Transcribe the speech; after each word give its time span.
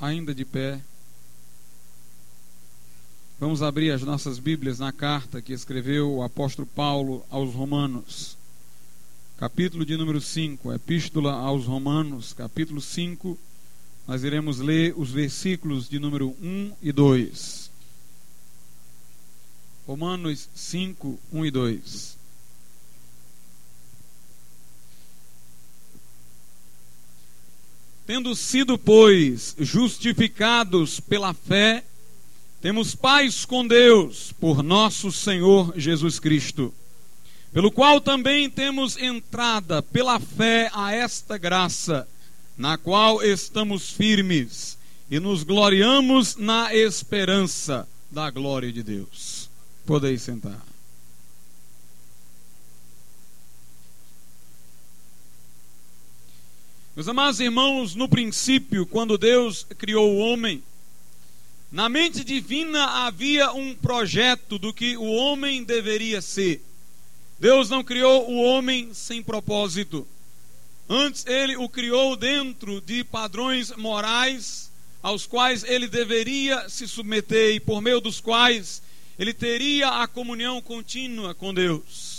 ainda 0.00 0.34
de 0.34 0.44
pé. 0.44 0.80
Vamos 3.38 3.62
abrir 3.62 3.90
as 3.90 4.02
nossas 4.02 4.38
Bíblias 4.38 4.78
na 4.78 4.92
carta 4.92 5.42
que 5.42 5.52
escreveu 5.52 6.10
o 6.12 6.22
apóstolo 6.22 6.66
Paulo 6.66 7.24
aos 7.30 7.54
Romanos, 7.54 8.36
capítulo 9.36 9.84
de 9.84 9.96
número 9.96 10.20
5, 10.20 10.72
Epístola 10.72 11.32
aos 11.32 11.66
Romanos, 11.66 12.32
capítulo 12.32 12.80
5. 12.80 13.38
Nós 14.06 14.24
iremos 14.24 14.58
ler 14.58 14.94
os 14.96 15.10
versículos 15.10 15.88
de 15.88 15.98
número 15.98 16.34
1 16.42 16.72
e 16.82 16.92
2. 16.92 17.70
Romanos 19.86 20.48
5, 20.54 21.18
1 21.32 21.46
e 21.46 21.50
2. 21.50 22.19
Tendo 28.06 28.34
sido, 28.34 28.76
pois, 28.76 29.54
justificados 29.58 31.00
pela 31.00 31.32
fé, 31.32 31.84
temos 32.60 32.94
paz 32.94 33.44
com 33.44 33.66
Deus 33.66 34.32
por 34.32 34.62
nosso 34.62 35.10
Senhor 35.10 35.72
Jesus 35.76 36.18
Cristo, 36.18 36.74
pelo 37.52 37.70
qual 37.70 38.00
também 38.00 38.50
temos 38.50 38.96
entrada 38.98 39.82
pela 39.82 40.20
fé 40.20 40.70
a 40.74 40.92
esta 40.92 41.38
graça, 41.38 42.06
na 42.56 42.76
qual 42.76 43.22
estamos 43.22 43.90
firmes 43.90 44.76
e 45.10 45.18
nos 45.18 45.42
gloriamos 45.42 46.36
na 46.36 46.74
esperança 46.74 47.88
da 48.10 48.30
glória 48.30 48.70
de 48.72 48.82
Deus. 48.82 49.48
Podeis 49.86 50.22
sentar. 50.22 50.69
Meus 56.96 57.06
amados 57.06 57.38
irmãos, 57.38 57.94
no 57.94 58.08
princípio, 58.08 58.84
quando 58.84 59.16
Deus 59.16 59.64
criou 59.78 60.12
o 60.12 60.18
homem, 60.18 60.60
na 61.70 61.88
mente 61.88 62.24
divina 62.24 63.06
havia 63.06 63.52
um 63.52 63.76
projeto 63.76 64.58
do 64.58 64.74
que 64.74 64.96
o 64.96 65.04
homem 65.04 65.62
deveria 65.62 66.20
ser. 66.20 66.60
Deus 67.38 67.70
não 67.70 67.84
criou 67.84 68.28
o 68.28 68.42
homem 68.42 68.92
sem 68.92 69.22
propósito. 69.22 70.04
Antes, 70.88 71.24
ele 71.26 71.56
o 71.56 71.68
criou 71.68 72.16
dentro 72.16 72.80
de 72.80 73.04
padrões 73.04 73.70
morais 73.76 74.68
aos 75.00 75.26
quais 75.26 75.62
ele 75.62 75.86
deveria 75.86 76.68
se 76.68 76.88
submeter 76.88 77.54
e 77.54 77.60
por 77.60 77.80
meio 77.80 78.00
dos 78.00 78.20
quais 78.20 78.82
ele 79.16 79.32
teria 79.32 80.02
a 80.02 80.08
comunhão 80.08 80.60
contínua 80.60 81.36
com 81.36 81.54
Deus. 81.54 82.09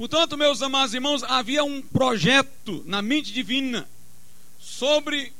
Portanto, 0.00 0.34
meus 0.34 0.62
amados 0.62 0.94
irmãos, 0.94 1.22
havia 1.22 1.62
um 1.62 1.82
projeto 1.82 2.82
na 2.86 3.02
mente 3.02 3.34
divina 3.34 3.86
sobre 4.58 5.30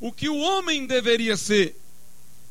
o 0.00 0.10
que 0.10 0.28
o 0.28 0.36
homem 0.36 0.84
deveria 0.84 1.36
ser. 1.36 1.76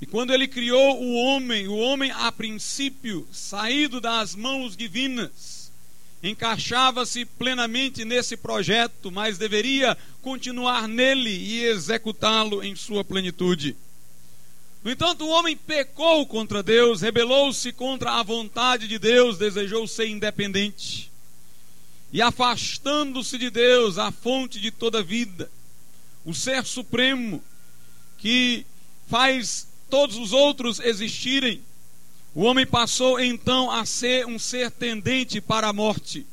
E 0.01 0.05
quando 0.05 0.33
ele 0.33 0.47
criou 0.47 1.03
o 1.03 1.13
homem, 1.15 1.67
o 1.67 1.75
homem 1.75 2.11
a 2.11 2.31
princípio, 2.31 3.27
saído 3.29 3.99
das 3.99 4.35
mãos 4.35 4.77
divinas, 4.77 5.69
encaixava-se 6.23 7.25
plenamente 7.25 8.05
nesse 8.05 8.37
projeto, 8.37 9.11
mas 9.11 9.37
deveria 9.37 9.97
continuar 10.21 10.87
nele 10.87 11.29
e 11.29 11.65
executá-lo 11.65 12.63
em 12.63 12.73
sua 12.73 13.03
plenitude. 13.03 13.75
No 14.81 14.89
entanto, 14.89 15.25
o 15.25 15.29
homem 15.29 15.57
pecou 15.57 16.25
contra 16.25 16.63
Deus, 16.63 17.01
rebelou-se 17.01 17.69
contra 17.73 18.11
a 18.13 18.23
vontade 18.23 18.87
de 18.87 18.97
Deus, 18.97 19.37
desejou 19.37 19.85
ser 19.89 20.07
independente 20.07 21.09
e 22.11 22.21
afastando-se 22.21 23.37
de 23.37 23.49
Deus, 23.49 23.97
a 23.97 24.11
fonte 24.11 24.59
de 24.59 24.71
toda 24.71 25.03
vida, 25.03 25.49
o 26.25 26.33
Ser 26.33 26.65
Supremo, 26.65 27.43
que 28.17 28.65
faz 29.07 29.67
todos 29.89 30.17
os 30.17 30.33
outros 30.33 30.79
existirem, 30.79 31.61
o 32.33 32.43
homem 32.43 32.65
passou 32.65 33.19
então 33.19 33.71
a 33.71 33.85
ser 33.85 34.25
um 34.25 34.37
ser 34.37 34.69
tendente 34.71 35.41
para 35.41 35.67
a 35.67 35.73
morte. 35.73 36.25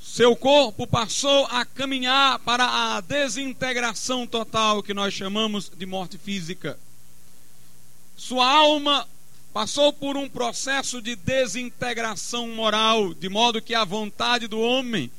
Seu 0.00 0.34
corpo 0.34 0.86
passou 0.86 1.46
a 1.46 1.64
caminhar 1.64 2.38
para 2.40 2.96
a 2.96 3.00
desintegração 3.00 4.26
total, 4.26 4.82
que 4.82 4.94
nós 4.94 5.14
chamamos 5.14 5.70
de 5.74 5.86
morte 5.86 6.18
física. 6.18 6.78
Sua 8.16 8.46
alma 8.46 9.06
passou 9.52 9.92
por 9.92 10.16
um 10.16 10.28
processo 10.28 11.02
de 11.02 11.16
desintegração 11.16 12.48
moral, 12.48 13.12
de 13.14 13.28
modo 13.28 13.60
que 13.60 13.74
a 13.74 13.84
vontade 13.84 14.46
do 14.46 14.60
homem 14.60 15.10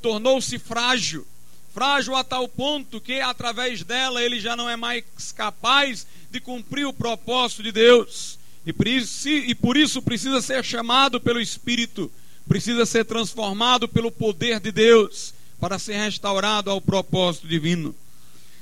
tornou-se 0.00 0.58
frágil. 0.58 1.26
Frágil 1.72 2.14
a 2.14 2.22
tal 2.22 2.48
ponto 2.48 3.00
que, 3.00 3.20
através 3.20 3.82
dela, 3.82 4.22
ele 4.22 4.40
já 4.40 4.54
não 4.56 4.70
é 4.70 4.76
mais 4.76 5.04
capaz 5.34 6.06
de 6.30 6.40
cumprir 6.40 6.86
o 6.86 6.92
propósito 6.92 7.62
de 7.62 7.72
Deus. 7.72 8.38
E 8.64 8.72
por 8.72 8.86
isso, 8.86 9.28
e 9.28 9.54
por 9.54 9.76
isso 9.76 10.00
precisa 10.00 10.40
ser 10.40 10.64
chamado 10.64 11.20
pelo 11.20 11.40
Espírito, 11.40 12.10
precisa 12.48 12.86
ser 12.86 13.04
transformado 13.04 13.88
pelo 13.88 14.10
poder 14.10 14.60
de 14.60 14.70
Deus, 14.72 15.34
para 15.60 15.78
ser 15.78 15.96
restaurado 15.96 16.70
ao 16.70 16.80
propósito 16.80 17.46
divino. 17.46 17.94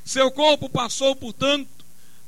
Seu 0.04 0.30
corpo 0.30 0.68
passou, 0.68 1.14
portanto, 1.14 1.68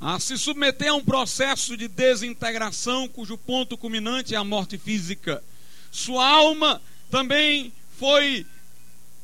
a 0.04 0.20
se 0.20 0.37
submeter 0.37 0.91
a 0.91 0.94
um 0.94 1.03
processo 1.03 1.78
de 1.78 1.88
desintegração 1.88 3.09
cujo 3.09 3.38
ponto 3.38 3.75
culminante 3.75 4.34
é 4.34 4.37
a 4.37 4.44
morte 4.44 4.76
física. 4.76 5.42
Sua 5.91 6.28
alma 6.28 6.82
também 7.10 7.72
foi 7.98 8.44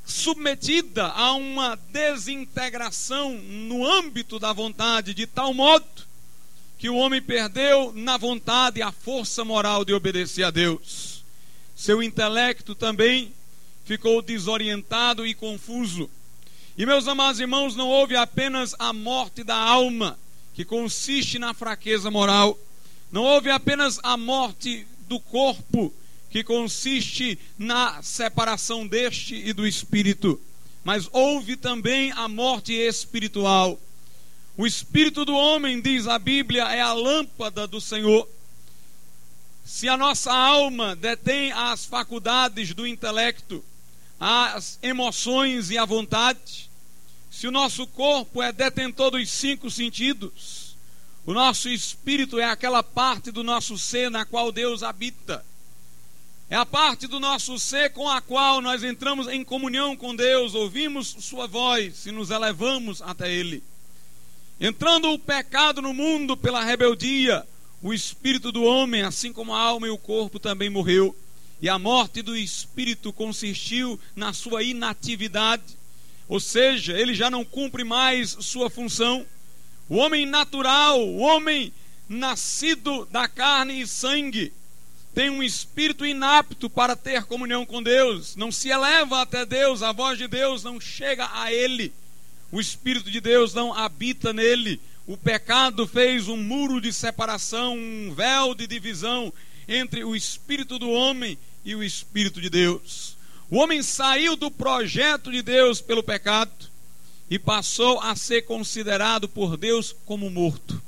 submetida 0.06 1.08
a 1.08 1.34
uma 1.34 1.76
desintegração 1.90 3.34
no 3.34 3.86
âmbito 3.86 4.38
da 4.38 4.54
vontade, 4.54 5.12
de 5.12 5.26
tal 5.26 5.52
modo 5.52 5.84
que 6.78 6.88
o 6.88 6.96
homem 6.96 7.20
perdeu 7.20 7.92
na 7.94 8.16
vontade 8.16 8.80
a 8.80 8.90
força 8.90 9.44
moral 9.44 9.84
de 9.84 9.92
obedecer 9.92 10.44
a 10.44 10.50
Deus. 10.50 11.22
Seu 11.76 12.02
intelecto 12.02 12.74
também 12.74 13.34
ficou 13.84 14.22
desorientado 14.22 15.26
e 15.26 15.34
confuso. 15.34 16.08
E 16.78 16.86
meus 16.86 17.06
amados 17.06 17.38
irmãos, 17.38 17.76
não 17.76 17.86
houve 17.86 18.16
apenas 18.16 18.74
a 18.78 18.94
morte 18.94 19.44
da 19.44 19.56
alma, 19.56 20.18
que 20.60 20.64
consiste 20.66 21.38
na 21.38 21.54
fraqueza 21.54 22.10
moral. 22.10 22.58
Não 23.10 23.22
houve 23.22 23.48
apenas 23.48 23.98
a 24.02 24.14
morte 24.14 24.86
do 25.08 25.18
corpo, 25.18 25.90
que 26.28 26.44
consiste 26.44 27.38
na 27.56 28.02
separação 28.02 28.86
deste 28.86 29.34
e 29.34 29.54
do 29.54 29.66
espírito, 29.66 30.38
mas 30.84 31.08
houve 31.12 31.56
também 31.56 32.12
a 32.12 32.28
morte 32.28 32.74
espiritual. 32.74 33.80
O 34.54 34.66
espírito 34.66 35.24
do 35.24 35.34
homem, 35.34 35.80
diz 35.80 36.06
a 36.06 36.18
Bíblia, 36.18 36.64
é 36.64 36.82
a 36.82 36.92
lâmpada 36.92 37.66
do 37.66 37.80
Senhor. 37.80 38.28
Se 39.64 39.88
a 39.88 39.96
nossa 39.96 40.30
alma 40.30 40.94
detém 40.94 41.52
as 41.52 41.86
faculdades 41.86 42.74
do 42.74 42.86
intelecto, 42.86 43.64
as 44.20 44.78
emoções 44.82 45.70
e 45.70 45.78
a 45.78 45.86
vontade, 45.86 46.69
se 47.40 47.48
o 47.48 47.50
nosso 47.50 47.86
corpo 47.86 48.42
é 48.42 48.52
detentor 48.52 49.12
dos 49.12 49.30
cinco 49.30 49.70
sentidos, 49.70 50.76
o 51.24 51.32
nosso 51.32 51.70
espírito 51.70 52.38
é 52.38 52.44
aquela 52.44 52.82
parte 52.82 53.30
do 53.30 53.42
nosso 53.42 53.78
ser 53.78 54.10
na 54.10 54.26
qual 54.26 54.52
Deus 54.52 54.82
habita. 54.82 55.42
É 56.50 56.56
a 56.56 56.66
parte 56.66 57.06
do 57.06 57.18
nosso 57.18 57.58
ser 57.58 57.94
com 57.94 58.06
a 58.10 58.20
qual 58.20 58.60
nós 58.60 58.84
entramos 58.84 59.26
em 59.26 59.42
comunhão 59.42 59.96
com 59.96 60.14
Deus, 60.14 60.54
ouvimos 60.54 61.16
Sua 61.20 61.46
voz 61.46 62.04
e 62.04 62.12
nos 62.12 62.28
elevamos 62.28 63.00
até 63.00 63.32
Ele. 63.32 63.64
Entrando 64.60 65.10
o 65.10 65.18
pecado 65.18 65.80
no 65.80 65.94
mundo 65.94 66.36
pela 66.36 66.62
rebeldia, 66.62 67.42
o 67.80 67.94
espírito 67.94 68.52
do 68.52 68.64
homem, 68.64 69.00
assim 69.00 69.32
como 69.32 69.54
a 69.54 69.58
alma 69.62 69.86
e 69.86 69.90
o 69.90 69.96
corpo, 69.96 70.38
também 70.38 70.68
morreu. 70.68 71.16
E 71.62 71.70
a 71.70 71.78
morte 71.78 72.20
do 72.20 72.36
espírito 72.36 73.14
consistiu 73.14 73.98
na 74.14 74.34
sua 74.34 74.62
inatividade 74.62 75.79
ou 76.30 76.38
seja, 76.38 76.96
ele 76.96 77.12
já 77.12 77.28
não 77.28 77.44
cumpre 77.44 77.82
mais 77.82 78.36
sua 78.38 78.70
função. 78.70 79.26
O 79.88 79.96
homem 79.96 80.24
natural, 80.24 81.00
o 81.00 81.18
homem 81.18 81.72
nascido 82.08 83.04
da 83.06 83.26
carne 83.26 83.80
e 83.80 83.86
sangue, 83.86 84.52
tem 85.12 85.28
um 85.28 85.42
espírito 85.42 86.06
inapto 86.06 86.70
para 86.70 86.94
ter 86.94 87.24
comunhão 87.24 87.66
com 87.66 87.82
Deus, 87.82 88.36
não 88.36 88.52
se 88.52 88.68
eleva 88.68 89.20
até 89.20 89.44
Deus, 89.44 89.82
a 89.82 89.90
voz 89.90 90.16
de 90.16 90.28
Deus 90.28 90.62
não 90.62 90.80
chega 90.80 91.28
a 91.32 91.52
ele, 91.52 91.92
o 92.52 92.60
Espírito 92.60 93.10
de 93.10 93.20
Deus 93.20 93.52
não 93.52 93.74
habita 93.74 94.32
nele. 94.32 94.80
O 95.08 95.16
pecado 95.16 95.84
fez 95.84 96.28
um 96.28 96.36
muro 96.36 96.80
de 96.80 96.92
separação, 96.92 97.76
um 97.76 98.14
véu 98.14 98.54
de 98.54 98.68
divisão 98.68 99.32
entre 99.66 100.04
o 100.04 100.14
espírito 100.14 100.78
do 100.78 100.90
homem 100.90 101.36
e 101.64 101.74
o 101.74 101.82
espírito 101.82 102.40
de 102.40 102.48
Deus. 102.48 103.16
O 103.50 103.58
homem 103.58 103.82
saiu 103.82 104.36
do 104.36 104.48
projeto 104.48 105.32
de 105.32 105.42
Deus 105.42 105.80
pelo 105.80 106.04
pecado 106.04 106.70
e 107.28 107.36
passou 107.36 107.98
a 107.98 108.14
ser 108.14 108.42
considerado 108.42 109.28
por 109.28 109.56
Deus 109.56 109.92
como 110.06 110.30
morto. 110.30 110.80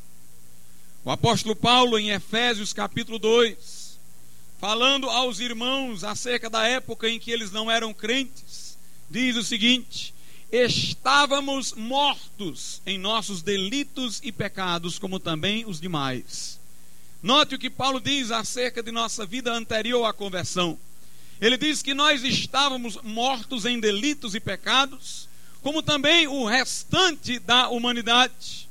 O 1.04 1.10
apóstolo 1.10 1.56
Paulo, 1.56 1.98
em 1.98 2.10
Efésios 2.10 2.72
capítulo 2.72 3.18
2, 3.18 3.98
falando 4.60 5.10
aos 5.10 5.40
irmãos 5.40 6.04
acerca 6.04 6.48
da 6.48 6.64
época 6.64 7.08
em 7.08 7.18
que 7.18 7.32
eles 7.32 7.50
não 7.50 7.68
eram 7.68 7.92
crentes, 7.92 8.78
diz 9.10 9.34
o 9.34 9.42
seguinte: 9.42 10.14
estávamos 10.52 11.72
mortos 11.72 12.80
em 12.86 12.96
nossos 12.96 13.42
delitos 13.42 14.20
e 14.22 14.30
pecados, 14.30 15.00
como 15.00 15.18
também 15.18 15.64
os 15.66 15.80
demais. 15.80 16.60
Note 17.20 17.56
o 17.56 17.58
que 17.58 17.68
Paulo 17.68 18.00
diz 18.00 18.30
acerca 18.30 18.80
de 18.84 18.92
nossa 18.92 19.26
vida 19.26 19.52
anterior 19.52 20.04
à 20.04 20.12
conversão. 20.12 20.78
Ele 21.42 21.58
diz 21.58 21.82
que 21.82 21.92
nós 21.92 22.24
estávamos 22.24 22.96
mortos 23.02 23.66
em 23.66 23.78
delitos 23.78 24.34
e 24.34 24.40
pecados, 24.40 25.28
como 25.60 25.82
também 25.82 26.26
o 26.26 26.46
restante 26.46 27.38
da 27.38 27.68
humanidade. 27.68 28.66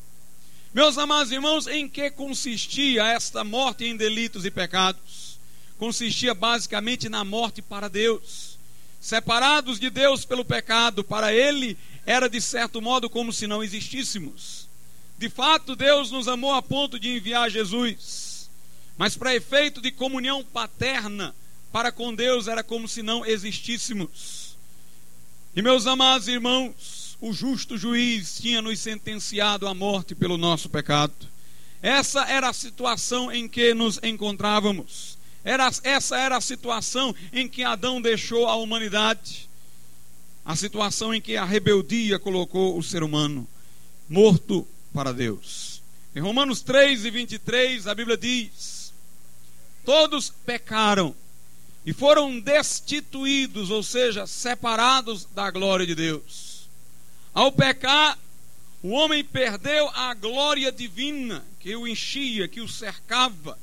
Meus 0.74 0.98
amados 0.98 1.32
irmãos, 1.32 1.68
em 1.68 1.88
que 1.88 2.10
consistia 2.10 3.06
esta 3.06 3.44
morte 3.44 3.86
em 3.86 3.96
delitos 3.96 4.46
e 4.46 4.50
pecados? 4.50 5.38
Consistia 5.78 6.34
basicamente 6.34 7.08
na 7.10 7.24
morte 7.24 7.62
para 7.62 7.88
Deus 7.88 8.52
separados 9.02 9.80
de 9.80 9.90
Deus 9.90 10.24
pelo 10.24 10.46
pecado, 10.46 11.04
para 11.04 11.34
Ele 11.34 11.76
era 12.06 12.30
de 12.30 12.40
certo 12.40 12.80
modo 12.80 13.10
como 13.10 13.34
se 13.34 13.48
não 13.48 13.64
existíssemos. 13.64 14.68
De 15.18 15.28
fato, 15.28 15.76
Deus 15.76 16.12
nos 16.12 16.28
amou 16.28 16.54
a 16.54 16.62
ponto 16.62 17.00
de 17.00 17.10
enviar 17.10 17.50
Jesus, 17.50 18.48
mas 18.98 19.18
para 19.18 19.36
efeito 19.36 19.82
de 19.82 19.92
comunhão 19.92 20.44
paterna, 20.44 21.34
para 21.72 21.92
com 21.92 22.14
Deus 22.14 22.48
era 22.48 22.64
como 22.64 22.88
se 22.88 23.02
não 23.02 23.26
existíssemos. 23.26 24.58
E 25.56 25.62
meus 25.62 25.88
amados 25.88 26.28
irmãos, 26.28 27.18
o 27.20 27.34
justo 27.34 27.78
juiz 27.78 28.40
tinha 28.40 28.62
nos 28.62 28.80
sentenciado 28.80 29.68
à 29.68 29.74
morte 29.74 30.16
pelo 30.16 30.38
nosso 30.38 30.70
pecado. 30.70 31.14
Essa 31.82 32.26
era 32.26 32.50
a 32.50 32.54
situação 32.54 33.32
em 33.32 33.48
que 33.48 33.74
nos 33.74 34.00
encontrávamos. 34.04 35.18
Era, 35.44 35.70
essa 35.84 36.18
era 36.18 36.38
a 36.38 36.42
situação 36.42 37.16
em 37.34 37.48
que 37.48 37.64
Adão 37.64 38.02
deixou 38.02 38.48
a 38.48 38.56
humanidade. 38.56 39.50
A 40.46 40.56
situação 40.56 41.14
em 41.14 41.22
que 41.22 41.38
a 41.38 41.46
rebeldia 41.46 42.20
colocou 42.20 42.78
o 42.78 42.84
ser 42.84 43.04
humano 43.04 43.48
morto 44.10 44.68
para 44.94 45.14
Deus. 45.14 45.82
Em 46.16 46.20
Romanos 46.20 46.62
3 46.62 47.06
e 47.06 47.10
23, 47.10 47.88
a 47.88 47.96
Bíblia 47.96 48.18
diz: 48.18 48.94
Todos 49.86 50.30
pecaram 50.46 51.16
e 51.86 51.94
foram 51.94 52.40
destituídos, 52.40 53.72
ou 53.72 53.82
seja, 53.82 54.28
separados 54.28 55.26
da 55.26 55.50
glória 55.50 55.86
de 55.86 55.96
Deus. 55.96 56.68
Ao 57.34 57.52
pecar, 57.52 58.18
o 58.84 58.90
homem 58.90 59.24
perdeu 59.24 59.90
a 59.90 60.14
glória 60.14 60.72
divina 60.72 61.44
que 61.60 61.76
o 61.76 61.88
enchia, 61.88 62.48
que 62.48 62.62
o 62.62 62.68
cercava 62.68 63.58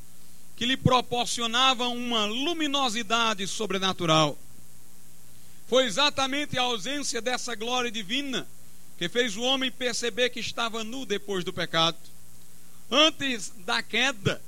que 0.59 0.67
lhe 0.67 0.76
proporcionava 0.76 1.87
uma 1.87 2.25
luminosidade 2.25 3.47
sobrenatural. 3.47 4.37
Foi 5.69 5.85
exatamente 5.85 6.59
a 6.59 6.62
ausência 6.62 7.20
dessa 7.20 7.55
glória 7.55 7.93
divina 7.93 8.44
que 8.99 9.09
fez 9.09 9.37
o 9.37 9.43
homem 9.43 9.70
perceber 9.70 10.31
que 10.31 10.41
estava 10.41 10.82
nu 10.82 11.06
depois 11.06 11.44
do 11.44 11.53
pecado. 11.53 11.97
Antes 12.91 13.53
da 13.59 13.81
queda, 13.85 14.43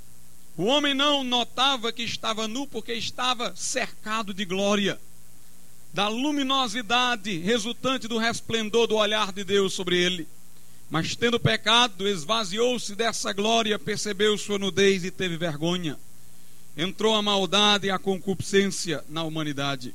o 0.57 0.65
homem 0.65 0.93
não 0.93 1.23
notava 1.23 1.91
que 1.91 2.03
estava 2.03 2.47
nu 2.47 2.67
porque 2.67 2.93
estava 2.93 3.55
cercado 3.55 4.33
de 4.33 4.45
glória, 4.45 4.99
da 5.93 6.07
luminosidade 6.07 7.37
resultante 7.37 8.07
do 8.07 8.17
resplendor 8.17 8.87
do 8.87 8.95
olhar 8.95 9.31
de 9.31 9.43
Deus 9.43 9.73
sobre 9.73 9.97
ele. 9.97 10.27
Mas 10.89 11.15
tendo 11.15 11.39
pecado, 11.39 12.07
esvaziou-se 12.07 12.95
dessa 12.95 13.31
glória, 13.31 13.79
percebeu 13.79 14.37
sua 14.37 14.59
nudez 14.59 15.05
e 15.05 15.11
teve 15.11 15.37
vergonha. 15.37 15.97
Entrou 16.75 17.15
a 17.15 17.21
maldade 17.21 17.87
e 17.87 17.91
a 17.91 17.97
concupiscência 17.97 19.03
na 19.09 19.23
humanidade. 19.23 19.93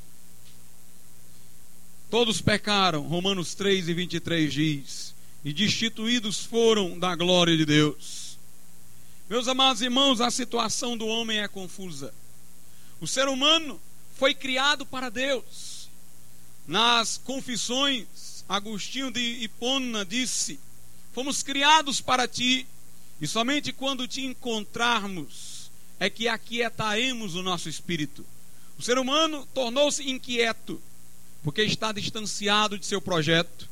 Todos 2.09 2.41
pecaram, 2.41 3.01
Romanos 3.01 3.53
3 3.53 3.89
e 3.89 3.93
23 3.93 4.53
diz, 4.53 5.15
e 5.43 5.53
destituídos 5.53 6.43
foram 6.43 6.97
da 6.97 7.15
glória 7.15 7.55
de 7.55 7.65
Deus. 7.65 8.26
Meus 9.29 9.49
amados 9.49 9.81
irmãos, 9.81 10.21
a 10.21 10.31
situação 10.31 10.95
do 10.95 11.05
homem 11.05 11.39
é 11.39 11.49
confusa. 11.49 12.13
O 13.01 13.05
ser 13.05 13.27
humano 13.27 13.77
foi 14.15 14.33
criado 14.33 14.85
para 14.85 15.09
Deus. 15.09 15.89
Nas 16.65 17.17
confissões, 17.17 18.45
Agostinho 18.47 19.11
de 19.11 19.19
Hipona 19.19 20.05
disse: 20.05 20.57
Fomos 21.11 21.43
criados 21.43 21.99
para 21.99 22.25
ti, 22.25 22.65
e 23.19 23.27
somente 23.27 23.73
quando 23.73 24.07
te 24.07 24.25
encontrarmos 24.25 25.69
é 25.99 26.09
que 26.09 26.29
aquietaremos 26.29 27.35
o 27.35 27.43
nosso 27.43 27.67
espírito. 27.67 28.25
O 28.79 28.81
ser 28.81 28.97
humano 28.97 29.45
tornou-se 29.53 30.09
inquieto, 30.09 30.81
porque 31.43 31.63
está 31.63 31.91
distanciado 31.91 32.79
de 32.79 32.85
seu 32.85 33.01
projeto, 33.01 33.67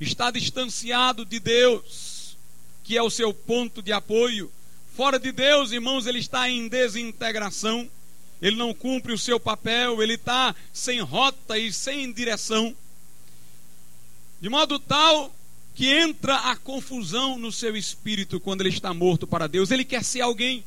está 0.00 0.30
distanciado 0.30 1.26
de 1.26 1.38
Deus, 1.38 2.38
que 2.82 2.96
é 2.96 3.02
o 3.02 3.10
seu 3.10 3.34
ponto 3.34 3.82
de 3.82 3.92
apoio. 3.92 4.50
Fora 4.96 5.18
de 5.18 5.32
Deus, 5.32 5.72
irmãos, 5.72 6.06
ele 6.06 6.20
está 6.20 6.48
em 6.48 6.68
desintegração, 6.68 7.90
ele 8.40 8.54
não 8.54 8.72
cumpre 8.72 9.12
o 9.12 9.18
seu 9.18 9.40
papel, 9.40 10.00
ele 10.00 10.14
está 10.14 10.54
sem 10.72 11.00
rota 11.00 11.58
e 11.58 11.72
sem 11.72 12.12
direção. 12.12 12.74
De 14.40 14.48
modo 14.48 14.78
tal 14.78 15.34
que 15.74 15.88
entra 15.88 16.36
a 16.36 16.56
confusão 16.56 17.36
no 17.36 17.50
seu 17.50 17.76
espírito 17.76 18.38
quando 18.38 18.60
ele 18.60 18.68
está 18.68 18.94
morto 18.94 19.26
para 19.26 19.48
Deus. 19.48 19.72
Ele 19.72 19.84
quer 19.84 20.04
ser 20.04 20.20
alguém. 20.20 20.64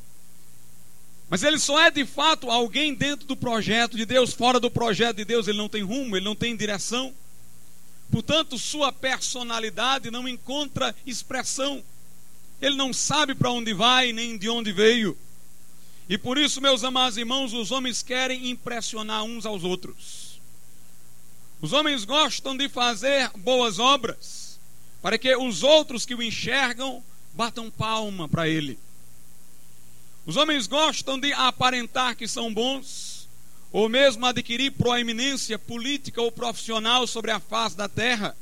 Mas 1.30 1.44
ele 1.44 1.58
só 1.58 1.80
é 1.80 1.90
de 1.90 2.06
fato 2.06 2.52
alguém 2.52 2.94
dentro 2.94 3.26
do 3.26 3.36
projeto 3.36 3.96
de 3.96 4.06
Deus, 4.06 4.34
fora 4.34 4.60
do 4.60 4.70
projeto 4.70 5.18
de 5.18 5.26
Deus, 5.26 5.48
ele 5.48 5.58
não 5.58 5.70
tem 5.70 5.84
rumo, 5.84 6.18
ele 6.18 6.26
não 6.26 6.36
tem 6.36 6.56
direção. 6.56 7.14
Portanto, 8.12 8.58
sua 8.58 8.92
personalidade 8.92 10.12
não 10.12 10.28
encontra 10.28 10.94
expressão. 11.06 11.82
Ele 12.62 12.76
não 12.76 12.92
sabe 12.92 13.36
para 13.36 13.52
onde 13.52 13.74
vai 13.74 14.12
nem 14.12 14.38
de 14.38 14.50
onde 14.50 14.72
veio. 14.72 15.18
E 16.10 16.18
por 16.18 16.38
isso, 16.38 16.62
meus 16.62 16.84
amados 16.84 17.18
irmãos, 17.18 17.54
os 17.54 17.72
homens 17.72 18.02
querem 18.02 18.50
impressionar 18.50 19.24
uns 19.24 19.46
aos 19.46 19.64
outros. 19.64 20.40
Os 21.62 21.74
homens 21.74 22.06
gostam 22.06 22.56
de 22.56 22.70
fazer 22.70 23.30
boas 23.38 23.80
obras 23.80 24.60
para 25.02 25.18
que 25.18 25.36
os 25.36 25.64
outros 25.64 26.06
que 26.06 26.16
o 26.16 26.24
enxergam 26.24 27.04
batam 27.34 27.70
palma 27.70 28.28
para 28.28 28.48
ele. 28.48 28.80
Os 30.26 30.36
homens 30.36 30.68
gostam 30.68 31.20
de 31.20 31.32
aparentar 31.34 32.16
que 32.16 32.28
são 32.28 32.54
bons, 32.54 33.28
ou 33.72 33.88
mesmo 33.88 34.26
adquirir 34.26 34.72
proeminência 34.72 35.58
política 35.58 36.22
ou 36.22 36.32
profissional 36.32 37.06
sobre 37.08 37.32
a 37.32 37.40
face 37.40 37.78
da 37.78 37.88
terra, 37.88 38.36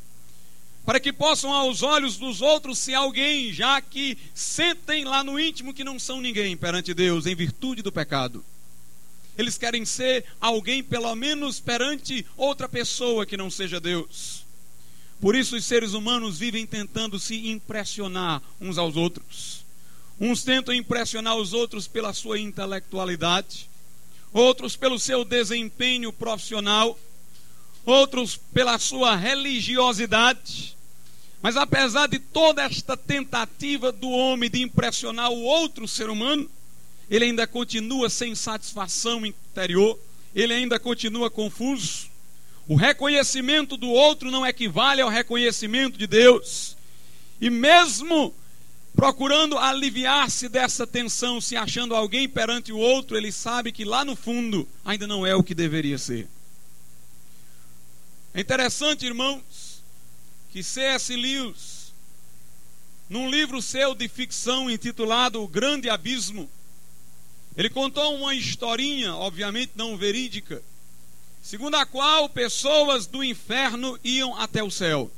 para 0.85 0.99
que 0.99 1.11
possam 1.11 1.51
aos 1.51 1.81
olhos 1.81 2.17
dos 2.17 2.41
outros 2.41 2.77
ser 2.77 2.93
alguém, 2.93 3.51
já 3.51 3.81
que 3.81 4.17
sentem 4.35 5.03
lá 5.03 5.23
no 5.23 5.39
íntimo 5.39 5.73
que 5.73 5.83
não 5.83 5.97
são 5.97 6.21
ninguém 6.21 6.56
perante 6.56 6.94
Deus, 6.94 7.25
em 7.25 7.35
virtude 7.35 7.81
do 7.81 7.92
pecado. 7.92 8.45
Eles 9.37 9.57
querem 9.57 9.83
ser 9.83 10.23
alguém, 10.39 10.83
pelo 10.83 11.13
menos 11.15 11.59
perante 11.59 12.25
outra 12.37 12.69
pessoa 12.69 13.25
que 13.25 13.35
não 13.35 13.49
seja 13.49 13.80
Deus. 13.80 14.45
Por 15.19 15.35
isso, 15.35 15.56
os 15.56 15.65
seres 15.65 15.94
humanos 15.94 16.37
vivem 16.37 16.65
tentando 16.65 17.19
se 17.19 17.49
impressionar 17.49 18.42
uns 18.61 18.77
aos 18.77 18.95
outros. 18.95 19.65
Uns 20.19 20.44
tentam 20.44 20.73
impressionar 20.73 21.35
os 21.35 21.51
outros 21.51 21.87
pela 21.87 22.13
sua 22.13 22.39
intelectualidade, 22.39 23.68
outros 24.31 24.75
pelo 24.75 24.99
seu 24.99 25.25
desempenho 25.25 26.13
profissional, 26.13 26.97
outros 27.85 28.37
pela 28.37 28.77
sua 28.80 29.15
religiosidade. 29.15 30.74
Mas 31.45 31.57
apesar 31.57 32.07
de 32.07 32.18
toda 32.18 32.64
esta 32.64 32.97
tentativa 32.97 33.92
do 33.92 34.09
homem 34.09 34.49
de 34.49 34.64
impressionar 34.64 35.30
o 35.30 35.44
outro 35.44 35.87
ser 35.87 36.09
humano, 36.09 36.49
ele 37.07 37.25
ainda 37.25 37.45
continua 37.45 38.09
sem 38.09 38.33
satisfação 38.33 39.23
interior, 39.23 39.95
ele 40.33 40.56
ainda 40.56 40.80
continua 40.80 41.30
confuso. 41.30 42.07
O 42.68 42.73
reconhecimento 42.73 43.78
do 43.78 43.92
outro 43.92 44.31
não 44.31 44.44
equivale 44.44 45.02
ao 45.02 45.07
reconhecimento 45.07 45.99
de 45.99 46.07
Deus. 46.07 46.75
E 47.40 47.47
mesmo 47.52 48.33
procurando 48.95 49.56
aliviar-se 49.56 50.49
dessa 50.49 50.87
tensão, 50.87 51.40
se 51.40 51.56
achando 51.56 51.94
alguém 51.94 52.28
perante 52.28 52.71
o 52.71 52.80
outro, 52.80 53.16
ele 53.16 53.31
sabe 53.31 53.71
que 53.71 53.85
lá 53.85 54.04
no 54.04 54.16
fundo 54.16 54.68
ainda 54.83 55.06
não 55.06 55.28
é 55.28 55.35
o 55.35 55.44
que 55.44 55.54
deveria 55.54 55.99
ser. 55.99 56.28
É 58.33 58.42
interessante, 58.42 59.06
irmãos, 59.06 59.44
que 60.56 60.64
C.S. 60.64 61.14
Lewis, 61.14 61.92
num 63.09 63.30
livro 63.30 63.62
seu 63.62 63.94
de 63.94 64.07
ficção 64.07 64.69
intitulado 64.69 65.44
O 65.44 65.50
Grande 65.50 65.90
Abismo, 65.90 66.50
ele 67.57 67.69
contou 67.69 68.16
uma 68.16 68.33
historinha, 68.33 69.14
obviamente 69.16 69.74
não 69.76 69.97
verídica, 69.97 70.64
segundo 71.44 71.76
a 71.76 71.85
qual 71.85 72.30
pessoas 72.30 73.06
do 73.06 73.21
inferno 73.21 74.00
iam 74.02 74.33
até 74.40 74.64
o 74.64 74.71
céu. 74.71 75.12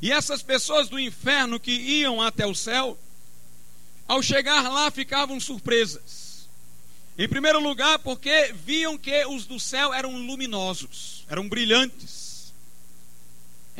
E 0.00 0.10
essas 0.10 0.42
pessoas 0.42 0.88
do 0.88 0.98
inferno 0.98 1.60
que 1.60 1.70
iam 1.70 2.22
até 2.22 2.46
o 2.46 2.54
céu, 2.54 2.98
ao 4.08 4.22
chegar 4.22 4.62
lá 4.62 4.90
ficavam 4.90 5.38
surpresas. 5.38 6.48
Em 7.18 7.28
primeiro 7.28 7.60
lugar, 7.60 7.98
porque 7.98 8.54
viam 8.64 8.96
que 8.96 9.26
os 9.26 9.44
do 9.44 9.60
céu 9.60 9.92
eram 9.92 10.16
luminosos, 10.16 11.26
eram 11.28 11.46
brilhantes, 11.46 12.19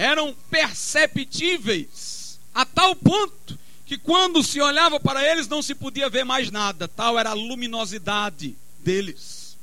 eram 0.01 0.35
perceptíveis 0.49 2.41
a 2.55 2.65
tal 2.65 2.97
ponto 2.97 3.59
que 3.85 3.99
quando 3.99 4.43
se 4.43 4.59
olhava 4.59 4.99
para 4.99 5.23
eles 5.23 5.47
não 5.47 5.61
se 5.61 5.75
podia 5.75 6.09
ver 6.09 6.25
mais 6.25 6.51
nada, 6.51 6.89
tal 6.89 7.19
era 7.19 7.29
a 7.31 7.35
luminosidade 7.35 8.57
deles. 8.79 9.59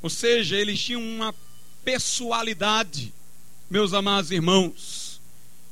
Ou 0.00 0.08
seja, 0.08 0.56
eles 0.56 0.80
tinham 0.80 1.02
uma 1.02 1.34
pessoalidade, 1.84 3.12
meus 3.68 3.92
amados 3.92 4.30
irmãos, 4.30 5.20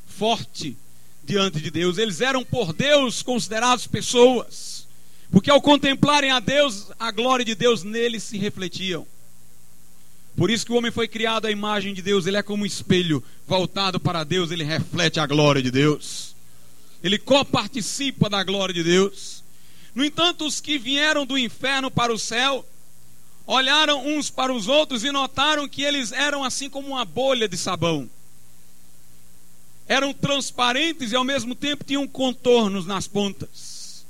forte 0.06 0.76
diante 1.25 1.58
de 1.58 1.70
Deus. 1.70 1.96
Eles 1.96 2.20
eram 2.20 2.44
por 2.44 2.75
Deus 2.75 3.22
considerados 3.22 3.87
pessoas, 3.87 4.87
porque 5.30 5.50
ao 5.50 5.62
contemplarem 5.62 6.30
a 6.30 6.38
Deus, 6.38 6.88
a 6.99 7.10
glória 7.10 7.46
de 7.46 7.54
Deus 7.54 7.82
neles 7.82 8.25
se 8.25 8.37
refletiam. 8.37 9.06
Por 10.37 10.50
isso 10.50 10.64
que 10.64 10.72
o 10.72 10.76
homem 10.76 10.90
foi 10.90 11.08
criado 11.08 11.46
à 11.46 11.50
imagem 11.50 11.92
de 11.92 12.02
Deus, 12.02 12.26
ele 12.26 12.37
é 12.37 12.42
como 12.42 12.62
um 12.62 12.66
espelho 12.66 13.22
voltado 13.46 13.99
para 13.99 14.25
Deus, 14.25 14.50
ele 14.50 14.64
reflete 14.64 15.20
a 15.20 15.26
glória 15.26 15.62
de 15.62 15.70
Deus. 15.70 16.34
Ele 17.02 17.18
coparticipa 17.18 18.28
da 18.28 18.42
glória 18.42 18.75
de 18.75 18.82
Deus. 18.82 19.42
No 19.94 20.04
entanto, 20.04 20.46
os 20.46 20.60
que 20.60 20.78
vieram 20.78 21.26
do 21.26 21.37
inferno 21.37 21.90
para 21.90 22.12
o 22.12 22.18
céu 22.18 22.64
olharam 23.46 24.06
uns 24.06 24.30
para 24.30 24.52
os 24.52 24.68
outros 24.68 25.02
e 25.02 25.10
notaram 25.10 25.68
que 25.68 25.82
eles 25.82 26.12
eram 26.12 26.44
assim 26.44 26.70
como 26.70 26.88
uma 26.88 27.04
bolha 27.04 27.49
de 27.49 27.56
sabão. 27.56 28.08
Eram 29.88 30.12
transparentes 30.14 31.10
e 31.10 31.16
ao 31.16 31.25
mesmo 31.25 31.54
tempo 31.54 31.82
tinham 31.82 32.06
contornos 32.06 32.87
nas 32.87 33.08
pontas. 33.08 34.06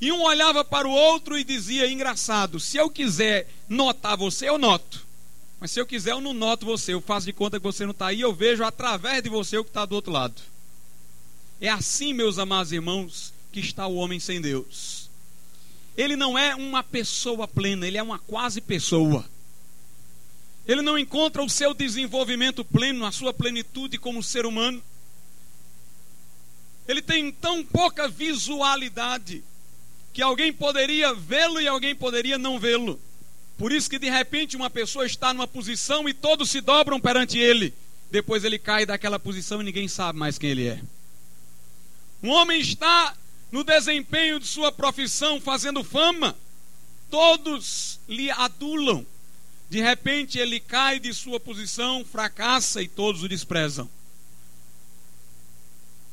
E 0.00 0.10
um 0.10 0.22
olhava 0.22 0.64
para 0.64 0.88
o 0.88 0.92
outro 0.92 1.38
e 1.38 1.44
dizia: 1.44 1.90
Engraçado, 1.90 2.58
se 2.58 2.76
eu 2.76 2.90
quiser 2.90 3.48
notar 3.68 4.16
você, 4.16 4.48
eu 4.48 4.58
noto. 4.58 5.06
Mas 5.60 5.72
se 5.72 5.80
eu 5.80 5.86
quiser, 5.86 6.12
eu 6.12 6.20
não 6.20 6.32
noto 6.32 6.64
você. 6.64 6.94
Eu 6.94 7.00
faço 7.00 7.26
de 7.26 7.32
conta 7.32 7.58
que 7.58 7.64
você 7.64 7.84
não 7.84 7.90
está 7.90 8.08
aí. 8.08 8.20
Eu 8.20 8.32
vejo 8.32 8.64
através 8.64 9.22
de 9.22 9.28
você 9.28 9.58
o 9.58 9.64
que 9.64 9.70
está 9.70 9.84
do 9.84 9.94
outro 9.94 10.12
lado. 10.12 10.40
É 11.60 11.68
assim, 11.68 12.12
meus 12.12 12.38
amados 12.38 12.72
irmãos, 12.72 13.32
que 13.50 13.58
está 13.60 13.86
o 13.86 13.96
homem 13.96 14.20
sem 14.20 14.40
Deus. 14.40 15.10
Ele 15.96 16.14
não 16.14 16.38
é 16.38 16.54
uma 16.54 16.84
pessoa 16.84 17.48
plena, 17.48 17.84
ele 17.84 17.98
é 17.98 18.02
uma 18.02 18.20
quase 18.20 18.60
pessoa. 18.60 19.24
Ele 20.64 20.80
não 20.80 20.96
encontra 20.96 21.42
o 21.42 21.48
seu 21.48 21.74
desenvolvimento 21.74 22.64
pleno, 22.64 23.04
a 23.04 23.10
sua 23.10 23.34
plenitude 23.34 23.98
como 23.98 24.22
ser 24.22 24.46
humano. 24.46 24.80
Ele 26.86 27.02
tem 27.02 27.32
tão 27.32 27.64
pouca 27.64 28.06
visualidade 28.06 29.42
que 30.12 30.22
alguém 30.22 30.52
poderia 30.52 31.12
vê-lo 31.14 31.60
e 31.60 31.66
alguém 31.66 31.94
poderia 31.94 32.38
não 32.38 32.60
vê-lo. 32.60 33.00
Por 33.58 33.72
isso 33.72 33.90
que 33.90 33.98
de 33.98 34.08
repente 34.08 34.56
uma 34.56 34.70
pessoa 34.70 35.04
está 35.04 35.34
numa 35.34 35.48
posição 35.48 36.08
e 36.08 36.14
todos 36.14 36.48
se 36.48 36.60
dobram 36.60 37.00
perante 37.00 37.36
ele. 37.36 37.74
Depois 38.08 38.44
ele 38.44 38.58
cai 38.58 38.86
daquela 38.86 39.18
posição 39.18 39.60
e 39.60 39.64
ninguém 39.64 39.88
sabe 39.88 40.16
mais 40.16 40.38
quem 40.38 40.50
ele 40.50 40.68
é. 40.68 40.80
Um 42.22 42.30
homem 42.30 42.60
está 42.60 43.16
no 43.50 43.64
desempenho 43.64 44.38
de 44.38 44.46
sua 44.46 44.70
profissão 44.70 45.40
fazendo 45.40 45.82
fama, 45.82 46.36
todos 47.10 47.98
lhe 48.08 48.30
adulam. 48.30 49.04
De 49.68 49.80
repente 49.80 50.38
ele 50.38 50.60
cai 50.60 51.00
de 51.00 51.12
sua 51.12 51.40
posição, 51.40 52.04
fracassa 52.04 52.80
e 52.80 52.86
todos 52.88 53.24
o 53.24 53.28
desprezam. 53.28 53.90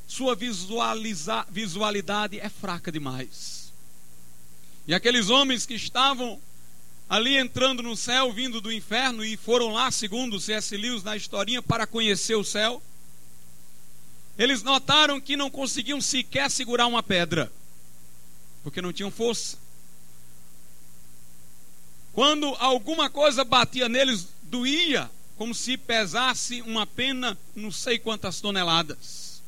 Sua 0.07 0.35
visualidade 1.49 2.39
é 2.39 2.49
fraca 2.49 2.91
demais. 2.91 3.71
E 4.87 4.93
aqueles 4.93 5.29
homens 5.29 5.65
que 5.65 5.75
estavam 5.75 6.39
ali 7.09 7.37
entrando 7.37 7.83
no 7.83 7.95
céu, 7.95 8.31
vindo 8.31 8.59
do 8.59 8.71
inferno, 8.71 9.23
e 9.23 9.37
foram 9.37 9.69
lá, 9.69 9.91
segundo 9.91 10.39
C.S. 10.39 10.75
Lewis 10.75 11.03
na 11.03 11.15
historinha, 11.15 11.61
para 11.61 11.85
conhecer 11.85 12.35
o 12.35 12.43
céu 12.43 12.81
eles 14.37 14.63
notaram 14.63 15.19
que 15.21 15.37
não 15.37 15.49
conseguiam 15.49 16.01
sequer 16.01 16.51
segurar 16.51 16.87
uma 16.87 17.01
pedra, 17.01 17.51
porque 18.63 18.81
não 18.81 18.91
tinham 18.91 19.09
força. 19.09 19.57
Quando 22.11 22.47
alguma 22.59 23.09
coisa 23.09 23.43
batia 23.43 23.87
neles, 23.87 24.27
doía, 24.43 25.09
como 25.37 25.53
se 25.53 25.77
pesasse 25.77 26.61
uma 26.61 26.85
pena, 26.85 27.37
não 27.55 27.71
sei 27.71 27.97
quantas 27.97 28.41
toneladas. 28.41 29.41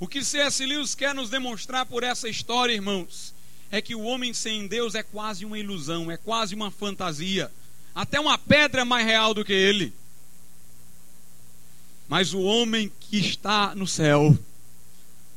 O 0.00 0.06
que 0.06 0.24
C.S. 0.24 0.64
Lewis 0.64 0.94
quer 0.94 1.14
nos 1.14 1.30
demonstrar 1.30 1.86
por 1.86 2.02
essa 2.02 2.28
história, 2.28 2.72
irmãos, 2.72 3.34
é 3.70 3.82
que 3.82 3.94
o 3.94 4.02
homem 4.02 4.32
sem 4.32 4.66
Deus 4.66 4.94
é 4.94 5.02
quase 5.02 5.44
uma 5.44 5.58
ilusão, 5.58 6.10
é 6.10 6.16
quase 6.16 6.54
uma 6.54 6.70
fantasia. 6.70 7.50
Até 7.94 8.18
uma 8.18 8.38
pedra 8.38 8.82
é 8.82 8.84
mais 8.84 9.06
real 9.06 9.34
do 9.34 9.44
que 9.44 9.52
ele. 9.52 9.92
Mas 12.08 12.32
o 12.32 12.40
homem 12.40 12.90
que 13.00 13.18
está 13.18 13.74
no 13.74 13.86
céu, 13.86 14.36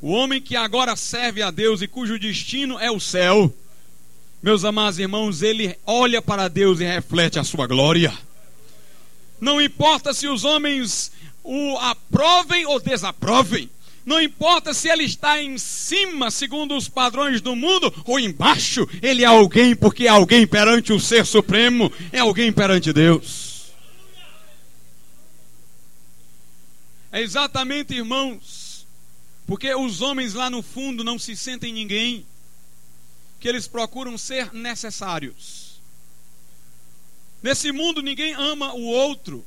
o 0.00 0.10
homem 0.10 0.40
que 0.40 0.56
agora 0.56 0.96
serve 0.96 1.42
a 1.42 1.50
Deus 1.50 1.82
e 1.82 1.86
cujo 1.86 2.18
destino 2.18 2.78
é 2.78 2.90
o 2.90 2.98
céu, 2.98 3.54
meus 4.42 4.64
amados 4.64 4.98
irmãos, 4.98 5.42
ele 5.42 5.78
olha 5.86 6.20
para 6.20 6.48
Deus 6.48 6.80
e 6.80 6.84
reflete 6.84 7.38
a 7.38 7.44
sua 7.44 7.66
glória. 7.66 8.12
Não 9.40 9.60
importa 9.60 10.12
se 10.14 10.26
os 10.26 10.44
homens 10.44 11.12
o 11.44 11.76
aprovem 11.78 12.66
ou 12.66 12.80
desaprovem. 12.80 13.70
Não 14.04 14.20
importa 14.20 14.74
se 14.74 14.88
ele 14.88 15.04
está 15.04 15.40
em 15.40 15.56
cima, 15.56 16.30
segundo 16.30 16.76
os 16.76 16.88
padrões 16.88 17.40
do 17.40 17.54
mundo, 17.54 17.92
ou 18.04 18.18
embaixo, 18.18 18.88
ele 19.00 19.22
é 19.22 19.26
alguém, 19.26 19.76
porque 19.76 20.06
é 20.06 20.10
alguém 20.10 20.46
perante 20.46 20.92
o 20.92 20.98
Ser 20.98 21.24
Supremo, 21.24 21.90
é 22.10 22.18
alguém 22.18 22.52
perante 22.52 22.92
Deus. 22.92 23.72
É 27.12 27.20
exatamente, 27.20 27.94
irmãos, 27.94 28.86
porque 29.46 29.72
os 29.74 30.00
homens 30.00 30.34
lá 30.34 30.50
no 30.50 30.62
fundo 30.62 31.04
não 31.04 31.18
se 31.18 31.36
sentem 31.36 31.72
ninguém, 31.72 32.26
que 33.38 33.48
eles 33.48 33.68
procuram 33.68 34.18
ser 34.18 34.52
necessários. 34.52 35.80
Nesse 37.42 37.70
mundo 37.70 38.02
ninguém 38.02 38.34
ama 38.34 38.72
o 38.72 38.82
outro 38.82 39.44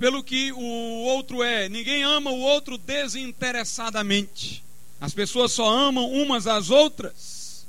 pelo 0.00 0.24
que 0.24 0.50
o 0.50 1.04
outro 1.04 1.42
é, 1.42 1.68
ninguém 1.68 2.02
ama 2.02 2.30
o 2.30 2.40
outro 2.40 2.78
desinteressadamente. 2.78 4.64
As 4.98 5.12
pessoas 5.12 5.52
só 5.52 5.68
amam 5.68 6.10
umas 6.10 6.46
às 6.46 6.70
outras 6.70 7.66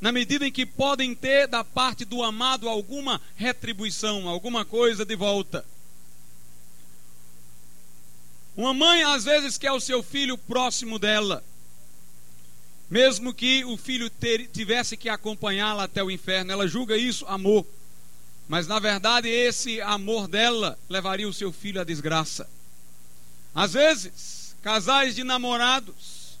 na 0.00 0.12
medida 0.12 0.46
em 0.46 0.52
que 0.52 0.64
podem 0.64 1.12
ter 1.12 1.48
da 1.48 1.64
parte 1.64 2.04
do 2.04 2.22
amado 2.22 2.68
alguma 2.68 3.20
retribuição, 3.34 4.28
alguma 4.28 4.64
coisa 4.64 5.04
de 5.04 5.16
volta. 5.16 5.64
Uma 8.56 8.72
mãe 8.72 9.02
às 9.02 9.24
vezes 9.24 9.58
quer 9.58 9.72
o 9.72 9.80
seu 9.80 10.04
filho 10.04 10.38
próximo 10.38 11.00
dela, 11.00 11.42
mesmo 12.88 13.34
que 13.34 13.64
o 13.64 13.76
filho 13.76 14.08
ter, 14.08 14.46
tivesse 14.48 14.96
que 14.96 15.08
acompanhá-la 15.08 15.82
até 15.84 16.00
o 16.04 16.12
inferno. 16.12 16.52
Ela 16.52 16.68
julga 16.68 16.96
isso 16.96 17.26
amor, 17.26 17.66
mas 18.48 18.66
na 18.66 18.78
verdade 18.78 19.28
esse 19.28 19.80
amor 19.80 20.28
dela 20.28 20.78
levaria 20.88 21.28
o 21.28 21.32
seu 21.32 21.52
filho 21.52 21.80
à 21.80 21.84
desgraça. 21.84 22.48
Às 23.54 23.72
vezes, 23.72 24.56
casais 24.62 25.14
de 25.14 25.24
namorados 25.24 26.38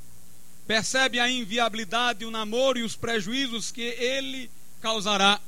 percebem 0.66 1.20
a 1.20 1.30
inviabilidade 1.30 2.20
do 2.20 2.30
namoro 2.30 2.78
e 2.78 2.82
os 2.82 2.96
prejuízos 2.96 3.70
que 3.70 3.82
ele 3.82 4.50
causará 4.80 5.40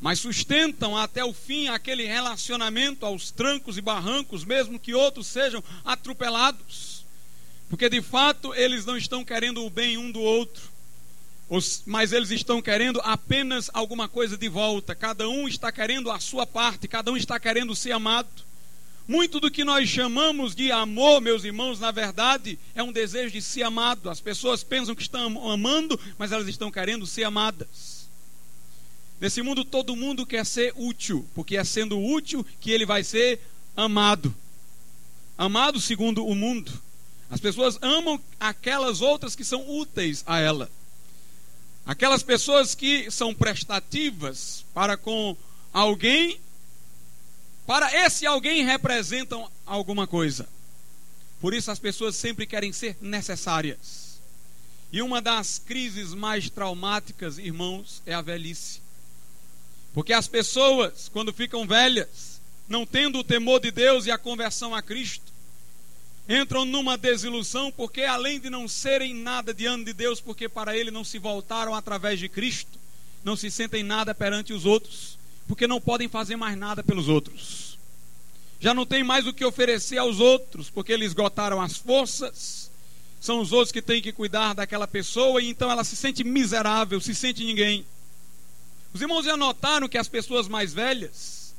mas 0.00 0.20
sustentam 0.20 0.96
até 0.96 1.24
o 1.24 1.32
fim 1.32 1.68
aquele 1.68 2.06
relacionamento 2.06 3.04
aos 3.04 3.30
trancos 3.30 3.76
e 3.76 3.80
barrancos, 3.80 4.44
mesmo 4.44 4.78
que 4.78 4.94
outros 4.94 5.26
sejam 5.26 5.62
atropelados. 5.84 7.04
Porque 7.68 7.88
de 7.88 8.00
fato 8.00 8.54
eles 8.54 8.86
não 8.86 8.96
estão 8.96 9.24
querendo 9.24 9.64
o 9.64 9.70
bem 9.70 9.98
um 9.98 10.10
do 10.10 10.20
outro, 10.20 10.70
mas 11.86 12.12
eles 12.12 12.30
estão 12.30 12.60
querendo 12.60 13.00
apenas 13.02 13.70
alguma 13.72 14.08
coisa 14.08 14.36
de 14.36 14.48
volta. 14.48 14.94
Cada 14.94 15.28
um 15.28 15.48
está 15.48 15.72
querendo 15.72 16.10
a 16.10 16.20
sua 16.20 16.46
parte, 16.46 16.86
cada 16.86 17.10
um 17.10 17.16
está 17.16 17.40
querendo 17.40 17.74
ser 17.74 17.92
amado. 17.92 18.28
Muito 19.06 19.40
do 19.40 19.50
que 19.50 19.64
nós 19.64 19.88
chamamos 19.88 20.54
de 20.54 20.70
amor, 20.70 21.22
meus 21.22 21.42
irmãos, 21.42 21.80
na 21.80 21.90
verdade 21.90 22.58
é 22.74 22.82
um 22.82 22.92
desejo 22.92 23.30
de 23.32 23.40
ser 23.40 23.62
amado. 23.62 24.10
As 24.10 24.20
pessoas 24.20 24.62
pensam 24.62 24.94
que 24.94 25.00
estão 25.00 25.50
amando, 25.50 25.98
mas 26.18 26.30
elas 26.30 26.46
estão 26.46 26.70
querendo 26.70 27.06
ser 27.06 27.24
amadas. 27.24 28.06
Nesse 29.18 29.40
mundo 29.40 29.64
todo 29.64 29.96
mundo 29.96 30.26
quer 30.26 30.44
ser 30.44 30.74
útil, 30.76 31.26
porque 31.34 31.56
é 31.56 31.64
sendo 31.64 31.98
útil 31.98 32.44
que 32.60 32.70
ele 32.70 32.84
vai 32.84 33.02
ser 33.02 33.40
amado. 33.74 34.34
Amado 35.38 35.80
segundo 35.80 36.26
o 36.26 36.34
mundo. 36.34 36.70
As 37.30 37.40
pessoas 37.40 37.78
amam 37.80 38.20
aquelas 38.38 39.00
outras 39.00 39.34
que 39.34 39.44
são 39.44 39.66
úteis 39.68 40.22
a 40.26 40.38
ela. 40.38 40.70
Aquelas 41.88 42.22
pessoas 42.22 42.74
que 42.74 43.10
são 43.10 43.34
prestativas 43.34 44.62
para 44.74 44.94
com 44.94 45.34
alguém, 45.72 46.38
para 47.66 48.04
esse 48.04 48.26
alguém 48.26 48.62
representam 48.62 49.50
alguma 49.64 50.06
coisa. 50.06 50.46
Por 51.40 51.54
isso 51.54 51.70
as 51.70 51.78
pessoas 51.78 52.14
sempre 52.14 52.46
querem 52.46 52.74
ser 52.74 52.98
necessárias. 53.00 54.20
E 54.92 55.00
uma 55.00 55.22
das 55.22 55.58
crises 55.58 56.12
mais 56.12 56.50
traumáticas, 56.50 57.38
irmãos, 57.38 58.02
é 58.04 58.12
a 58.12 58.20
velhice. 58.20 58.82
Porque 59.94 60.12
as 60.12 60.28
pessoas, 60.28 61.08
quando 61.08 61.32
ficam 61.32 61.66
velhas, 61.66 62.38
não 62.68 62.84
tendo 62.84 63.20
o 63.20 63.24
temor 63.24 63.60
de 63.60 63.70
Deus 63.70 64.04
e 64.04 64.10
a 64.10 64.18
conversão 64.18 64.74
a 64.74 64.82
Cristo, 64.82 65.32
entram 66.28 66.64
numa 66.64 66.98
desilusão 66.98 67.72
porque, 67.72 68.02
além 68.02 68.38
de 68.38 68.50
não 68.50 68.68
serem 68.68 69.14
nada 69.14 69.54
diante 69.54 69.86
de 69.86 69.92
Deus, 69.94 70.20
porque 70.20 70.48
para 70.48 70.76
Ele 70.76 70.90
não 70.90 71.02
se 71.02 71.18
voltaram 71.18 71.74
através 71.74 72.18
de 72.18 72.28
Cristo, 72.28 72.78
não 73.24 73.34
se 73.34 73.50
sentem 73.50 73.82
nada 73.82 74.14
perante 74.14 74.52
os 74.52 74.66
outros, 74.66 75.18
porque 75.46 75.66
não 75.66 75.80
podem 75.80 76.08
fazer 76.08 76.36
mais 76.36 76.56
nada 76.56 76.84
pelos 76.84 77.08
outros. 77.08 77.78
Já 78.60 78.74
não 78.74 78.84
tem 78.84 79.02
mais 79.02 79.26
o 79.26 79.32
que 79.32 79.44
oferecer 79.44 79.98
aos 79.98 80.20
outros, 80.20 80.68
porque 80.68 80.92
eles 80.92 81.08
esgotaram 81.08 81.62
as 81.62 81.76
forças, 81.76 82.70
são 83.20 83.40
os 83.40 83.52
outros 83.52 83.72
que 83.72 83.80
têm 83.80 84.02
que 84.02 84.12
cuidar 84.12 84.54
daquela 84.54 84.86
pessoa, 84.86 85.40
e 85.40 85.48
então 85.48 85.70
ela 85.70 85.84
se 85.84 85.96
sente 85.96 86.22
miserável, 86.22 87.00
se 87.00 87.14
sente 87.14 87.44
ninguém. 87.44 87.86
Os 88.92 89.00
irmãos 89.00 89.24
já 89.24 89.36
notaram 89.36 89.88
que 89.88 89.98
as 89.98 90.08
pessoas 90.08 90.48
mais 90.48 90.72
velhas, 90.72 91.54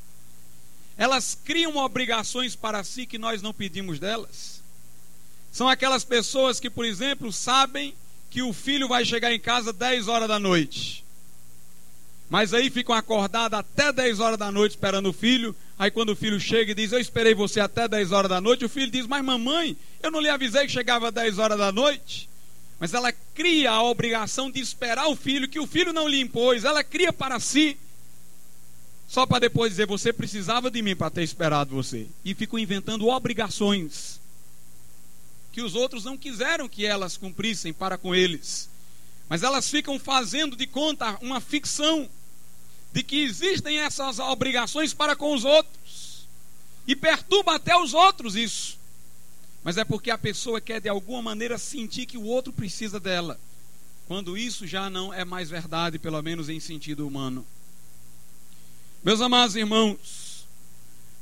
elas 0.97 1.37
criam 1.43 1.77
obrigações 1.77 2.55
para 2.55 2.83
si 2.83 3.05
que 3.05 3.17
nós 3.17 3.41
não 3.41 3.53
pedimos 3.53 3.99
delas. 3.99 4.58
São 5.51 5.67
aquelas 5.67 6.03
pessoas 6.03 6.59
que, 6.59 6.69
por 6.69 6.85
exemplo, 6.85 7.31
sabem 7.31 7.93
que 8.29 8.41
o 8.41 8.53
filho 8.53 8.87
vai 8.87 9.03
chegar 9.03 9.33
em 9.33 9.39
casa 9.39 9.73
10 9.73 10.07
horas 10.07 10.27
da 10.27 10.39
noite. 10.39 11.03
Mas 12.29 12.53
aí 12.53 12.69
ficam 12.69 12.93
acordados 12.93 13.57
até 13.57 13.91
10 13.91 14.19
horas 14.19 14.37
da 14.37 14.51
noite 14.51 14.73
esperando 14.73 15.09
o 15.09 15.13
filho. 15.13 15.55
Aí 15.79 15.89
quando 15.89 16.09
o 16.09 16.15
filho 16.15 16.39
chega 16.39 16.71
e 16.71 16.75
diz, 16.75 16.91
eu 16.91 16.99
esperei 16.99 17.33
você 17.33 17.59
até 17.59 17.87
10 17.87 18.11
horas 18.11 18.29
da 18.29 18.39
noite, 18.39 18.63
o 18.63 18.69
filho 18.69 18.91
diz, 18.91 19.07
mas 19.07 19.25
mamãe, 19.25 19.75
eu 20.03 20.11
não 20.11 20.19
lhe 20.19 20.29
avisei 20.29 20.67
que 20.67 20.71
chegava 20.71 21.11
10 21.11 21.39
horas 21.39 21.57
da 21.57 21.71
noite. 21.71 22.29
Mas 22.79 22.93
ela 22.93 23.11
cria 23.33 23.71
a 23.71 23.83
obrigação 23.83 24.51
de 24.51 24.59
esperar 24.59 25.07
o 25.07 25.15
filho, 25.15 25.49
que 25.49 25.59
o 25.59 25.65
filho 25.65 25.91
não 25.91 26.07
lhe 26.07 26.21
impôs, 26.21 26.63
ela 26.63 26.83
cria 26.83 27.11
para 27.11 27.39
si. 27.39 27.75
Só 29.07 29.25
para 29.25 29.39
depois 29.39 29.71
dizer, 29.71 29.87
você 29.87 30.13
precisava 30.13 30.69
de 30.69 30.83
mim 30.83 30.95
para 30.95 31.09
ter 31.09 31.23
esperado 31.23 31.73
você. 31.73 32.05
E 32.23 32.35
ficam 32.35 32.59
inventando 32.59 33.07
obrigações 33.07 34.18
que 35.51 35.61
os 35.61 35.75
outros 35.75 36.05
não 36.05 36.17
quiseram 36.17 36.69
que 36.69 36.85
elas 36.85 37.17
cumprissem 37.17 37.73
para 37.73 37.97
com 37.97 38.13
eles. 38.13 38.69
Mas 39.27 39.43
elas 39.43 39.69
ficam 39.69 39.99
fazendo 39.99 40.55
de 40.55 40.65
conta 40.65 41.17
uma 41.21 41.39
ficção 41.39 42.09
de 42.91 43.03
que 43.03 43.21
existem 43.21 43.79
essas 43.79 44.19
obrigações 44.19 44.93
para 44.93 45.15
com 45.15 45.33
os 45.33 45.45
outros. 45.45 46.27
E 46.87 46.95
perturba 46.95 47.55
até 47.55 47.77
os 47.77 47.93
outros 47.93 48.35
isso. 48.35 48.79
Mas 49.63 49.77
é 49.77 49.83
porque 49.83 50.09
a 50.09 50.17
pessoa 50.17 50.59
quer 50.59 50.81
de 50.81 50.89
alguma 50.89 51.21
maneira 51.21 51.57
sentir 51.57 52.05
que 52.05 52.17
o 52.17 52.23
outro 52.23 52.51
precisa 52.51 52.99
dela. 52.99 53.39
Quando 54.07 54.37
isso 54.37 54.65
já 54.65 54.89
não 54.89 55.13
é 55.13 55.23
mais 55.23 55.49
verdade, 55.49 55.99
pelo 55.99 56.19
menos 56.23 56.49
em 56.49 56.59
sentido 56.59 57.07
humano. 57.07 57.45
Meus 59.03 59.21
amados 59.21 59.55
irmãos, 59.55 60.28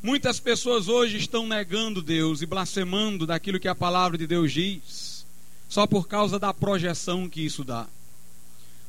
Muitas 0.01 0.39
pessoas 0.39 0.87
hoje 0.87 1.17
estão 1.17 1.47
negando 1.47 2.01
Deus 2.01 2.41
e 2.41 2.45
blasfemando 2.45 3.25
daquilo 3.25 3.59
que 3.59 3.67
a 3.67 3.75
palavra 3.75 4.17
de 4.17 4.27
Deus 4.27 4.51
diz, 4.51 5.25
só 5.67 5.87
por 5.87 6.07
causa 6.07 6.37
da 6.37 6.53
projeção 6.53 7.27
que 7.27 7.41
isso 7.41 7.63
dá. 7.63 7.87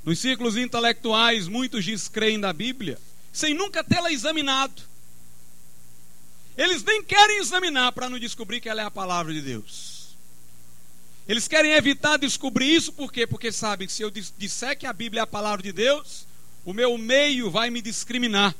Nos 0.04 0.18
círculos 0.18 0.56
intelectuais, 0.56 1.48
muitos 1.48 1.84
descreem 1.84 2.38
da 2.38 2.52
Bíblia 2.52 2.98
sem 3.32 3.54
nunca 3.54 3.84
tê-la 3.84 4.12
examinado. 4.12 4.82
Eles 6.56 6.82
nem 6.82 7.02
querem 7.04 7.38
examinar 7.38 7.92
para 7.92 8.08
não 8.08 8.18
descobrir 8.18 8.60
que 8.60 8.68
ela 8.68 8.82
é 8.82 8.84
a 8.84 8.90
palavra 8.90 9.32
de 9.32 9.40
Deus. 9.40 10.08
Eles 11.28 11.46
querem 11.46 11.72
evitar 11.72 12.16
descobrir 12.16 12.74
isso 12.74 12.92
por 12.92 13.12
quê? 13.12 13.26
Porque 13.26 13.52
sabem 13.52 13.86
que 13.86 13.92
se 13.92 14.02
eu 14.02 14.10
disser 14.10 14.76
que 14.76 14.86
a 14.86 14.92
Bíblia 14.92 15.20
é 15.20 15.22
a 15.22 15.26
palavra 15.26 15.62
de 15.62 15.72
Deus, 15.72 16.26
o 16.64 16.72
meu 16.72 16.98
meio 16.98 17.50
vai 17.50 17.70
me 17.70 17.80
discriminar. 17.80 18.54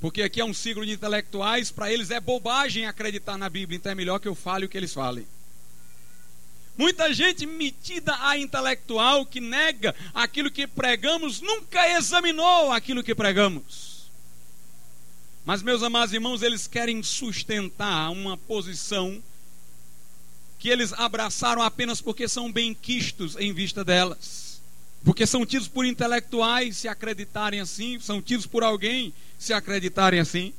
Porque 0.00 0.22
aqui 0.22 0.40
é 0.40 0.44
um 0.44 0.54
ciclo 0.54 0.84
de 0.84 0.92
intelectuais, 0.92 1.70
para 1.70 1.92
eles 1.92 2.10
é 2.10 2.20
bobagem 2.20 2.86
acreditar 2.86 3.38
na 3.38 3.48
Bíblia, 3.48 3.76
então 3.76 3.92
é 3.92 3.94
melhor 3.94 4.18
que 4.18 4.28
eu 4.28 4.34
fale 4.34 4.66
o 4.66 4.68
que 4.68 4.76
eles 4.76 4.92
falem. 4.92 5.26
Muita 6.76 7.12
gente 7.14 7.46
metida 7.46 8.14
a 8.20 8.36
intelectual 8.36 9.24
que 9.24 9.40
nega 9.40 9.94
aquilo 10.12 10.50
que 10.50 10.66
pregamos, 10.66 11.40
nunca 11.40 11.88
examinou 11.96 12.70
aquilo 12.70 13.02
que 13.02 13.14
pregamos. 13.14 14.10
Mas, 15.46 15.62
meus 15.62 15.82
amados 15.82 16.12
irmãos, 16.12 16.42
eles 16.42 16.66
querem 16.66 17.02
sustentar 17.02 18.10
uma 18.10 18.36
posição 18.36 19.22
que 20.58 20.68
eles 20.68 20.92
abraçaram 20.92 21.62
apenas 21.62 22.00
porque 22.00 22.28
são 22.28 22.50
bem-quistos 22.52 23.36
em 23.36 23.52
vista 23.52 23.84
delas. 23.84 24.45
Porque 25.04 25.26
são 25.26 25.46
tidos 25.46 25.68
por 25.68 25.84
intelectuais 25.84 26.76
se 26.76 26.88
acreditarem 26.88 27.60
assim, 27.60 27.98
são 28.00 28.20
tidos 28.20 28.46
por 28.46 28.62
alguém 28.62 29.12
se 29.38 29.52
acreditarem 29.52 30.20
assim. 30.20 30.52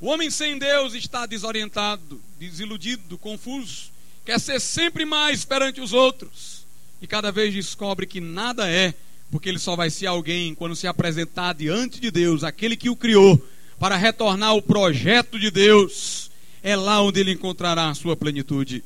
O 0.00 0.06
homem 0.06 0.30
sem 0.30 0.58
Deus 0.58 0.94
está 0.94 1.26
desorientado, 1.26 2.20
desiludido, 2.38 3.16
confuso, 3.18 3.92
quer 4.24 4.40
ser 4.40 4.60
sempre 4.60 5.04
mais 5.04 5.44
perante 5.44 5.80
os 5.80 5.92
outros 5.92 6.62
e 7.02 7.06
cada 7.06 7.32
vez 7.32 7.52
descobre 7.52 8.06
que 8.06 8.20
nada 8.20 8.70
é, 8.70 8.94
porque 9.30 9.48
ele 9.48 9.58
só 9.58 9.74
vai 9.74 9.90
ser 9.90 10.06
alguém 10.06 10.54
quando 10.54 10.76
se 10.76 10.86
apresentar 10.86 11.52
diante 11.52 12.00
de 12.00 12.12
Deus, 12.12 12.44
aquele 12.44 12.76
que 12.76 12.88
o 12.88 12.96
criou, 12.96 13.44
para 13.76 13.96
retornar 13.96 14.50
ao 14.50 14.62
projeto 14.62 15.38
de 15.38 15.50
Deus. 15.50 16.30
É 16.62 16.76
lá 16.76 17.02
onde 17.02 17.18
ele 17.18 17.32
encontrará 17.32 17.88
a 17.88 17.94
sua 17.94 18.16
plenitude. 18.16 18.84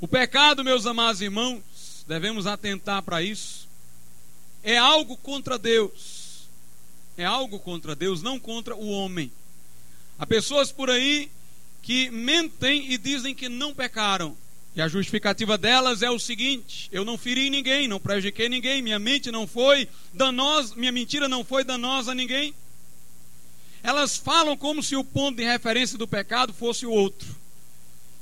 O 0.00 0.08
pecado, 0.08 0.64
meus 0.64 0.84
amados 0.84 1.20
irmãos, 1.20 1.62
devemos 2.08 2.46
atentar 2.46 3.02
para 3.02 3.22
isso. 3.22 3.68
É 4.64 4.78
algo 4.78 5.16
contra 5.18 5.58
Deus. 5.58 6.48
É 7.16 7.24
algo 7.24 7.60
contra 7.60 7.94
Deus, 7.94 8.22
não 8.22 8.40
contra 8.40 8.74
o 8.74 8.88
homem. 8.88 9.30
Há 10.18 10.26
pessoas 10.26 10.72
por 10.72 10.88
aí 10.88 11.30
que 11.82 12.10
mentem 12.10 12.90
e 12.90 12.96
dizem 12.96 13.34
que 13.34 13.48
não 13.48 13.74
pecaram. 13.74 14.36
E 14.74 14.80
a 14.80 14.88
justificativa 14.88 15.58
delas 15.58 16.02
é 16.02 16.10
o 16.10 16.18
seguinte: 16.18 16.88
eu 16.90 17.04
não 17.04 17.18
feri 17.18 17.50
ninguém, 17.50 17.86
não 17.86 18.00
prejudiquei 18.00 18.48
ninguém, 18.48 18.80
minha 18.80 18.98
mente 18.98 19.30
não 19.30 19.46
foi 19.46 19.88
danosa, 20.14 20.74
minha 20.76 20.92
mentira 20.92 21.28
não 21.28 21.44
foi 21.44 21.62
danosa 21.62 22.12
a 22.12 22.14
ninguém. 22.14 22.54
Elas 23.82 24.16
falam 24.16 24.56
como 24.56 24.82
se 24.82 24.96
o 24.96 25.04
ponto 25.04 25.36
de 25.36 25.44
referência 25.44 25.98
do 25.98 26.08
pecado 26.08 26.54
fosse 26.54 26.86
o 26.86 26.90
outro. 26.90 27.36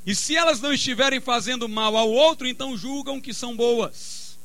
E 0.07 0.15
se 0.15 0.37
elas 0.37 0.61
não 0.61 0.71
estiverem 0.71 1.19
fazendo 1.19 1.67
mal 1.67 1.97
ao 1.97 2.09
outro, 2.09 2.47
então 2.47 2.77
julgam 2.77 3.19
que 3.19 3.33
são 3.33 3.57
boas. 3.57 4.37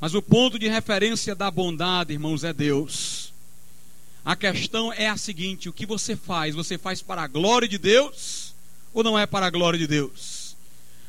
Mas 0.00 0.14
o 0.14 0.22
ponto 0.22 0.60
de 0.60 0.68
referência 0.68 1.34
da 1.34 1.50
bondade, 1.50 2.12
irmãos, 2.12 2.44
é 2.44 2.52
Deus. 2.52 3.32
A 4.24 4.36
questão 4.36 4.92
é 4.92 5.08
a 5.08 5.16
seguinte: 5.16 5.68
o 5.68 5.72
que 5.72 5.84
você 5.84 6.14
faz? 6.14 6.54
Você 6.54 6.78
faz 6.78 7.02
para 7.02 7.22
a 7.22 7.26
glória 7.26 7.66
de 7.66 7.78
Deus 7.78 8.54
ou 8.94 9.02
não 9.02 9.18
é 9.18 9.26
para 9.26 9.46
a 9.46 9.50
glória 9.50 9.76
de 9.76 9.88
Deus? 9.88 10.54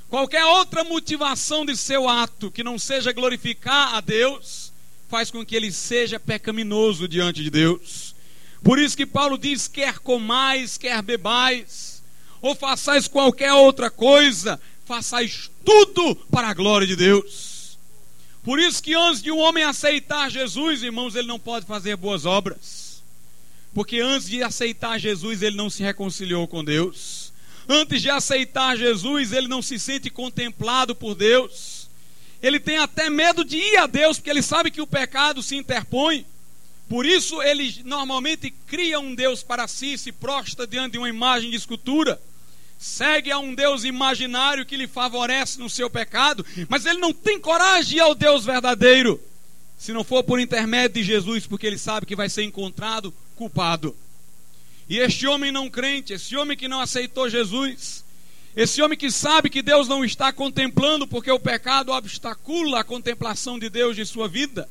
Qualquer 0.09 0.43
outra 0.43 0.83
motivação 0.83 1.63
de 1.63 1.77
seu 1.77 2.09
ato 2.09 2.49
que 2.49 2.63
não 2.63 2.79
seja 2.79 3.11
glorificar 3.11 3.93
a 3.93 4.01
Deus, 4.01 4.73
faz 5.07 5.29
com 5.29 5.45
que 5.45 5.55
ele 5.55 5.71
seja 5.71 6.19
pecaminoso 6.19 7.07
diante 7.07 7.43
de 7.43 7.51
Deus. 7.51 8.15
Por 8.63 8.79
isso 8.79 8.97
que 8.97 9.05
Paulo 9.05 9.37
diz: 9.37 9.67
quer 9.67 9.99
comais, 9.99 10.79
quer 10.79 10.99
bebais 11.03 11.86
ou 12.41 12.55
façais 12.55 13.07
qualquer 13.07 13.53
outra 13.53 13.89
coisa, 13.89 14.59
façais 14.85 15.49
tudo 15.65 16.15
para 16.31 16.49
a 16.49 16.53
glória 16.53 16.87
de 16.87 16.95
Deus. 16.95 17.77
Por 18.43 18.59
isso 18.59 18.81
que 18.81 18.93
antes 18.93 19.21
de 19.21 19.29
um 19.29 19.39
homem 19.39 19.63
aceitar 19.63 20.31
Jesus, 20.31 20.81
irmãos, 20.81 21.15
ele 21.15 21.27
não 21.27 21.37
pode 21.37 21.65
fazer 21.65 21.97
boas 21.97 22.25
obras. 22.25 23.03
Porque 23.73 23.99
antes 23.99 24.29
de 24.29 24.41
aceitar 24.41 24.97
Jesus, 24.97 25.41
ele 25.41 25.57
não 25.57 25.69
se 25.69 25.83
reconciliou 25.83 26.47
com 26.47 26.63
Deus. 26.63 27.33
Antes 27.67 28.01
de 28.01 28.09
aceitar 28.09 28.77
Jesus, 28.77 29.33
ele 29.33 29.49
não 29.49 29.61
se 29.61 29.77
sente 29.77 30.09
contemplado 30.09 30.95
por 30.95 31.13
Deus. 31.13 31.89
Ele 32.41 32.59
tem 32.59 32.77
até 32.77 33.09
medo 33.09 33.43
de 33.43 33.57
ir 33.57 33.77
a 33.77 33.85
Deus, 33.85 34.17
porque 34.17 34.29
ele 34.29 34.41
sabe 34.41 34.71
que 34.71 34.81
o 34.81 34.87
pecado 34.87 35.43
se 35.43 35.55
interpõe. 35.55 36.25
Por 36.87 37.05
isso 37.05 37.41
ele 37.41 37.81
normalmente 37.83 38.49
cria 38.65 38.99
um 38.99 39.13
Deus 39.13 39.43
para 39.43 39.67
si, 39.67 39.97
se 39.97 40.11
prostra 40.11 40.65
diante 40.65 40.93
de 40.93 40.97
uma 40.97 41.09
imagem 41.09 41.49
de 41.49 41.57
escultura, 41.57 42.19
segue 42.79 43.29
a 43.29 43.39
um 43.39 43.53
Deus 43.53 43.83
imaginário 43.83 44.65
que 44.65 44.77
lhe 44.77 44.87
favorece 44.87 45.59
no 45.59 45.69
seu 45.69 45.89
pecado, 45.89 46.45
mas 46.69 46.85
ele 46.85 46.99
não 46.99 47.11
tem 47.11 47.39
coragem 47.39 47.99
ao 47.99 48.15
Deus 48.15 48.45
verdadeiro, 48.45 49.21
se 49.77 49.91
não 49.91 50.03
for 50.03 50.23
por 50.23 50.39
intermédio 50.39 51.01
de 51.01 51.03
Jesus, 51.03 51.45
porque 51.45 51.67
ele 51.67 51.77
sabe 51.77 52.05
que 52.05 52.15
vai 52.15 52.29
ser 52.29 52.43
encontrado 52.43 53.13
culpado. 53.35 53.95
E 54.87 54.97
este 54.97 55.27
homem 55.27 55.51
não 55.51 55.69
crente, 55.69 56.13
esse 56.13 56.37
homem 56.37 56.55
que 56.55 56.69
não 56.69 56.79
aceitou 56.79 57.29
Jesus, 57.29 58.05
esse 58.55 58.81
homem 58.81 58.97
que 58.97 59.11
sabe 59.11 59.49
que 59.49 59.61
Deus 59.61 59.89
não 59.89 60.05
está 60.05 60.31
contemplando, 60.31 61.05
porque 61.05 61.29
o 61.29 61.39
pecado 61.39 61.91
obstacula 61.91 62.79
a 62.79 62.83
contemplação 62.85 63.59
de 63.59 63.69
Deus 63.69 63.93
de 63.93 64.05
sua 64.05 64.29
vida 64.29 64.69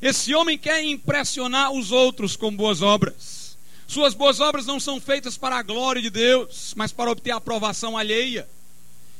esse 0.00 0.34
homem 0.34 0.58
quer 0.58 0.82
impressionar 0.82 1.72
os 1.72 1.90
outros 1.90 2.36
com 2.36 2.54
boas 2.54 2.82
obras. 2.82 3.56
Suas 3.86 4.14
boas 4.14 4.40
obras 4.40 4.66
não 4.66 4.80
são 4.80 5.00
feitas 5.00 5.36
para 5.36 5.56
a 5.56 5.62
glória 5.62 6.00
de 6.00 6.10
Deus, 6.10 6.72
mas 6.76 6.92
para 6.92 7.10
obter 7.10 7.30
a 7.30 7.36
aprovação 7.36 7.96
alheia. 7.96 8.48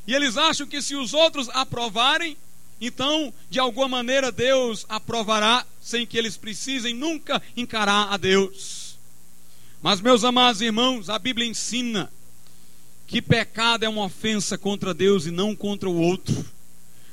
E 0.07 0.13
eles 0.13 0.37
acham 0.37 0.67
que 0.67 0.81
se 0.81 0.95
os 0.95 1.13
outros 1.13 1.49
aprovarem, 1.49 2.37
então, 2.79 3.33
de 3.49 3.59
alguma 3.59 3.87
maneira, 3.87 4.31
Deus 4.31 4.85
aprovará, 4.89 5.65
sem 5.81 6.05
que 6.05 6.17
eles 6.17 6.35
precisem 6.35 6.93
nunca 6.93 7.41
encarar 7.55 8.11
a 8.11 8.17
Deus. 8.17 8.97
Mas, 9.81 10.01
meus 10.01 10.23
amados 10.23 10.61
irmãos, 10.61 11.09
a 11.09 11.17
Bíblia 11.17 11.47
ensina 11.47 12.11
que 13.07 13.21
pecado 13.21 13.85
é 13.85 13.89
uma 13.89 14.05
ofensa 14.05 14.57
contra 14.57 14.93
Deus 14.93 15.25
e 15.25 15.31
não 15.31 15.55
contra 15.55 15.89
o 15.89 15.99
outro. 15.99 16.45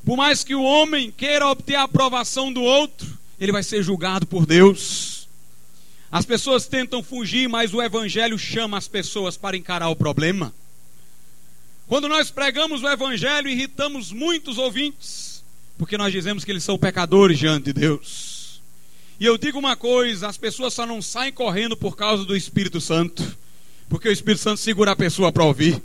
Por 0.05 0.17
mais 0.17 0.43
que 0.43 0.55
o 0.55 0.63
homem 0.63 1.11
queira 1.11 1.47
obter 1.47 1.77
a 1.77 1.85
aprovação 1.85 2.53
do 2.53 2.63
outro, 2.63 3.19
ele 3.43 3.51
vai 3.51 3.65
ser 3.65 3.83
julgado 3.83 4.25
por 4.25 4.47
Deus. 4.47 5.27
As 6.13 6.25
pessoas 6.25 6.69
tentam 6.69 7.03
fugir, 7.03 7.49
mas 7.49 7.75
o 7.75 7.83
Evangelho 7.83 8.39
chama 8.39 8.79
as 8.79 8.87
pessoas 8.87 9.37
para 9.37 9.57
encarar 9.57 9.89
o 9.89 9.97
problema. 9.97 10.55
Quando 11.89 12.09
nós 12.09 12.31
pregamos 12.31 12.85
o 12.85 12.89
Evangelho, 12.89 13.49
irritamos 13.49 14.13
muitos 14.13 14.59
ouvintes, 14.59 15.43
porque 15.77 15.99
nós 15.99 16.13
dizemos 16.13 16.45
que 16.45 16.53
eles 16.53 16.63
são 16.63 16.79
pecadores 16.79 17.37
diante 17.37 17.65
de 17.65 17.73
Deus. 17.73 18.63
E 19.19 19.27
eu 19.27 19.37
digo 19.37 19.59
uma 19.59 19.75
coisa: 19.75 20.29
as 20.29 20.37
pessoas 20.37 20.73
só 20.73 20.87
não 20.87 21.03
saem 21.03 21.33
correndo 21.33 21.77
por 21.77 21.97
causa 21.97 22.25
do 22.25 22.37
Espírito 22.37 22.81
Santo, 22.81 23.37
porque 23.89 24.09
o 24.09 24.13
Espírito 24.13 24.41
Santo 24.41 24.59
segura 24.59 24.93
a 24.93 24.97
pessoa 24.97 25.33
para 25.33 25.43
ouvir. 25.43 25.83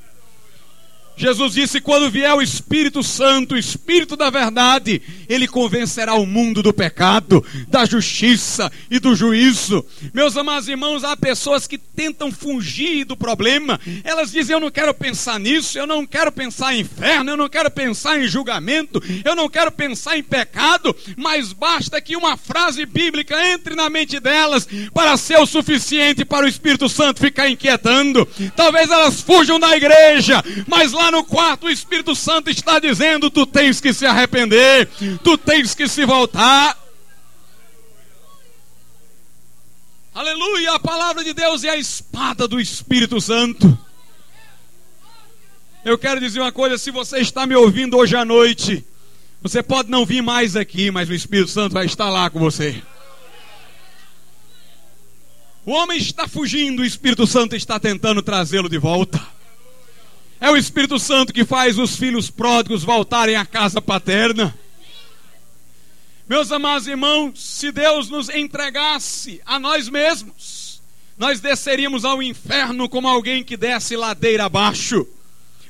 Jesus 1.17 1.53
disse: 1.53 1.81
quando 1.81 2.11
vier 2.11 2.33
o 2.33 2.41
Espírito 2.41 3.01
Santo, 3.01 3.55
o 3.55 3.57
Espírito 3.57 4.15
da 4.15 4.29
verdade, 4.29 5.01
ele 5.27 5.47
convencerá 5.47 6.13
o 6.13 6.25
mundo 6.25 6.61
do 6.61 6.71
pecado, 6.71 7.43
da 7.67 7.85
justiça 7.85 8.71
e 8.89 8.99
do 8.99 9.15
juízo. 9.15 9.83
Meus 10.13 10.37
amados 10.37 10.69
irmãos, 10.69 11.03
há 11.03 11.17
pessoas 11.17 11.67
que 11.67 11.77
tentam 11.77 12.31
fugir 12.31 13.03
do 13.03 13.17
problema, 13.17 13.79
elas 14.03 14.31
dizem: 14.31 14.53
Eu 14.53 14.59
não 14.59 14.69
quero 14.69 14.93
pensar 14.93 15.39
nisso, 15.39 15.79
eu 15.79 15.87
não 15.87 16.05
quero 16.05 16.31
pensar 16.31 16.75
em 16.75 16.81
inferno, 16.81 17.31
eu 17.31 17.37
não 17.37 17.49
quero 17.49 17.71
pensar 17.71 18.19
em 18.19 18.27
julgamento, 18.27 19.01
eu 19.25 19.35
não 19.35 19.49
quero 19.49 19.71
pensar 19.71 20.17
em 20.17 20.23
pecado, 20.23 20.95
mas 21.15 21.51
basta 21.51 21.99
que 21.99 22.15
uma 22.15 22.37
frase 22.37 22.85
bíblica 22.85 23.35
entre 23.47 23.75
na 23.75 23.89
mente 23.89 24.19
delas 24.19 24.67
para 24.93 25.17
ser 25.17 25.39
o 25.39 25.47
suficiente 25.47 26.23
para 26.23 26.45
o 26.45 26.49
Espírito 26.49 26.87
Santo 26.87 27.19
ficar 27.19 27.49
inquietando. 27.49 28.27
Talvez 28.55 28.91
elas 28.91 29.21
fujam 29.21 29.59
da 29.59 29.75
igreja, 29.75 30.43
mas 30.67 30.91
lá 30.91 31.06
no 31.11 31.23
quarto, 31.23 31.67
o 31.67 31.69
Espírito 31.69 32.15
Santo 32.15 32.49
está 32.49 32.79
dizendo: 32.79 33.29
tu 33.29 33.45
tens 33.45 33.79
que 33.79 33.93
se 33.93 34.05
arrepender, 34.05 34.87
tu 35.23 35.37
tens 35.37 35.73
que 35.73 35.87
se 35.87 36.05
voltar. 36.05 36.77
Aleluia! 40.13 40.73
A 40.73 40.79
palavra 40.79 41.23
de 41.23 41.33
Deus 41.33 41.63
é 41.63 41.69
a 41.69 41.77
espada 41.77 42.47
do 42.47 42.59
Espírito 42.59 43.21
Santo. 43.21 43.77
Eu 45.85 45.97
quero 45.97 46.19
dizer 46.19 46.39
uma 46.39 46.51
coisa: 46.51 46.77
se 46.77 46.91
você 46.91 47.19
está 47.19 47.45
me 47.45 47.55
ouvindo 47.55 47.97
hoje 47.97 48.15
à 48.15 48.25
noite, 48.25 48.85
você 49.41 49.61
pode 49.61 49.89
não 49.89 50.05
vir 50.05 50.21
mais 50.21 50.55
aqui, 50.55 50.89
mas 50.89 51.07
o 51.07 51.13
Espírito 51.13 51.49
Santo 51.49 51.73
vai 51.73 51.85
estar 51.85 52.09
lá 52.09 52.29
com 52.29 52.39
você. 52.39 52.81
O 55.65 55.71
homem 55.71 55.97
está 55.97 56.27
fugindo, 56.27 56.81
o 56.81 56.85
Espírito 56.85 57.27
Santo 57.27 57.55
está 57.55 57.79
tentando 57.79 58.21
trazê-lo 58.21 58.69
de 58.69 58.77
volta. 58.77 59.36
É 60.39 60.51
o 60.51 60.57
Espírito 60.57 60.99
Santo 60.99 61.33
que 61.33 61.43
faz 61.43 61.79
os 61.79 61.95
filhos 61.95 62.29
pródigos 62.29 62.83
voltarem 62.83 63.35
à 63.35 63.45
casa 63.45 63.81
paterna. 63.81 64.55
Meus 66.29 66.51
amados 66.51 66.87
irmãos, 66.87 67.41
se 67.41 67.71
Deus 67.71 68.09
nos 68.09 68.29
entregasse 68.29 69.41
a 69.45 69.57
nós 69.57 69.89
mesmos, 69.89 70.81
nós 71.17 71.39
desceríamos 71.39 72.05
ao 72.05 72.21
inferno 72.21 72.87
como 72.87 73.07
alguém 73.07 73.43
que 73.43 73.57
desce 73.57 73.95
ladeira 73.95 74.45
abaixo. 74.45 75.07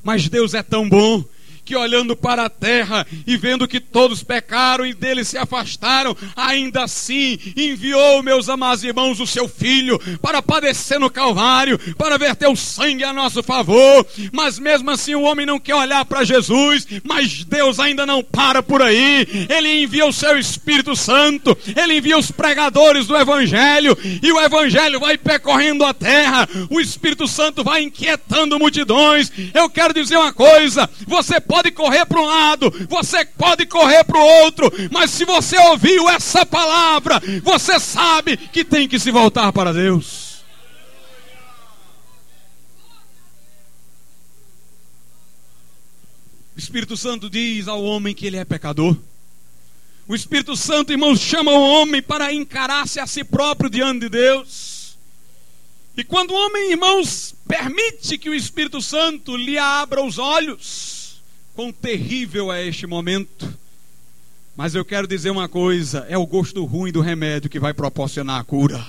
Mas 0.03 0.27
Deus 0.27 0.53
é 0.53 0.61
tão 0.61 0.89
bom 0.89 1.23
que 1.67 1.75
olhando 1.75 2.15
para 2.15 2.45
a 2.45 2.49
terra 2.49 3.05
e 3.27 3.35
vendo 3.35 3.67
que 3.67 3.81
todos 3.81 4.23
pecaram 4.23 4.85
e 4.85 4.93
dele 4.93 5.25
se 5.25 5.37
afastaram, 5.37 6.15
ainda 6.33 6.85
assim 6.85 7.37
enviou, 7.57 8.23
meus 8.23 8.47
amados 8.47 8.85
irmãos, 8.85 9.19
o 9.19 9.27
seu 9.27 9.49
filho 9.49 9.99
para 10.21 10.41
padecer 10.41 10.97
no 10.97 11.09
Calvário, 11.09 11.77
para 11.97 12.17
verter 12.17 12.47
o 12.47 12.55
sangue 12.55 13.03
a 13.03 13.11
nosso 13.11 13.43
favor. 13.43 14.07
Mas 14.31 14.57
mesmo 14.57 14.89
assim 14.89 15.13
o 15.13 15.23
homem 15.23 15.45
não 15.45 15.59
quer 15.59 15.75
olhar 15.75 16.05
para 16.05 16.23
Jesus, 16.23 16.87
mas 17.03 17.43
Deus 17.43 17.81
ainda 17.81 18.05
não 18.05 18.23
para 18.23 18.63
por 18.63 18.81
aí. 18.81 19.27
Ele 19.49 19.83
envia 19.83 20.05
o 20.05 20.13
seu 20.13 20.39
Espírito 20.39 20.95
Santo, 20.95 21.57
ele 21.75 21.97
envia 21.97 22.17
os 22.17 22.31
pregadores 22.31 23.07
do 23.07 23.17
Evangelho, 23.17 23.97
e 24.23 24.31
o 24.31 24.39
Evangelho 24.39 25.01
vai 25.01 25.17
percorrendo 25.17 25.83
a 25.83 25.93
terra, 25.93 26.47
o 26.69 26.79
Espírito 26.79 27.27
Santo 27.27 27.61
vai 27.61 27.83
inquietando 27.83 28.57
multidões. 28.57 29.29
Eu 29.53 29.69
quero 29.69 29.93
dizer 29.93 30.15
uma 30.15 30.31
coisa: 30.31 30.89
você 31.05 31.41
pode 31.41 31.56
pode 31.57 31.71
correr 31.71 32.05
para 32.05 32.21
um 32.21 32.25
lado, 32.25 32.71
você 32.87 33.25
pode 33.25 33.65
correr 33.65 34.03
para 34.03 34.19
o 34.19 34.43
outro, 34.43 34.71
mas 34.91 35.09
se 35.09 35.25
você 35.25 35.57
ouviu 35.57 36.07
essa 36.07 36.45
palavra, 36.45 37.19
você 37.41 37.79
sabe 37.79 38.37
que 38.37 38.63
tem 38.63 38.87
que 38.87 38.99
se 38.99 39.09
voltar 39.09 39.51
para 39.51 39.73
Deus. 39.73 40.37
O 46.55 46.59
Espírito 46.59 46.95
Santo 46.95 47.29
diz 47.29 47.67
ao 47.67 47.83
homem 47.83 48.13
que 48.13 48.25
ele 48.27 48.37
é 48.37 48.45
pecador. 48.45 48.95
O 50.07 50.15
Espírito 50.15 50.55
Santo, 50.55 50.91
irmãos, 50.91 51.19
chama 51.19 51.51
o 51.51 51.69
homem 51.69 52.01
para 52.01 52.31
encarar-se 52.31 52.99
a 52.99 53.07
si 53.07 53.23
próprio 53.23 53.69
diante 53.69 54.01
de 54.01 54.09
Deus. 54.09 54.97
E 55.95 56.03
quando 56.03 56.31
o 56.31 56.35
homem, 56.35 56.71
irmãos, 56.71 57.35
permite 57.47 58.17
que 58.17 58.29
o 58.29 58.33
Espírito 58.33 58.79
Santo 58.81 59.35
lhe 59.35 59.57
abra 59.57 60.03
os 60.03 60.17
olhos, 60.17 60.96
Quão 61.57 61.71
terrível 61.71 62.53
é 62.53 62.67
este 62.67 62.85
momento. 62.85 63.51
Mas 64.55 64.75
eu 64.75 64.85
quero 64.85 65.07
dizer 65.07 65.31
uma 65.31 65.49
coisa: 65.49 66.05
é 66.07 66.15
o 66.15 66.27
gosto 66.27 66.63
ruim 66.63 66.91
do 66.91 67.01
remédio 67.01 67.49
que 67.49 67.59
vai 67.59 67.73
proporcionar 67.73 68.39
a 68.39 68.43
cura. 68.43 68.85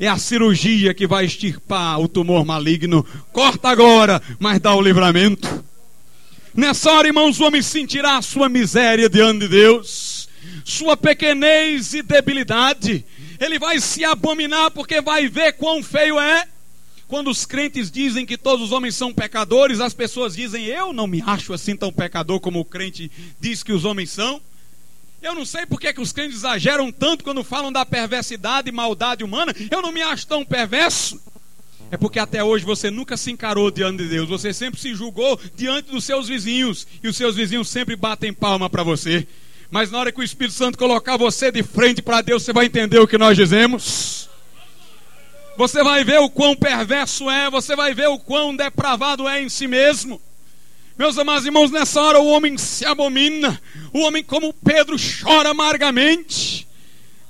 É 0.00 0.08
a 0.08 0.16
cirurgia 0.16 0.94
que 0.94 1.06
vai 1.06 1.26
extirpar 1.26 2.00
o 2.00 2.08
tumor 2.08 2.42
maligno. 2.46 3.04
Corta 3.34 3.68
agora, 3.68 4.22
mas 4.38 4.58
dá 4.60 4.74
o 4.74 4.80
livramento. 4.80 5.62
Nessa 6.54 6.90
hora, 6.90 7.08
irmãos, 7.08 7.38
o 7.38 7.44
homem 7.44 7.60
sentirá 7.60 8.16
a 8.16 8.22
sua 8.22 8.48
miséria 8.48 9.06
diante 9.06 9.40
de 9.40 9.48
Deus, 9.48 10.30
sua 10.64 10.96
pequenez 10.96 11.92
e 11.92 12.00
debilidade. 12.00 13.04
Ele 13.38 13.58
vai 13.58 13.78
se 13.78 14.06
abominar 14.06 14.70
porque 14.70 15.02
vai 15.02 15.28
ver 15.28 15.52
quão 15.52 15.82
feio 15.82 16.18
é. 16.18 16.48
Quando 17.08 17.30
os 17.30 17.46
crentes 17.46 17.90
dizem 17.90 18.26
que 18.26 18.36
todos 18.36 18.64
os 18.64 18.72
homens 18.72 18.96
são 18.96 19.14
pecadores, 19.14 19.80
as 19.80 19.94
pessoas 19.94 20.34
dizem: 20.34 20.64
Eu 20.64 20.92
não 20.92 21.06
me 21.06 21.22
acho 21.24 21.52
assim 21.52 21.76
tão 21.76 21.92
pecador 21.92 22.40
como 22.40 22.60
o 22.60 22.64
crente 22.64 23.10
diz 23.40 23.62
que 23.62 23.72
os 23.72 23.84
homens 23.84 24.10
são. 24.10 24.40
Eu 25.22 25.34
não 25.34 25.44
sei 25.44 25.66
porque 25.66 25.92
que 25.92 26.00
os 26.00 26.12
crentes 26.12 26.38
exageram 26.38 26.92
tanto 26.92 27.24
quando 27.24 27.42
falam 27.42 27.72
da 27.72 27.86
perversidade 27.86 28.68
e 28.68 28.72
maldade 28.72 29.24
humana. 29.24 29.54
Eu 29.70 29.80
não 29.82 29.92
me 29.92 30.02
acho 30.02 30.26
tão 30.26 30.44
perverso. 30.44 31.20
É 31.90 31.96
porque 31.96 32.18
até 32.18 32.42
hoje 32.42 32.64
você 32.64 32.90
nunca 32.90 33.16
se 33.16 33.30
encarou 33.30 33.70
diante 33.70 34.02
de 34.02 34.08
Deus. 34.08 34.28
Você 34.28 34.52
sempre 34.52 34.80
se 34.80 34.94
julgou 34.94 35.38
diante 35.54 35.90
dos 35.90 36.04
seus 36.04 36.28
vizinhos. 36.28 36.86
E 37.02 37.08
os 37.08 37.16
seus 37.16 37.36
vizinhos 37.36 37.68
sempre 37.68 37.94
batem 37.96 38.32
palma 38.32 38.68
para 38.68 38.82
você. 38.82 39.26
Mas 39.70 39.90
na 39.90 39.98
hora 39.98 40.12
que 40.12 40.20
o 40.20 40.24
Espírito 40.24 40.54
Santo 40.54 40.78
colocar 40.78 41.16
você 41.16 41.50
de 41.50 41.62
frente 41.62 42.02
para 42.02 42.20
Deus, 42.22 42.42
você 42.42 42.52
vai 42.52 42.66
entender 42.66 42.98
o 42.98 43.06
que 43.06 43.18
nós 43.18 43.36
dizemos. 43.36 44.28
Você 45.56 45.82
vai 45.82 46.04
ver 46.04 46.20
o 46.20 46.28
quão 46.28 46.54
perverso 46.54 47.30
é, 47.30 47.50
você 47.50 47.74
vai 47.74 47.94
ver 47.94 48.08
o 48.08 48.18
quão 48.18 48.54
depravado 48.54 49.26
é 49.26 49.42
em 49.42 49.48
si 49.48 49.66
mesmo. 49.66 50.20
Meus 50.98 51.16
amados 51.16 51.46
irmãos, 51.46 51.70
nessa 51.70 52.00
hora 52.00 52.20
o 52.20 52.26
homem 52.26 52.58
se 52.58 52.84
abomina, 52.84 53.60
o 53.92 54.00
homem, 54.00 54.22
como 54.22 54.52
Pedro, 54.52 54.96
chora 54.98 55.50
amargamente. 55.50 56.66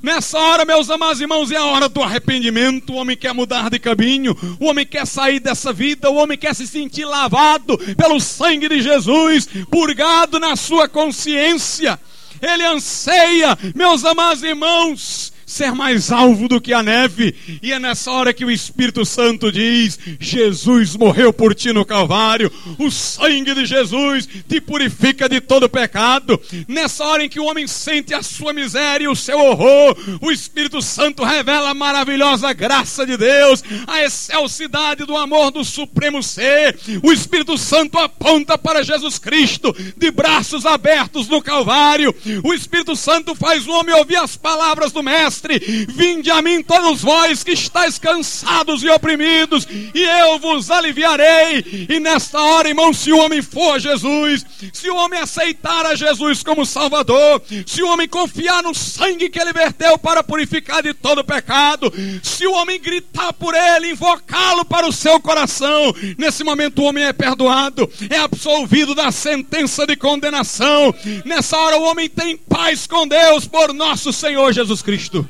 Nessa 0.02 0.38
hora, 0.38 0.64
meus 0.64 0.90
amados 0.90 1.20
irmãos, 1.20 1.50
é 1.50 1.56
a 1.56 1.64
hora 1.64 1.88
do 1.88 2.02
arrependimento. 2.02 2.92
O 2.92 2.96
homem 2.96 3.16
quer 3.16 3.32
mudar 3.32 3.70
de 3.70 3.78
caminho, 3.78 4.36
o 4.60 4.66
homem 4.66 4.86
quer 4.86 5.06
sair 5.06 5.40
dessa 5.40 5.72
vida, 5.72 6.10
o 6.10 6.16
homem 6.16 6.36
quer 6.36 6.54
se 6.54 6.66
sentir 6.66 7.04
lavado 7.04 7.78
pelo 7.96 8.20
sangue 8.20 8.68
de 8.68 8.82
Jesus, 8.82 9.48
purgado 9.70 10.38
na 10.38 10.54
sua 10.54 10.88
consciência. 10.88 11.98
Ele 12.40 12.64
anseia, 12.64 13.58
meus 13.74 14.04
amados 14.04 14.42
irmãos, 14.42 15.32
ser 15.46 15.70
mais 15.70 16.10
alvo 16.10 16.48
do 16.48 16.60
que 16.60 16.72
a 16.72 16.82
neve. 16.82 17.32
E 17.62 17.72
é 17.72 17.78
nessa 17.78 18.10
hora 18.10 18.34
que 18.34 18.44
o 18.44 18.50
Espírito 18.50 19.04
Santo 19.06 19.52
diz: 19.52 19.96
Jesus 20.18 20.96
morreu 20.96 21.32
por 21.32 21.54
ti 21.54 21.72
no 21.72 21.84
Calvário, 21.84 22.50
o 22.78 22.90
sangue 22.90 23.54
de 23.54 23.64
Jesus 23.64 24.28
te 24.48 24.60
purifica 24.60 25.28
de 25.28 25.40
todo 25.40 25.68
pecado. 25.68 26.40
Nessa 26.66 27.04
hora 27.04 27.24
em 27.24 27.28
que 27.28 27.38
o 27.38 27.44
homem 27.44 27.68
sente 27.68 28.12
a 28.12 28.22
sua 28.22 28.52
miséria 28.52 29.04
e 29.04 29.08
o 29.08 29.14
seu 29.14 29.38
horror, 29.38 29.96
o 30.20 30.32
Espírito 30.32 30.82
Santo 30.82 31.22
revela 31.22 31.70
a 31.70 31.74
maravilhosa 31.74 32.52
graça 32.52 33.06
de 33.06 33.16
Deus, 33.16 33.62
a 33.86 34.02
excelsidade 34.02 35.04
do 35.04 35.16
amor 35.16 35.52
do 35.52 35.64
Supremo 35.64 36.22
Ser. 36.22 36.76
O 37.02 37.12
Espírito 37.12 37.56
Santo 37.56 37.98
aponta 37.98 38.58
para 38.58 38.82
Jesus 38.82 39.18
Cristo 39.18 39.74
de 39.96 40.10
braços 40.10 40.66
abertos 40.66 41.28
no 41.28 41.40
Calvário. 41.40 42.12
O 42.42 42.52
Espírito 42.52 42.96
Santo 42.96 43.34
faz 43.34 43.66
o 43.68 43.70
homem 43.70 43.94
ouvir 43.94 44.16
as 44.16 44.36
palavras 44.36 44.90
do 44.90 45.02
Mestre 45.02 45.35
mestre: 45.36 45.86
Vinde 45.88 46.30
a 46.30 46.40
mim 46.40 46.62
todos 46.62 47.02
vós 47.02 47.44
que 47.44 47.52
estáis 47.52 47.98
cansados 47.98 48.82
e 48.82 48.88
oprimidos, 48.88 49.66
e 49.94 50.02
eu 50.02 50.38
vos 50.38 50.70
aliviarei. 50.70 51.86
E 51.88 52.00
nesta 52.00 52.40
hora, 52.40 52.68
irmão, 52.68 52.92
se 52.92 53.12
o 53.12 53.18
homem 53.18 53.42
for 53.42 53.78
Jesus, 53.78 54.44
se 54.72 54.88
o 54.90 54.96
homem 54.96 55.20
aceitar 55.20 55.86
a 55.86 55.94
Jesus 55.94 56.42
como 56.42 56.66
Salvador, 56.66 57.42
se 57.66 57.82
o 57.82 57.88
homem 57.88 58.08
confiar 58.08 58.62
no 58.62 58.74
sangue 58.74 59.28
que 59.28 59.38
ele 59.38 59.52
verteu 59.52 59.98
para 59.98 60.22
purificar 60.22 60.82
de 60.82 60.94
todo 60.94 61.24
pecado, 61.24 61.92
se 62.22 62.46
o 62.46 62.52
homem 62.52 62.80
gritar 62.80 63.32
por 63.32 63.54
ele, 63.54 63.90
invocá-lo 63.90 64.64
para 64.64 64.86
o 64.86 64.92
seu 64.92 65.20
coração, 65.20 65.94
nesse 66.18 66.42
momento 66.42 66.80
o 66.80 66.84
homem 66.84 67.04
é 67.04 67.12
perdoado, 67.12 67.90
é 68.08 68.18
absolvido 68.18 68.94
da 68.94 69.10
sentença 69.10 69.86
de 69.86 69.96
condenação. 69.96 70.94
Nessa 71.24 71.56
hora 71.56 71.78
o 71.78 71.82
homem 71.82 72.08
tem 72.08 72.36
paz 72.36 72.86
com 72.86 73.06
Deus 73.06 73.46
por 73.46 73.72
nosso 73.72 74.12
Senhor 74.12 74.52
Jesus 74.52 74.82
Cristo. 74.82 75.25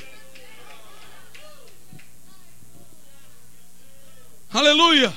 Aleluia! 4.57 5.14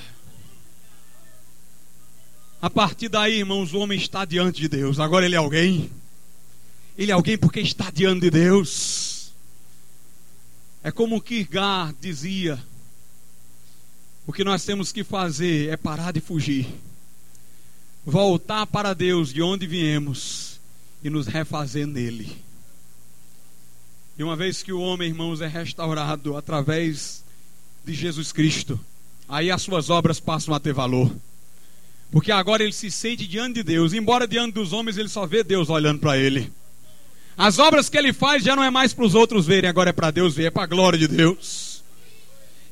A 2.62 2.70
partir 2.70 3.08
daí, 3.08 3.38
irmãos, 3.38 3.74
o 3.74 3.80
homem 3.80 3.98
está 3.98 4.26
diante 4.26 4.60
de 4.60 4.68
Deus. 4.68 5.00
Agora 5.00 5.26
ele 5.26 5.34
é 5.34 5.38
alguém. 5.38 5.90
Ele 6.98 7.10
é 7.10 7.14
alguém 7.14 7.38
porque 7.38 7.62
está 7.62 7.90
diante 7.90 8.20
de 8.20 8.32
Deus. 8.32 9.32
É 10.84 10.92
como 10.92 11.22
Kierkegaard 11.22 11.96
dizia: 12.02 12.62
o 14.28 14.34
que 14.34 14.44
nós 14.44 14.66
temos 14.66 14.92
que 14.92 15.06
fazer 15.06 15.70
é 15.70 15.78
parar 15.78 16.12
de 16.12 16.20
fugir, 16.20 16.68
voltar 18.06 18.68
para 18.68 18.94
Deus 18.94 19.32
de 19.32 19.42
onde 19.42 19.66
viemos 19.66 20.60
e 21.02 21.10
nos 21.10 21.28
refazer 21.28 21.88
nele. 21.88 22.44
E 24.18 24.24
uma 24.24 24.36
vez 24.36 24.62
que 24.62 24.74
o 24.74 24.82
homem, 24.82 25.08
irmãos, 25.08 25.40
é 25.40 25.48
restaurado 25.48 26.36
através 26.36 27.24
de 27.86 27.94
Jesus 27.94 28.34
Cristo, 28.34 28.78
aí 29.30 29.52
as 29.52 29.62
suas 29.62 29.92
obras 29.92 30.20
passam 30.20 30.54
a 30.54 30.60
ter 30.60 30.74
valor. 30.74 31.12
Porque 32.12 32.32
agora 32.32 32.64
ele 32.64 32.74
se 32.74 32.90
sente 32.90 33.28
diante 33.28 33.56
de 33.56 33.64
Deus, 33.64 33.94
embora 33.94 34.28
diante 34.28 34.56
dos 34.56 34.74
homens 34.74 34.98
ele 34.98 35.08
só 35.08 35.28
vê 35.28 35.44
Deus 35.44 35.70
olhando 35.70 36.00
para 36.00 36.18
ele. 36.18 36.52
As 37.38 37.60
obras 37.60 37.88
que 37.88 37.98
ele 37.98 38.12
faz 38.12 38.44
já 38.44 38.56
não 38.56 38.64
é 38.64 38.72
mais 38.72 38.94
para 38.94 39.06
os 39.06 39.14
outros 39.14 39.46
verem, 39.46 39.70
agora 39.70 39.92
é 39.92 39.94
para 39.94 40.10
Deus 40.10 40.36
ver, 40.36 40.46
é 40.46 40.50
para 40.50 40.64
a 40.64 40.68
glória 40.68 40.98
de 40.98 41.08
Deus. 41.08 41.84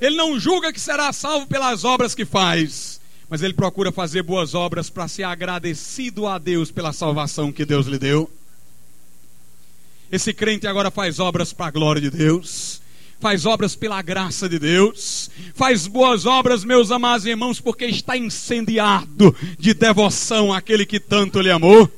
Ele 0.02 0.16
não 0.16 0.40
julga 0.40 0.74
que 0.74 0.80
será 0.80 1.14
salvo 1.14 1.46
pelas 1.46 1.86
obras 1.86 2.16
que 2.16 2.26
faz, 2.26 3.00
mas 3.30 3.44
ele 3.44 3.54
procura 3.54 3.92
fazer 3.92 4.24
boas 4.24 4.56
obras 4.56 4.90
para 4.90 5.08
ser 5.08 5.24
agradecido 5.24 6.28
a 6.28 6.38
Deus 6.38 6.72
pela 6.72 6.92
salvação 6.92 7.52
que 7.52 7.66
Deus 7.66 7.86
lhe 7.86 8.00
deu. 8.00 8.30
Esse 10.12 10.34
crente 10.34 10.66
agora 10.68 10.90
faz 10.90 11.20
obras 11.20 11.54
para 11.54 11.68
a 11.68 11.72
glória 11.72 12.02
de 12.02 12.10
Deus 12.10 12.82
faz 13.20 13.46
obras 13.46 13.76
pela 13.76 14.02
graça 14.02 14.48
de 14.48 14.60
Deus, 14.60 15.30
faz 15.54 15.88
boas 15.88 16.26
obras, 16.26 16.64
meus 16.64 16.92
amados 16.92 17.26
irmãos, 17.26 17.60
porque 17.60 17.86
está 17.86 18.16
incendiado 18.16 19.36
de 19.58 19.74
devoção 19.74 20.54
àquele 20.54 20.86
que 20.86 21.00
tanto 21.00 21.42
lhe 21.42 21.50
amou. 21.50 21.92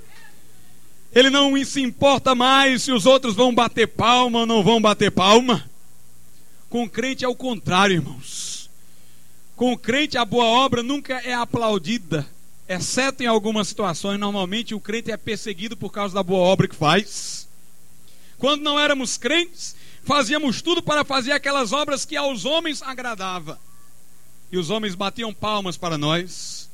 Ele 1.14 1.30
não 1.30 1.64
se 1.66 1.82
importa 1.82 2.36
mais 2.36 2.84
se 2.84 2.92
os 2.92 3.06
outros 3.06 3.36
vão 3.36 3.54
bater 3.54 3.88
palma 3.88 4.40
ou 4.40 4.46
não 4.46 4.64
vão 4.64 4.82
bater 4.82 5.12
palma. 5.12 5.70
Com 6.70 6.84
o 6.84 6.90
crente 6.90 7.26
é 7.26 7.28
o 7.28 7.36
contrário, 7.36 7.96
irmãos. 7.96 8.70
Com 9.56 9.74
o 9.74 9.78
crente 9.78 10.18
a 10.18 10.24
boa 10.24 10.46
obra 10.46 10.84
nunca 10.84 11.16
é 11.26 11.34
aplaudida, 11.34 12.26
exceto 12.68 13.24
em 13.24 13.26
algumas 13.26 13.68
situações. 13.68 14.20
Normalmente 14.20 14.76
o 14.76 14.80
crente 14.80 15.12
é 15.12 15.18
perseguido 15.18 15.76
por 15.76 15.92
causa 15.92 16.14
da 16.14 16.24
boa 16.24 16.40
obra 16.40 16.68
que 16.68 16.76
faz. 16.76 17.48
Quando 18.38 18.62
não 18.62 18.80
éramos 18.80 19.18
crentes, 19.18 19.76
fazíamos 20.10 20.60
tudo 20.60 20.82
para 20.82 21.06
fazer 21.06 21.34
aquelas 21.34 21.72
obras 21.72 22.04
que 22.04 22.18
aos 22.18 22.44
homens 22.44 22.82
agradava. 22.82 23.60
E 24.52 24.58
os 24.58 24.72
homens 24.72 24.96
batiam 24.96 25.32
palmas 25.32 25.78
para 25.78 26.00
nós. 26.00 26.68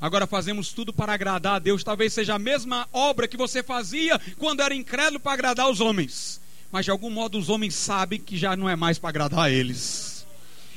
Agora 0.00 0.26
fazemos 0.26 0.72
tudo 0.72 0.92
para 0.92 1.12
agradar 1.12 1.54
a 1.54 1.58
Deus. 1.60 1.84
Talvez 1.84 2.12
seja 2.12 2.34
a 2.34 2.40
mesma 2.40 2.88
obra 2.92 3.28
que 3.28 3.36
você 3.36 3.62
fazia 3.62 4.20
quando 4.36 4.62
era 4.62 4.74
incrédulo 4.74 5.20
para 5.20 5.32
agradar 5.32 5.70
os 5.70 5.80
homens. 5.80 6.40
Mas 6.72 6.84
de 6.84 6.90
algum 6.90 7.08
modo 7.08 7.38
os 7.38 7.48
homens 7.48 7.76
sabem 7.76 8.18
que 8.18 8.36
já 8.36 8.56
não 8.56 8.68
é 8.68 8.74
mais 8.74 8.98
para 8.98 9.10
agradar 9.10 9.44
a 9.44 9.50
eles. 9.50 10.26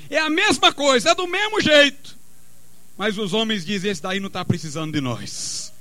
É 0.07 0.19
a 0.19 0.29
mesma 0.29 0.71
coisa, 0.71 1.09
é 1.09 1.15
do 1.15 1.25
mesmo 1.25 1.59
jeito. 1.59 2.15
Mas 2.95 3.17
os 3.17 3.33
homens 3.33 3.65
dizem: 3.65 3.89
esse 3.89 4.03
daí 4.03 4.19
não 4.19 4.27
está 4.27 4.45
precisando 4.45 4.93
de 4.93 5.01
nós. 5.01 5.73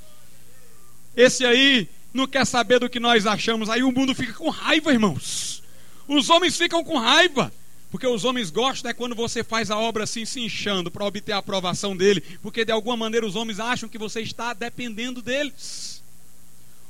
Esse 1.15 1.45
aí 1.45 1.87
não 2.15 2.27
quer 2.27 2.47
saber 2.47 2.79
do 2.79 2.89
que 2.89 2.99
nós 2.99 3.27
achamos. 3.27 3.69
Aí 3.69 3.83
o 3.83 3.93
mundo 3.93 4.15
fica 4.15 4.33
com 4.33 4.49
raiva, 4.49 4.91
irmãos. 4.91 5.63
Os 6.07 6.31
homens 6.31 6.57
ficam 6.57 6.85
com 6.85 6.99
raiva. 6.99 7.53
Porque 7.90 8.09
os 8.09 8.25
homens 8.25 8.51
gostam 8.51 8.90
é 8.90 8.93
quando 8.93 9.14
você 9.14 9.45
faz 9.45 9.71
a 9.71 9.79
obra 9.79 10.03
assim 10.03 10.25
se 10.25 10.40
inchando 10.40 10.90
para 10.90 11.05
obter 11.05 11.31
a 11.31 11.38
aprovação 11.38 11.97
dele. 11.97 12.21
Porque 12.43 12.64
de 12.64 12.73
alguma 12.73 12.97
maneira 12.97 13.25
os 13.25 13.37
homens 13.37 13.61
acham 13.61 13.88
que 13.88 13.97
você 13.97 14.21
está 14.21 14.53
dependendo 14.53 15.23
deles. 15.23 16.03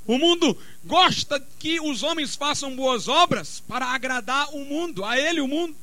O 0.07 0.17
mundo 0.17 0.57
gosta 0.83 1.47
que 1.59 1.79
os 1.79 2.03
homens 2.03 2.35
façam 2.35 2.75
boas 2.75 3.07
obras 3.07 3.63
para 3.69 3.85
agradar 3.85 4.49
o 4.55 4.65
mundo, 4.65 5.05
a 5.05 5.19
ele 5.19 5.43
o 5.43 5.47
mundo. 5.47 5.77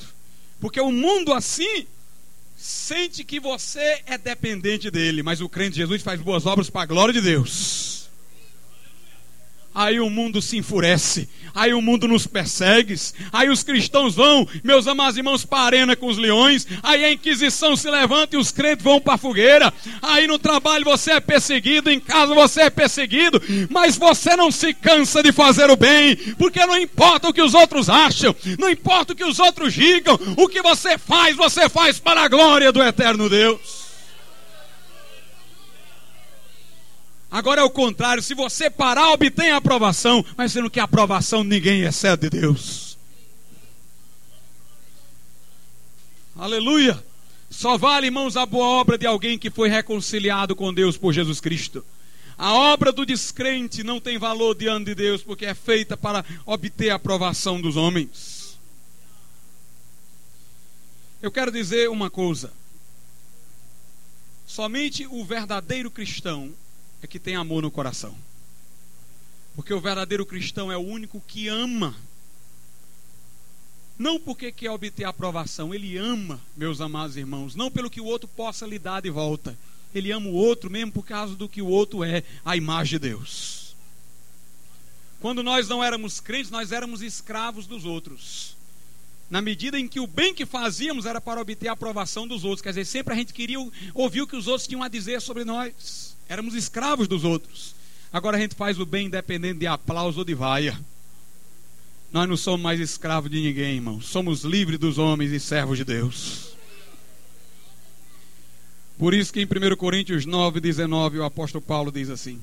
Porque 0.60 0.82
o 0.82 0.92
mundo 0.92 1.32
assim 1.34 1.86
sente 2.58 3.24
que 3.24 3.40
você 3.40 4.02
é 4.08 4.18
dependente 4.18 4.90
dele. 4.90 5.22
Mas 5.22 5.40
o 5.40 5.48
crente 5.48 5.76
Jesus 5.76 6.02
faz 6.02 6.20
boas 6.20 6.48
obras 6.48 6.68
para 6.68 6.82
a 6.82 6.88
glória 6.88 7.14
de 7.14 7.22
Deus 7.22 8.01
aí 9.74 10.00
o 10.00 10.10
mundo 10.10 10.42
se 10.42 10.58
enfurece, 10.58 11.30
aí 11.54 11.74
o 11.74 11.82
mundo 11.82 12.08
nos 12.08 12.28
persegue, 12.28 12.96
aí 13.32 13.50
os 13.50 13.64
cristãos 13.64 14.16
vão, 14.16 14.48
meus 14.64 14.88
amados 14.88 15.18
irmãos, 15.18 15.46
para 15.46 15.60
a 15.60 15.66
arena 15.66 15.96
com 15.96 16.08
os 16.08 16.18
leões, 16.18 16.68
aí 16.84 17.04
a 17.04 17.12
Inquisição 17.12 17.76
se 17.76 17.90
levanta 17.90 18.36
e 18.36 18.40
os 18.40 18.52
crentes 18.52 18.84
vão 18.84 19.00
para 19.00 19.14
a 19.14 19.18
fogueira, 19.18 19.74
aí 20.02 20.28
no 20.28 20.38
trabalho 20.38 20.86
você 20.86 21.12
é 21.12 21.20
perseguido, 21.20 21.90
em 21.90 22.00
casa 22.00 22.34
você 22.34 22.62
é 22.64 22.70
perseguido, 22.70 23.42
mas 23.70 23.98
você 23.98 24.36
não 24.36 24.52
se 24.52 24.74
cansa 24.74 25.24
de 25.24 25.32
fazer 25.32 25.70
o 25.70 25.78
bem, 25.78 26.16
porque 26.38 26.66
não 26.66 26.78
importa 26.78 27.30
o 27.30 27.34
que 27.34 27.42
os 27.42 27.54
outros 27.54 27.90
acham, 27.90 28.36
não 28.60 28.70
importa 28.70 29.14
o 29.14 29.16
que 29.16 29.26
os 29.26 29.40
outros 29.40 29.74
digam, 29.74 30.20
o 30.38 30.48
que 30.48 30.62
você 30.62 30.98
faz, 30.98 31.36
você 31.36 31.70
faz 31.70 32.00
para 32.00 32.22
a 32.22 32.28
glória 32.28 32.72
do 32.72 32.84
eterno 32.84 33.30
Deus. 33.30 33.81
Agora 37.32 37.62
é 37.62 37.64
o 37.64 37.70
contrário, 37.70 38.22
se 38.22 38.36
você 38.36 38.70
parar, 38.70 39.14
obtém 39.14 39.52
a 39.52 39.58
aprovação, 39.58 40.24
mas 40.36 40.52
sendo 40.52 40.70
que 40.70 40.82
a 40.82 40.84
aprovação 40.84 41.46
ninguém 41.46 41.84
excede 41.84 42.30
de 42.30 42.42
Deus. 42.42 42.98
Aleluia! 46.36 47.02
Só 47.50 47.78
vale, 47.78 48.08
irmãos, 48.08 48.36
a 48.36 48.46
boa 48.46 48.66
obra 48.66 48.98
de 48.98 49.06
alguém 49.06 49.40
que 49.40 49.50
foi 49.50 49.70
reconciliado 49.70 50.56
com 50.58 50.74
Deus 50.74 50.98
por 50.98 51.14
Jesus 51.14 51.40
Cristo. 51.40 51.86
A 52.38 52.54
obra 52.54 52.92
do 52.92 53.06
descrente 53.06 53.82
não 53.82 54.00
tem 54.00 54.18
valor 54.18 54.54
diante 54.54 54.86
de 54.86 54.96
Deus, 54.96 55.22
porque 55.22 55.46
é 55.46 55.54
feita 55.54 55.96
para 55.96 56.26
obter 56.46 56.90
a 56.90 56.96
aprovação 56.96 57.62
dos 57.62 57.78
homens. 57.78 58.58
Eu 61.22 61.32
quero 61.32 61.52
dizer 61.52 61.90
uma 61.90 62.10
coisa: 62.10 62.52
somente 64.48 65.06
o 65.08 65.24
verdadeiro 65.24 65.92
cristão 65.92 66.52
é 67.02 67.08
que 67.08 67.20
tem 67.20 67.36
amor 67.36 67.62
no 67.62 67.72
coração. 67.72 68.16
Porque 69.56 69.74
o 69.74 69.82
verdadeiro 69.82 70.26
cristão 70.26 70.72
é 70.72 70.78
o 70.78 70.82
único 70.82 71.22
que 71.28 71.48
ama. 71.48 71.96
Não 73.98 74.20
porque 74.20 74.52
quer 74.52 74.72
obter 74.72 75.04
aprovação, 75.04 75.74
ele 75.74 75.98
ama, 75.98 76.42
meus 76.56 76.82
amados 76.82 77.18
irmãos, 77.18 77.56
não 77.56 77.70
pelo 77.70 77.90
que 77.90 78.02
o 78.02 78.06
outro 78.06 78.28
possa 78.28 78.66
lhe 78.66 78.80
dar 78.80 79.02
de 79.02 79.10
volta. 79.10 79.58
Ele 79.94 80.12
ama 80.12 80.28
o 80.28 80.34
outro 80.34 80.70
mesmo 80.70 80.92
por 80.92 81.06
causa 81.06 81.36
do 81.36 81.50
que 81.50 81.62
o 81.62 81.68
outro 81.68 82.04
é, 82.04 82.24
a 82.46 82.56
imagem 82.56 82.92
de 82.92 83.10
Deus. 83.10 83.76
Quando 85.20 85.44
nós 85.44 85.68
não 85.68 85.84
éramos 85.84 86.20
crentes, 86.20 86.50
nós 86.50 86.72
éramos 86.72 87.02
escravos 87.02 87.68
dos 87.68 87.86
outros. 87.86 88.56
Na 89.30 89.42
medida 89.42 89.80
em 89.80 89.88
que 89.88 90.00
o 90.00 90.08
bem 90.08 90.34
que 90.34 90.46
fazíamos 90.46 91.06
era 91.06 91.22
para 91.22 91.40
obter 91.40 91.68
a 91.68 91.74
aprovação 91.74 92.28
dos 92.28 92.44
outros. 92.44 92.62
Quer 92.62 92.70
dizer, 92.70 92.86
sempre 92.86 93.14
a 93.14 93.18
gente 93.18 93.34
queria 93.34 93.60
ouvir 93.94 94.22
o 94.22 94.28
que 94.28 94.36
os 94.36 94.48
outros 94.48 94.68
tinham 94.68 94.82
a 94.82 94.88
dizer 94.88 95.22
sobre 95.22 95.46
nós. 95.46 96.11
Éramos 96.32 96.56
escravos 96.56 97.10
dos 97.10 97.26
outros. 97.26 97.76
Agora 98.10 98.38
a 98.38 98.40
gente 98.40 98.56
faz 98.56 98.80
o 98.80 98.86
bem 98.86 99.08
independente 99.08 99.60
de 99.60 99.68
aplauso 99.68 100.20
ou 100.20 100.24
de 100.24 100.34
vaia. 100.34 100.80
Nós 102.10 102.30
não 102.30 102.38
somos 102.38 102.62
mais 102.62 102.80
escravos 102.80 103.30
de 103.30 103.42
ninguém, 103.42 103.76
irmão. 103.76 104.00
Somos 104.00 104.46
livres 104.46 104.80
dos 104.80 104.98
homens 104.98 105.34
e 105.34 105.42
servos 105.42 105.78
de 105.78 105.84
Deus. 105.84 106.56
Por 108.98 109.14
isso 109.14 109.34
que 109.34 109.42
em 109.42 109.46
1 109.46 109.76
Coríntios 109.76 110.26
9, 110.26 110.62
19, 110.62 111.20
o 111.20 111.26
apóstolo 111.26 111.62
Paulo 111.62 111.92
diz 111.92 112.10
assim: 112.10 112.42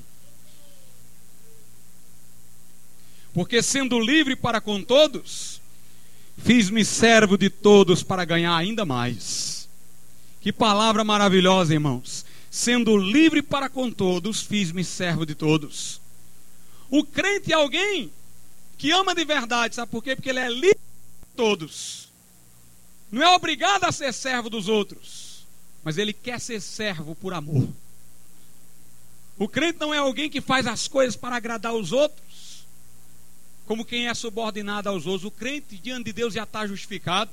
Porque 3.32 3.62
sendo 3.62 3.98
livre 3.98 4.36
para 4.36 4.60
com 4.60 4.82
todos, 4.82 5.62
fiz-me 6.36 6.84
servo 6.84 7.38
de 7.38 7.48
todos 7.48 8.02
para 8.02 8.26
ganhar 8.26 8.54
ainda 8.54 8.84
mais. 8.84 9.66
Que 10.42 10.52
palavra 10.52 11.02
maravilhosa, 11.02 11.72
irmãos 11.72 12.27
sendo 12.50 12.96
livre 12.96 13.42
para 13.42 13.68
com 13.68 13.90
todos, 13.90 14.40
fiz-me 14.40 14.84
servo 14.84 15.26
de 15.26 15.34
todos. 15.34 16.00
O 16.90 17.04
crente 17.04 17.52
é 17.52 17.54
alguém 17.54 18.10
que 18.76 18.90
ama 18.92 19.14
de 19.14 19.24
verdade, 19.24 19.74
sabe 19.74 19.90
por 19.90 20.02
quê? 20.02 20.14
Porque 20.14 20.30
ele 20.30 20.38
é 20.38 20.48
livre 20.48 20.78
todos. 21.36 22.08
Não 23.10 23.22
é 23.22 23.28
obrigado 23.34 23.84
a 23.84 23.92
ser 23.92 24.12
servo 24.12 24.48
dos 24.48 24.68
outros, 24.68 25.46
mas 25.82 25.98
ele 25.98 26.12
quer 26.12 26.40
ser 26.40 26.60
servo 26.60 27.14
por 27.14 27.34
amor. 27.34 27.68
O 29.38 29.48
crente 29.48 29.78
não 29.78 29.94
é 29.94 29.98
alguém 29.98 30.28
que 30.28 30.40
faz 30.40 30.66
as 30.66 30.88
coisas 30.88 31.16
para 31.16 31.36
agradar 31.36 31.72
os 31.72 31.92
outros, 31.92 32.66
como 33.66 33.84
quem 33.84 34.08
é 34.08 34.14
subordinado 34.14 34.88
aos 34.88 35.06
outros. 35.06 35.24
O 35.24 35.30
crente 35.30 35.76
diante 35.76 36.06
de 36.06 36.12
Deus 36.12 36.34
já 36.34 36.42
está 36.42 36.66
justificado 36.66 37.30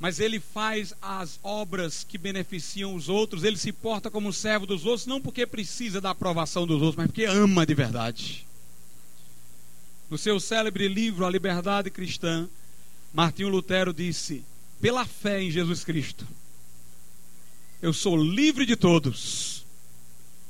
mas 0.00 0.18
ele 0.18 0.40
faz 0.40 0.94
as 1.02 1.38
obras 1.42 2.02
que 2.02 2.16
beneficiam 2.16 2.94
os 2.94 3.10
outros, 3.10 3.44
ele 3.44 3.58
se 3.58 3.70
porta 3.70 4.10
como 4.10 4.32
servo 4.32 4.66
dos 4.66 4.86
outros, 4.86 5.06
não 5.06 5.20
porque 5.20 5.46
precisa 5.46 6.00
da 6.00 6.10
aprovação 6.10 6.66
dos 6.66 6.80
outros, 6.80 6.96
mas 6.96 7.06
porque 7.06 7.26
ama 7.26 7.66
de 7.66 7.74
verdade. 7.74 8.46
No 10.08 10.16
seu 10.16 10.40
célebre 10.40 10.88
livro 10.88 11.26
A 11.26 11.30
Liberdade 11.30 11.90
Cristã, 11.90 12.48
Martinho 13.12 13.50
Lutero 13.50 13.92
disse: 13.92 14.42
pela 14.80 15.04
fé 15.04 15.42
em 15.42 15.50
Jesus 15.50 15.84
Cristo, 15.84 16.26
eu 17.82 17.92
sou 17.92 18.16
livre 18.16 18.64
de 18.64 18.76
todos 18.76 19.66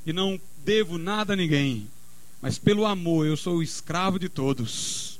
e 0.05 0.13
não 0.13 0.39
devo 0.63 0.97
nada 0.97 1.33
a 1.33 1.35
ninguém, 1.35 1.89
mas 2.41 2.57
pelo 2.57 2.85
amor 2.85 3.25
eu 3.25 3.35
sou 3.35 3.61
escravo 3.61 4.17
de 4.17 4.29
todos. 4.29 5.19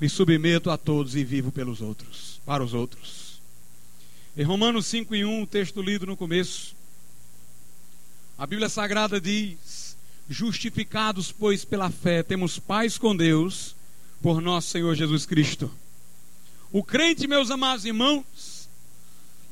Me 0.00 0.08
submeto 0.08 0.70
a 0.70 0.78
todos 0.78 1.14
e 1.14 1.22
vivo 1.22 1.52
pelos 1.52 1.82
outros, 1.82 2.40
para 2.46 2.64
os 2.64 2.72
outros. 2.72 3.19
Em 4.36 4.44
Romanos 4.44 4.86
5 4.86 5.12
e 5.16 5.24
1, 5.24 5.42
o 5.42 5.46
texto 5.46 5.82
lido 5.82 6.06
no 6.06 6.16
começo, 6.16 6.76
a 8.38 8.46
Bíblia 8.46 8.68
Sagrada 8.68 9.20
diz: 9.20 9.96
Justificados, 10.28 11.32
pois, 11.32 11.64
pela 11.64 11.90
fé, 11.90 12.22
temos 12.22 12.56
paz 12.56 12.96
com 12.96 13.14
Deus, 13.14 13.74
por 14.22 14.40
nosso 14.40 14.70
Senhor 14.70 14.94
Jesus 14.94 15.26
Cristo. 15.26 15.68
O 16.70 16.84
crente, 16.84 17.26
meus 17.26 17.50
amados 17.50 17.84
irmãos, 17.84 18.68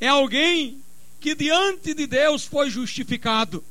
é 0.00 0.06
alguém 0.06 0.80
que 1.20 1.34
diante 1.34 1.92
de 1.92 2.06
Deus 2.06 2.44
foi 2.44 2.70
justificado, 2.70 3.64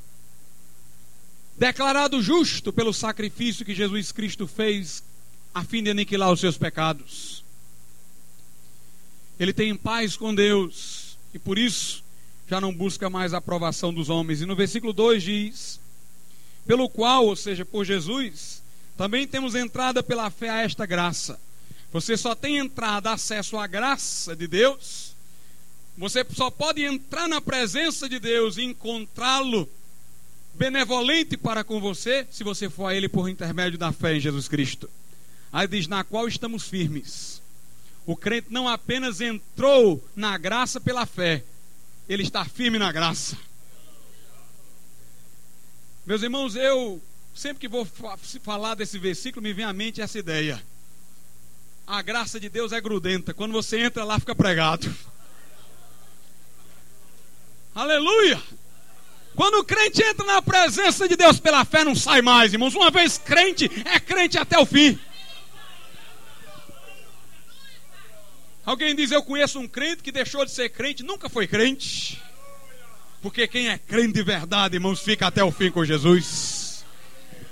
declarado 1.57 2.21
justo 2.21 2.73
pelo 2.73 2.93
sacrifício 2.93 3.65
que 3.65 3.73
Jesus 3.73 4.11
Cristo 4.11 4.45
fez 4.45 5.01
a 5.53 5.63
fim 5.63 5.81
de 5.81 5.89
aniquilar 5.89 6.33
os 6.33 6.41
seus 6.41 6.57
pecados. 6.57 7.36
Ele 9.39 9.53
tem 9.53 9.75
paz 9.75 10.15
com 10.17 10.33
Deus 10.33 11.17
e 11.33 11.39
por 11.39 11.57
isso 11.57 12.03
já 12.47 12.59
não 12.59 12.73
busca 12.73 13.09
mais 13.09 13.33
a 13.33 13.37
aprovação 13.37 13.93
dos 13.93 14.09
homens. 14.09 14.41
E 14.41 14.45
no 14.45 14.55
versículo 14.55 14.93
2 14.93 15.21
diz: 15.21 15.79
Pelo 16.65 16.89
qual, 16.89 17.25
ou 17.25 17.35
seja, 17.35 17.63
por 17.63 17.85
Jesus, 17.85 18.63
também 18.97 19.27
temos 19.27 19.53
entrada 19.53 20.01
pela 20.01 20.31
fé 20.31 20.49
a 20.49 20.61
esta 20.61 20.85
graça. 20.85 21.39
Você 21.91 22.17
só 22.17 22.33
tem 22.33 22.57
entrada, 22.57 23.11
acesso 23.11 23.57
à 23.57 23.67
graça 23.67 24.35
de 24.35 24.47
Deus. 24.47 25.15
Você 25.97 26.25
só 26.33 26.49
pode 26.49 26.83
entrar 26.83 27.27
na 27.27 27.41
presença 27.41 28.07
de 28.07 28.19
Deus 28.19 28.57
e 28.57 28.63
encontrá-lo 28.63 29.69
benevolente 30.53 31.37
para 31.37 31.63
com 31.63 31.79
você, 31.79 32.25
se 32.31 32.43
você 32.43 32.69
for 32.69 32.87
a 32.87 32.95
Ele 32.95 33.07
por 33.07 33.29
intermédio 33.29 33.77
da 33.77 33.91
fé 33.91 34.15
em 34.15 34.19
Jesus 34.19 34.47
Cristo. 34.47 34.89
Aí 35.51 35.67
diz: 35.67 35.87
Na 35.87 36.03
qual 36.03 36.27
estamos 36.27 36.63
firmes 36.63 37.41
o 38.07 38.15
crente 38.15 38.47
não 38.49 38.69
apenas 38.69 39.19
entrou 39.19 40.01
na 40.15 40.37
graça 40.37 40.79
pela 40.79 41.05
fé, 41.05 41.43
ele 42.07 42.23
está 42.23 42.45
firme 42.45 42.79
na 42.79 42.89
graça. 42.89 43.37
Meus 46.05 46.23
irmãos, 46.23 46.55
eu 46.55 47.01
sempre 47.35 47.59
que 47.59 47.67
vou 47.67 47.85
falar 48.41 48.75
desse 48.75 48.97
versículo, 48.97 49.43
me 49.43 49.51
vem 49.51 49.65
à 49.65 49.73
mente 49.73 50.01
essa 50.01 50.17
ideia. 50.17 50.63
A 51.85 52.01
graça 52.01 52.39
de 52.39 52.47
Deus 52.47 52.71
é 52.71 52.79
grudenta. 52.79 53.33
Quando 53.33 53.51
você 53.51 53.77
entra 53.81 54.05
lá, 54.05 54.17
fica 54.17 54.33
pregado. 54.33 54.89
Aleluia! 57.75 58.41
Quando 59.35 59.55
o 59.55 59.65
crente 59.65 60.01
entra 60.01 60.25
na 60.25 60.41
presença 60.41 61.09
de 61.09 61.17
Deus 61.17 61.41
pela 61.41 61.65
fé, 61.65 61.83
não 61.83 61.93
sai 61.93 62.21
mais, 62.21 62.53
irmãos. 62.53 62.73
Uma 62.73 62.89
vez 62.89 63.17
crente, 63.17 63.69
é 63.85 63.99
crente 63.99 64.37
até 64.37 64.57
o 64.57 64.65
fim. 64.65 64.97
Alguém 68.67 68.93
diz: 68.93 69.11
Eu 69.11 69.23
conheço 69.23 69.57
um 69.61 69.65
crente 69.65 70.03
que 70.03 70.11
deixou 70.11 70.43
de 70.43 70.51
ser 70.51 70.67
crente, 70.67 71.01
nunca 71.01 71.29
foi 71.29 71.47
crente. 71.47 72.21
Porque 73.21 73.47
quem 73.47 73.69
é 73.69 73.77
crente 73.77 74.11
de 74.11 74.21
verdade, 74.21 74.75
irmãos, 74.75 74.99
fica 74.99 75.25
até 75.25 75.41
o 75.41 75.53
fim 75.53 75.71
com 75.71 75.85
Jesus. 75.85 76.56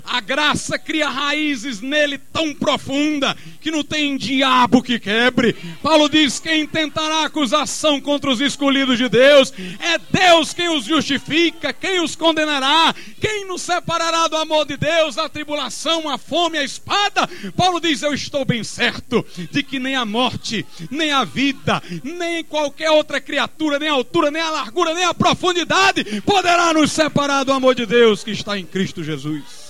A 0.06 0.20
graça 0.20 0.78
cria 0.78 1.08
raízes 1.08 1.80
nele 1.80 2.16
tão 2.16 2.54
profunda 2.54 3.36
que 3.60 3.70
não 3.70 3.82
tem 3.82 4.16
diabo 4.16 4.82
que 4.82 5.00
quebre. 5.00 5.54
Paulo 5.82 6.08
diz: 6.08 6.38
quem 6.38 6.66
tentará 6.66 7.24
acusação 7.24 8.00
contra 8.00 8.30
os 8.30 8.40
escolhidos 8.40 8.98
de 8.98 9.08
Deus, 9.08 9.52
é 9.80 9.98
Deus 10.10 10.52
quem 10.52 10.68
os 10.68 10.84
justifica, 10.84 11.72
quem 11.72 12.00
os 12.00 12.14
condenará, 12.14 12.94
quem 13.20 13.46
nos 13.46 13.62
separará 13.62 14.28
do 14.28 14.36
amor 14.36 14.64
de 14.64 14.76
Deus, 14.76 15.18
a 15.18 15.28
tribulação, 15.28 16.08
a 16.08 16.16
fome, 16.16 16.58
a 16.58 16.64
espada. 16.64 17.28
Paulo 17.56 17.80
diz: 17.80 18.02
Eu 18.02 18.14
estou 18.14 18.44
bem 18.44 18.62
certo 18.62 19.26
de 19.50 19.62
que 19.62 19.80
nem 19.80 19.96
a 19.96 20.04
morte, 20.04 20.64
nem 20.90 21.10
a 21.10 21.24
vida, 21.24 21.82
nem 22.04 22.44
qualquer 22.44 22.90
outra 22.90 23.20
criatura, 23.20 23.78
nem 23.78 23.88
a 23.88 23.92
altura, 23.92 24.30
nem 24.30 24.42
a 24.42 24.50
largura, 24.50 24.94
nem 24.94 25.04
a 25.04 25.14
profundidade 25.14 26.20
poderá 26.22 26.72
nos 26.72 26.92
separar 26.92 27.44
do 27.44 27.52
amor 27.52 27.74
de 27.74 27.86
Deus 27.86 28.22
que 28.22 28.30
está 28.30 28.58
em 28.58 28.64
Cristo 28.64 29.02
Jesus. 29.02 29.65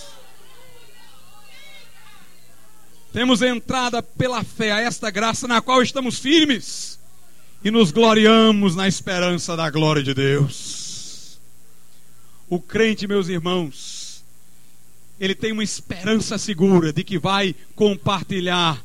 Temos 3.16 3.40
entrada 3.40 4.02
pela 4.02 4.44
fé 4.44 4.72
a 4.72 4.80
esta 4.82 5.10
graça 5.10 5.48
na 5.48 5.62
qual 5.62 5.82
estamos 5.82 6.18
firmes 6.18 6.98
e 7.64 7.70
nos 7.70 7.90
gloriamos 7.90 8.76
na 8.76 8.86
esperança 8.86 9.56
da 9.56 9.70
glória 9.70 10.02
de 10.02 10.12
Deus. 10.12 11.40
O 12.46 12.60
crente, 12.60 13.06
meus 13.06 13.28
irmãos, 13.28 14.22
ele 15.18 15.34
tem 15.34 15.50
uma 15.50 15.64
esperança 15.64 16.36
segura 16.36 16.92
de 16.92 17.02
que 17.02 17.18
vai 17.18 17.54
compartilhar 17.74 18.84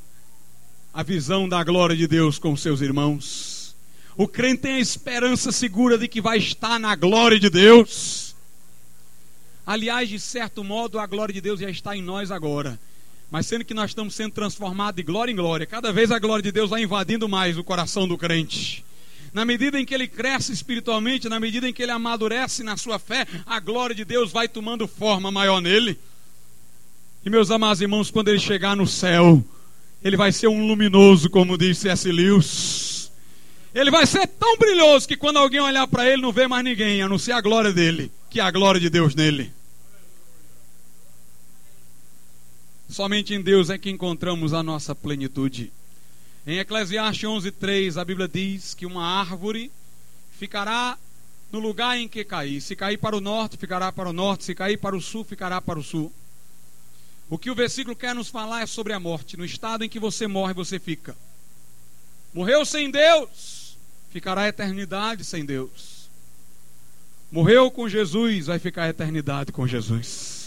a 0.93 1.03
visão 1.03 1.49
da 1.49 1.61
glória 1.61 1.97
de 1.97 2.07
Deus 2.07 2.39
com 2.39 2.55
seus 2.55 2.79
irmãos. 2.79 3.75
O 4.15 4.29
crente 4.29 4.61
tem 4.61 4.75
a 4.75 4.79
esperança 4.79 5.51
segura 5.51 5.97
de 5.97 6.07
que 6.07 6.21
vai 6.21 6.37
estar 6.37 6.79
na 6.79 6.95
glória 6.95 7.37
de 7.37 7.49
Deus. 7.49 8.33
Aliás, 9.67 10.07
de 10.07 10.21
certo 10.21 10.63
modo, 10.63 10.99
a 10.99 11.05
glória 11.05 11.33
de 11.33 11.41
Deus 11.41 11.59
já 11.59 11.69
está 11.69 11.97
em 11.97 12.01
nós 12.01 12.31
agora 12.31 12.79
mas 13.31 13.47
sendo 13.47 13.63
que 13.63 13.73
nós 13.73 13.91
estamos 13.91 14.13
sendo 14.13 14.33
transformados 14.33 14.97
de 14.97 15.03
glória 15.03 15.31
em 15.31 15.35
glória, 15.35 15.65
cada 15.65 15.93
vez 15.93 16.11
a 16.11 16.19
glória 16.19 16.43
de 16.43 16.51
Deus 16.51 16.69
vai 16.69 16.83
invadindo 16.83 17.29
mais 17.29 17.57
o 17.57 17.63
coração 17.63 18.05
do 18.05 18.17
crente. 18.17 18.83
Na 19.33 19.45
medida 19.45 19.79
em 19.79 19.85
que 19.85 19.93
ele 19.93 20.05
cresce 20.05 20.51
espiritualmente, 20.51 21.29
na 21.29 21.39
medida 21.39 21.67
em 21.67 21.71
que 21.71 21.81
ele 21.81 21.93
amadurece 21.93 22.61
na 22.61 22.75
sua 22.75 22.99
fé, 22.99 23.25
a 23.45 23.57
glória 23.61 23.95
de 23.95 24.03
Deus 24.03 24.33
vai 24.33 24.49
tomando 24.49 24.85
forma 24.85 25.31
maior 25.31 25.61
nele. 25.61 25.97
E 27.25 27.29
meus 27.29 27.49
amados 27.49 27.81
irmãos, 27.81 28.11
quando 28.11 28.27
ele 28.27 28.39
chegar 28.39 28.75
no 28.75 28.85
céu, 28.85 29.41
ele 30.03 30.17
vai 30.17 30.33
ser 30.33 30.47
um 30.47 30.67
luminoso, 30.67 31.29
como 31.29 31.57
disse 31.57 31.83
C.S. 31.83 32.11
Lewis. 32.11 33.11
Ele 33.73 33.89
vai 33.89 34.05
ser 34.05 34.27
tão 34.27 34.57
brilhoso 34.57 35.07
que 35.07 35.15
quando 35.15 35.37
alguém 35.37 35.61
olhar 35.61 35.87
para 35.87 36.05
ele 36.05 36.21
não 36.21 36.33
vê 36.33 36.49
mais 36.49 36.65
ninguém, 36.65 37.01
a 37.01 37.07
não 37.07 37.17
ser 37.17 37.31
a 37.31 37.39
glória 37.39 37.71
dele, 37.71 38.11
que 38.29 38.41
é 38.41 38.43
a 38.43 38.51
glória 38.51 38.81
de 38.81 38.89
Deus 38.89 39.15
nele. 39.15 39.53
Somente 42.91 43.34
em 43.34 43.41
Deus 43.41 43.69
é 43.69 43.77
que 43.77 43.89
encontramos 43.89 44.54
a 44.54 44.62
nossa 44.62 44.93
plenitude. 44.93 45.71
Em 46.45 46.60
Eclesiastes 46.60 47.23
11:3, 47.23 47.95
a 47.95 48.04
Bíblia 48.04 48.27
diz 48.27 48.73
que 48.73 48.86
uma 48.86 49.01
árvore 49.01 49.71
ficará 50.38 50.97
no 51.54 51.60
lugar 51.60 51.97
em 51.97 52.06
que 52.06 52.25
cair. 52.25 52.60
Se 52.60 52.75
cair 52.75 52.97
para 52.97 53.15
o 53.15 53.21
norte, 53.21 53.56
ficará 53.56 53.93
para 53.93 54.10
o 54.10 54.13
norte. 54.13 54.43
Se 54.43 54.54
cair 54.54 54.75
para 54.75 54.93
o 54.93 55.01
sul, 55.01 55.23
ficará 55.23 55.62
para 55.62 55.80
o 55.80 55.84
sul. 55.84 56.12
O 57.30 57.38
que 57.38 57.49
o 57.49 57.56
versículo 57.56 57.95
quer 57.95 58.13
nos 58.13 58.27
falar 58.27 58.62
é 58.62 58.65
sobre 58.65 58.91
a 58.91 58.99
morte. 58.99 59.38
No 59.38 59.45
estado 59.45 59.86
em 59.86 59.89
que 59.89 59.99
você 59.99 60.27
morre, 60.27 60.54
você 60.54 60.77
fica. 60.77 61.15
Morreu 62.34 62.65
sem 62.65 62.91
Deus, 62.91 63.77
ficará 64.10 64.41
a 64.41 64.47
eternidade 64.49 65.23
sem 65.23 65.45
Deus. 65.45 66.10
Morreu 67.32 67.71
com 67.71 67.88
Jesus, 67.88 68.47
vai 68.47 68.60
ficar 68.60 68.84
a 68.84 68.89
eternidade 68.89 69.54
com 69.54 69.65
Jesus. 69.65 70.40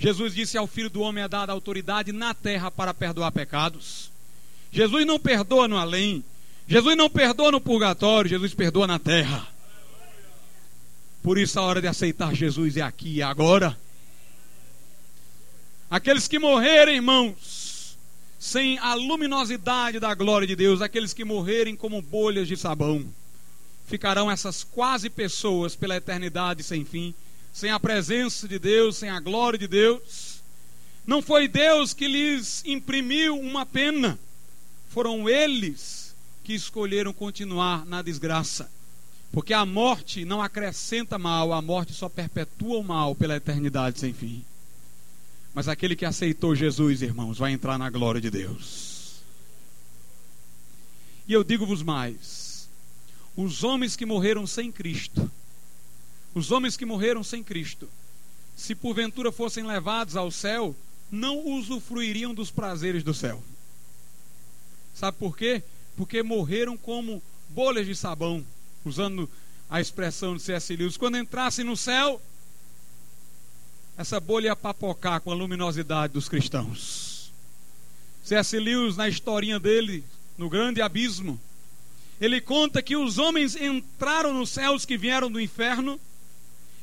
Jesus 0.00 0.34
disse 0.34 0.56
ao 0.56 0.66
filho 0.66 0.88
do 0.88 1.02
homem 1.02 1.22
é 1.22 1.28
dada 1.28 1.52
autoridade 1.52 2.10
na 2.10 2.32
terra 2.32 2.70
para 2.70 2.94
perdoar 2.94 3.30
pecados. 3.32 4.10
Jesus 4.72 5.06
não 5.06 5.20
perdoa 5.20 5.68
no 5.68 5.76
além. 5.76 6.24
Jesus 6.66 6.96
não 6.96 7.10
perdoa 7.10 7.52
no 7.52 7.60
purgatório, 7.60 8.30
Jesus 8.30 8.54
perdoa 8.54 8.86
na 8.86 8.98
terra. 8.98 9.46
Por 11.22 11.36
isso 11.36 11.60
a 11.60 11.62
hora 11.62 11.82
de 11.82 11.86
aceitar 11.86 12.34
Jesus 12.34 12.78
é 12.78 12.80
aqui 12.80 13.16
e 13.16 13.22
agora. 13.22 13.78
Aqueles 15.90 16.26
que 16.26 16.38
morrerem, 16.38 16.94
irmãos, 16.94 17.98
sem 18.38 18.78
a 18.78 18.94
luminosidade 18.94 20.00
da 20.00 20.14
glória 20.14 20.46
de 20.46 20.56
Deus, 20.56 20.80
aqueles 20.80 21.12
que 21.12 21.26
morrerem 21.26 21.76
como 21.76 22.00
bolhas 22.00 22.48
de 22.48 22.56
sabão, 22.56 23.04
ficarão 23.86 24.30
essas 24.30 24.64
quase 24.64 25.10
pessoas 25.10 25.76
pela 25.76 25.96
eternidade 25.96 26.62
sem 26.62 26.86
fim 26.86 27.14
sem 27.52 27.70
a 27.70 27.80
presença 27.80 28.46
de 28.46 28.58
Deus, 28.58 28.96
sem 28.96 29.10
a 29.10 29.20
glória 29.20 29.58
de 29.58 29.66
Deus. 29.66 30.42
Não 31.06 31.20
foi 31.20 31.48
Deus 31.48 31.92
que 31.92 32.06
lhes 32.06 32.62
imprimiu 32.64 33.38
uma 33.38 33.66
pena. 33.66 34.18
Foram 34.88 35.28
eles 35.28 36.14
que 36.44 36.54
escolheram 36.54 37.12
continuar 37.12 37.84
na 37.86 38.02
desgraça. 38.02 38.70
Porque 39.32 39.52
a 39.52 39.64
morte 39.64 40.24
não 40.24 40.42
acrescenta 40.42 41.18
mal, 41.18 41.52
a 41.52 41.62
morte 41.62 41.92
só 41.92 42.08
perpetua 42.08 42.78
o 42.78 42.84
mal 42.84 43.14
pela 43.14 43.36
eternidade 43.36 44.00
sem 44.00 44.12
fim. 44.12 44.44
Mas 45.54 45.68
aquele 45.68 45.96
que 45.96 46.04
aceitou 46.04 46.54
Jesus, 46.54 47.02
irmãos, 47.02 47.38
vai 47.38 47.52
entrar 47.52 47.78
na 47.78 47.90
glória 47.90 48.20
de 48.20 48.30
Deus. 48.30 49.22
E 51.26 51.32
eu 51.32 51.44
digo-vos 51.44 51.82
mais: 51.82 52.68
os 53.36 53.62
homens 53.62 53.94
que 53.94 54.06
morreram 54.06 54.46
sem 54.46 54.72
Cristo, 54.72 55.30
os 56.34 56.50
homens 56.50 56.76
que 56.76 56.84
morreram 56.84 57.22
sem 57.22 57.42
Cristo, 57.42 57.88
se 58.56 58.74
porventura 58.74 59.32
fossem 59.32 59.66
levados 59.66 60.16
ao 60.16 60.30
céu, 60.30 60.74
não 61.10 61.38
usufruiriam 61.46 62.34
dos 62.34 62.50
prazeres 62.50 63.02
do 63.02 63.14
céu. 63.14 63.42
Sabe 64.94 65.16
por 65.18 65.36
quê? 65.36 65.62
Porque 65.96 66.22
morreram 66.22 66.76
como 66.76 67.22
bolhas 67.48 67.86
de 67.86 67.94
sabão, 67.94 68.44
usando 68.84 69.28
a 69.68 69.80
expressão 69.80 70.36
de 70.36 70.42
C.S. 70.42 70.76
Lewis. 70.76 70.96
Quando 70.96 71.16
entrassem 71.16 71.64
no 71.64 71.76
céu, 71.76 72.20
essa 73.96 74.20
bolha 74.20 74.46
ia 74.46 74.56
papocar 74.56 75.20
com 75.20 75.30
a 75.30 75.34
luminosidade 75.34 76.12
dos 76.12 76.28
cristãos. 76.28 77.32
C.S. 78.22 78.58
Lewis, 78.58 78.96
na 78.96 79.08
historinha 79.08 79.58
dele, 79.58 80.04
no 80.36 80.48
grande 80.48 80.80
abismo, 80.80 81.40
ele 82.20 82.40
conta 82.40 82.82
que 82.82 82.96
os 82.96 83.18
homens 83.18 83.56
entraram 83.56 84.34
nos 84.34 84.50
céus 84.50 84.84
que 84.84 84.98
vieram 84.98 85.30
do 85.30 85.40
inferno, 85.40 85.98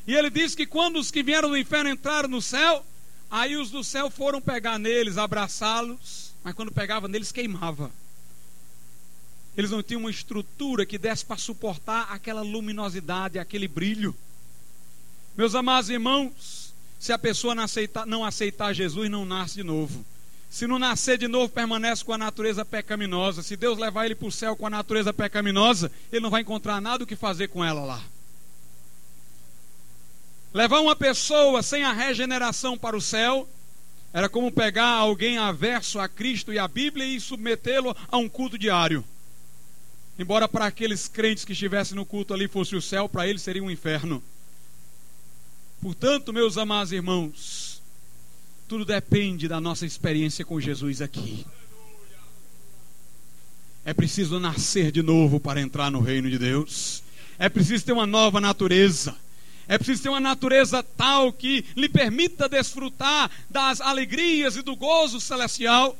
e 0.07 0.15
ele 0.15 0.29
diz 0.29 0.55
que 0.55 0.65
quando 0.65 0.97
os 0.97 1.11
que 1.11 1.21
vieram 1.21 1.49
do 1.49 1.57
inferno 1.57 1.89
entraram 1.89 2.29
no 2.29 2.41
céu, 2.41 2.83
Aí 3.29 3.57
os 3.57 3.69
do 3.69 3.83
céu 3.83 4.09
foram 4.09 4.41
pegar 4.41 4.79
neles, 4.79 5.17
abraçá-los, 5.17 6.33
mas 6.43 6.53
quando 6.53 6.71
pegava 6.71 7.07
neles 7.07 7.31
queimava. 7.31 7.91
Eles 9.55 9.71
não 9.71 9.83
tinham 9.83 10.01
uma 10.01 10.11
estrutura 10.11 10.85
que 10.85 10.97
desse 10.97 11.25
para 11.25 11.37
suportar 11.37 12.07
aquela 12.11 12.41
luminosidade, 12.41 13.39
aquele 13.39 13.67
brilho. 13.67 14.15
Meus 15.35 15.55
amados 15.55 15.89
irmãos, 15.89 16.73
se 16.99 17.11
a 17.11 17.17
pessoa 17.17 17.53
não 17.53 17.63
aceitar, 17.63 18.05
não 18.05 18.23
aceitar 18.23 18.73
Jesus, 18.73 19.09
não 19.09 19.25
nasce 19.25 19.55
de 19.55 19.63
novo. 19.63 20.05
Se 20.49 20.65
não 20.65 20.79
nascer 20.79 21.17
de 21.17 21.27
novo, 21.27 21.51
permanece 21.51 22.05
com 22.05 22.13
a 22.13 22.17
natureza 22.17 22.63
pecaminosa. 22.63 23.43
Se 23.43 23.57
Deus 23.57 23.77
levar 23.77 24.05
ele 24.05 24.15
para 24.15 24.27
o 24.27 24.31
céu 24.31 24.55
com 24.55 24.65
a 24.65 24.69
natureza 24.69 25.11
pecaminosa, 25.11 25.91
ele 26.11 26.21
não 26.21 26.29
vai 26.29 26.41
encontrar 26.41 26.79
nada 26.79 27.03
o 27.03 27.07
que 27.07 27.15
fazer 27.15 27.49
com 27.49 27.65
ela 27.65 27.83
lá. 27.83 28.01
Levar 30.57 30.79
uma 30.79 30.95
pessoa 30.95 31.61
sem 31.61 31.83
a 31.83 31.93
regeneração 31.93 32.75
para 32.75 32.97
o 32.97 33.01
céu 33.01 33.47
era 34.11 34.27
como 34.27 34.51
pegar 34.51 34.87
alguém 34.87 35.37
averso 35.37 35.99
a 35.99 36.09
Cristo 36.09 36.51
e 36.51 36.57
a 36.57 36.67
Bíblia 36.67 37.05
e 37.05 37.19
submetê-lo 37.21 37.95
a 38.07 38.17
um 38.17 38.27
culto 38.27 38.57
diário. 38.57 39.05
Embora 40.17 40.47
para 40.47 40.65
aqueles 40.65 41.07
crentes 41.07 41.45
que 41.45 41.51
estivessem 41.51 41.95
no 41.95 42.03
culto 42.03 42.33
ali 42.33 42.47
fosse 42.47 42.75
o 42.75 42.81
céu, 42.81 43.07
para 43.07 43.27
eles 43.27 43.43
seria 43.43 43.63
um 43.63 43.69
inferno. 43.69 44.23
Portanto, 45.79 46.33
meus 46.33 46.57
amados 46.57 46.91
irmãos, 46.91 47.79
tudo 48.67 48.83
depende 48.83 49.47
da 49.47 49.61
nossa 49.61 49.85
experiência 49.85 50.43
com 50.43 50.59
Jesus 50.59 51.03
aqui. 51.03 51.45
É 53.85 53.93
preciso 53.93 54.39
nascer 54.39 54.91
de 54.91 55.03
novo 55.03 55.39
para 55.39 55.61
entrar 55.61 55.91
no 55.91 56.01
reino 56.01 56.31
de 56.31 56.39
Deus. 56.39 57.03
É 57.37 57.47
preciso 57.47 57.85
ter 57.85 57.91
uma 57.91 58.07
nova 58.07 58.41
natureza. 58.41 59.15
É 59.67 59.77
preciso 59.77 60.03
ter 60.03 60.09
uma 60.09 60.19
natureza 60.19 60.81
tal 60.81 61.31
que 61.33 61.65
lhe 61.75 61.89
permita 61.89 62.47
desfrutar 62.47 63.29
das 63.49 63.81
alegrias 63.81 64.55
e 64.55 64.61
do 64.61 64.75
gozo 64.75 65.19
celestial. 65.19 65.97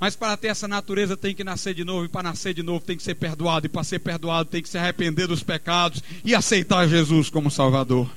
Mas 0.00 0.16
para 0.16 0.36
ter 0.36 0.48
essa 0.48 0.66
natureza 0.66 1.16
tem 1.16 1.34
que 1.34 1.44
nascer 1.44 1.74
de 1.74 1.84
novo, 1.84 2.06
e 2.06 2.08
para 2.08 2.22
nascer 2.22 2.54
de 2.54 2.62
novo 2.62 2.84
tem 2.84 2.96
que 2.96 3.02
ser 3.02 3.14
perdoado, 3.14 3.66
e 3.66 3.68
para 3.68 3.84
ser 3.84 3.98
perdoado 3.98 4.48
tem 4.48 4.62
que 4.62 4.68
se 4.68 4.78
arrepender 4.78 5.26
dos 5.26 5.42
pecados 5.42 6.02
e 6.24 6.34
aceitar 6.34 6.88
Jesus 6.88 7.28
como 7.28 7.50
Salvador. 7.50 8.10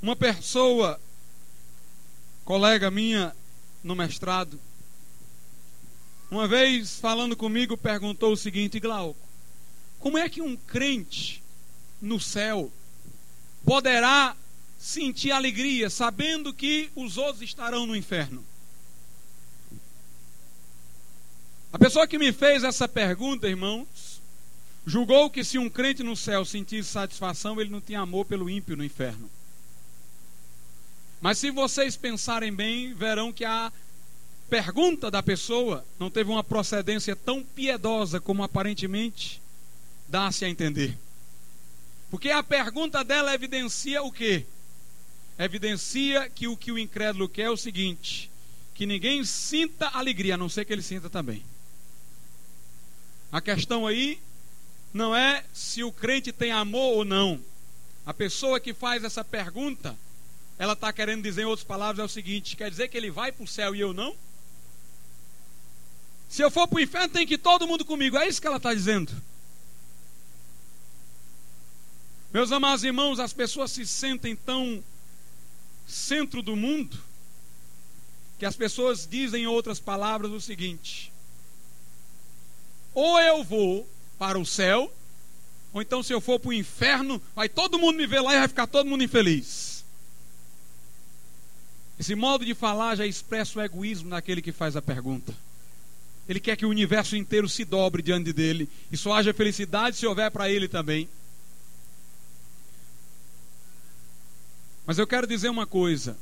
Uma 0.00 0.14
pessoa, 0.14 0.98
colega 2.44 2.90
minha 2.90 3.34
no 3.82 3.96
mestrado, 3.96 4.58
uma 6.30 6.46
vez 6.46 7.00
falando 7.00 7.36
comigo, 7.36 7.76
perguntou 7.76 8.32
o 8.32 8.36
seguinte: 8.36 8.78
Glauco, 8.78 9.18
como 9.98 10.16
é 10.18 10.28
que 10.28 10.40
um 10.40 10.56
crente 10.56 11.42
no 12.00 12.20
céu 12.20 12.72
poderá 13.64 14.36
sentir 14.78 15.32
alegria 15.32 15.90
sabendo 15.90 16.52
que 16.52 16.90
os 16.94 17.16
outros 17.16 17.42
estarão 17.42 17.86
no 17.86 17.96
inferno? 17.96 18.44
A 21.72 21.78
pessoa 21.78 22.06
que 22.06 22.18
me 22.18 22.32
fez 22.32 22.64
essa 22.64 22.88
pergunta, 22.88 23.46
irmãos, 23.46 24.22
julgou 24.86 25.28
que 25.28 25.44
se 25.44 25.58
um 25.58 25.68
crente 25.68 26.02
no 26.02 26.16
céu 26.16 26.44
sentisse 26.44 26.88
satisfação, 26.88 27.60
ele 27.60 27.68
não 27.68 27.80
tinha 27.80 28.00
amor 28.00 28.24
pelo 28.24 28.48
ímpio 28.48 28.76
no 28.76 28.84
inferno. 28.84 29.30
Mas 31.20 31.38
se 31.38 31.50
vocês 31.50 31.96
pensarem 31.96 32.52
bem, 32.52 32.94
verão 32.94 33.32
que 33.32 33.44
a 33.44 33.70
pergunta 34.48 35.10
da 35.10 35.22
pessoa 35.22 35.84
não 35.98 36.10
teve 36.10 36.30
uma 36.30 36.42
procedência 36.42 37.14
tão 37.14 37.42
piedosa 37.42 38.18
como 38.18 38.42
aparentemente 38.42 39.42
dá-se 40.08 40.44
a 40.44 40.48
entender. 40.48 40.96
Porque 42.10 42.30
a 42.30 42.42
pergunta 42.42 43.04
dela 43.04 43.34
evidencia 43.34 44.02
o 44.02 44.10
quê? 44.10 44.46
Evidencia 45.38 46.28
que 46.28 46.48
o 46.48 46.56
que 46.56 46.72
o 46.72 46.78
incrédulo 46.78 47.28
quer 47.28 47.42
é 47.42 47.50
o 47.50 47.56
seguinte: 47.56 48.30
que 48.74 48.86
ninguém 48.86 49.24
sinta 49.24 49.88
alegria, 49.88 50.34
a 50.34 50.38
não 50.38 50.48
ser 50.48 50.64
que 50.64 50.72
ele 50.72 50.82
sinta 50.82 51.10
também. 51.10 51.44
A 53.30 53.40
questão 53.40 53.86
aí 53.86 54.20
não 54.92 55.14
é 55.14 55.44
se 55.52 55.84
o 55.84 55.92
crente 55.92 56.32
tem 56.32 56.50
amor 56.50 56.96
ou 56.96 57.04
não. 57.04 57.40
A 58.06 58.14
pessoa 58.14 58.58
que 58.58 58.72
faz 58.72 59.04
essa 59.04 59.22
pergunta, 59.22 59.96
ela 60.58 60.72
está 60.72 60.92
querendo 60.92 61.22
dizer, 61.22 61.42
em 61.42 61.44
outras 61.44 61.66
palavras, 61.66 61.98
é 61.98 62.04
o 62.04 62.08
seguinte: 62.08 62.56
quer 62.56 62.70
dizer 62.70 62.88
que 62.88 62.96
ele 62.96 63.10
vai 63.10 63.30
para 63.30 63.44
o 63.44 63.48
céu 63.48 63.76
e 63.76 63.80
eu 63.80 63.92
não? 63.92 64.16
Se 66.28 66.42
eu 66.42 66.50
for 66.50 66.66
para 66.66 66.76
o 66.76 66.80
inferno, 66.80 67.08
tem 67.08 67.26
que 67.26 67.34
ir 67.34 67.38
todo 67.38 67.66
mundo 67.66 67.84
comigo. 67.84 68.16
É 68.16 68.26
isso 68.26 68.40
que 68.40 68.46
ela 68.46 68.56
está 68.56 68.72
dizendo. 68.72 69.12
Meus 72.32 72.52
amados 72.52 72.84
irmãos, 72.84 73.18
as 73.18 73.32
pessoas 73.32 73.70
se 73.70 73.86
sentem 73.86 74.36
tão 74.36 74.84
centro 75.86 76.42
do 76.42 76.54
mundo 76.54 76.98
que 78.38 78.44
as 78.44 78.54
pessoas 78.54 79.06
dizem 79.10 79.44
em 79.44 79.46
outras 79.46 79.80
palavras 79.80 80.30
o 80.30 80.40
seguinte: 80.40 81.10
ou 82.94 83.18
eu 83.18 83.42
vou 83.42 83.88
para 84.18 84.38
o 84.38 84.44
céu, 84.44 84.92
ou 85.72 85.80
então 85.80 86.02
se 86.02 86.12
eu 86.12 86.20
for 86.20 86.38
para 86.38 86.50
o 86.50 86.52
inferno, 86.52 87.20
vai 87.34 87.48
todo 87.48 87.78
mundo 87.78 87.96
me 87.96 88.06
ver 88.06 88.20
lá 88.20 88.34
e 88.34 88.38
vai 88.40 88.48
ficar 88.48 88.66
todo 88.66 88.88
mundo 88.88 89.04
infeliz. 89.04 89.84
Esse 91.98 92.14
modo 92.14 92.44
de 92.44 92.54
falar 92.54 92.94
já 92.94 93.06
expressa 93.06 93.58
o 93.58 93.62
egoísmo 93.62 94.10
daquele 94.10 94.42
que 94.42 94.52
faz 94.52 94.76
a 94.76 94.82
pergunta. 94.82 95.34
Ele 96.28 96.38
quer 96.38 96.56
que 96.56 96.66
o 96.66 96.68
universo 96.68 97.16
inteiro 97.16 97.48
se 97.48 97.64
dobre 97.64 98.02
diante 98.02 98.32
dele 98.32 98.68
e 98.92 98.96
só 98.96 99.14
haja 99.14 99.32
felicidade 99.32 99.96
se 99.96 100.06
houver 100.06 100.30
para 100.30 100.50
ele 100.50 100.68
também. 100.68 101.08
Mas 104.88 104.96
eu 104.96 105.06
quero 105.06 105.26
dizer 105.26 105.50
uma 105.50 105.66
coisa: 105.66 106.16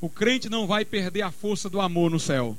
o 0.00 0.08
crente 0.08 0.48
não 0.48 0.64
vai 0.64 0.84
perder 0.84 1.22
a 1.22 1.32
força 1.32 1.68
do 1.68 1.80
amor 1.80 2.08
no 2.08 2.20
céu, 2.20 2.56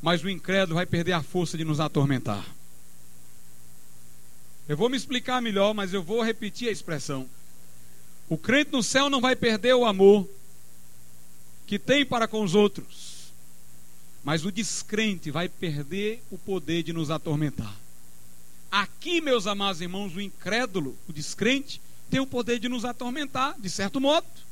mas 0.00 0.22
o 0.22 0.30
incrédulo 0.30 0.76
vai 0.76 0.86
perder 0.86 1.10
a 1.10 1.24
força 1.24 1.58
de 1.58 1.64
nos 1.64 1.80
atormentar. 1.80 2.46
Eu 4.68 4.76
vou 4.76 4.88
me 4.88 4.96
explicar 4.96 5.42
melhor, 5.42 5.74
mas 5.74 5.92
eu 5.92 6.04
vou 6.04 6.22
repetir 6.22 6.68
a 6.68 6.70
expressão. 6.70 7.28
O 8.28 8.38
crente 8.38 8.70
no 8.70 8.80
céu 8.80 9.10
não 9.10 9.20
vai 9.20 9.34
perder 9.34 9.74
o 9.74 9.84
amor 9.84 10.28
que 11.66 11.80
tem 11.80 12.06
para 12.06 12.28
com 12.28 12.44
os 12.44 12.54
outros, 12.54 13.32
mas 14.22 14.44
o 14.44 14.52
descrente 14.52 15.32
vai 15.32 15.48
perder 15.48 16.22
o 16.30 16.38
poder 16.38 16.84
de 16.84 16.92
nos 16.92 17.10
atormentar. 17.10 17.74
Aqui, 18.70 19.20
meus 19.20 19.48
amados 19.48 19.80
irmãos, 19.80 20.14
o 20.14 20.20
incrédulo, 20.20 20.96
o 21.08 21.12
descrente, 21.12 21.80
tem 22.08 22.20
o 22.20 22.26
poder 22.26 22.60
de 22.60 22.68
nos 22.68 22.84
atormentar, 22.84 23.58
de 23.58 23.68
certo 23.68 24.00
modo. 24.00 24.46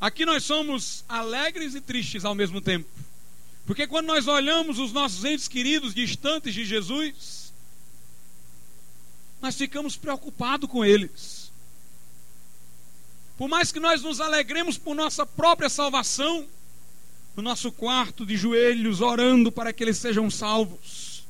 Aqui 0.00 0.26
nós 0.26 0.44
somos 0.44 1.04
alegres 1.08 1.74
e 1.74 1.80
tristes 1.80 2.24
ao 2.24 2.34
mesmo 2.34 2.60
tempo. 2.60 2.88
Porque 3.64 3.86
quando 3.86 4.06
nós 4.06 4.28
olhamos 4.28 4.78
os 4.78 4.92
nossos 4.92 5.24
entes 5.24 5.48
queridos 5.48 5.94
distantes 5.94 6.54
de 6.54 6.64
Jesus, 6.64 7.52
nós 9.40 9.56
ficamos 9.56 9.96
preocupados 9.96 10.70
com 10.70 10.84
eles. 10.84 11.50
Por 13.36 13.48
mais 13.48 13.72
que 13.72 13.80
nós 13.80 14.02
nos 14.02 14.20
alegremos 14.20 14.78
por 14.78 14.94
nossa 14.94 15.26
própria 15.26 15.68
salvação, 15.68 16.46
no 17.34 17.42
nosso 17.42 17.70
quarto 17.70 18.24
de 18.24 18.36
joelhos, 18.36 19.00
orando 19.00 19.52
para 19.52 19.72
que 19.72 19.84
eles 19.84 19.98
sejam 19.98 20.30
salvos, 20.30 21.24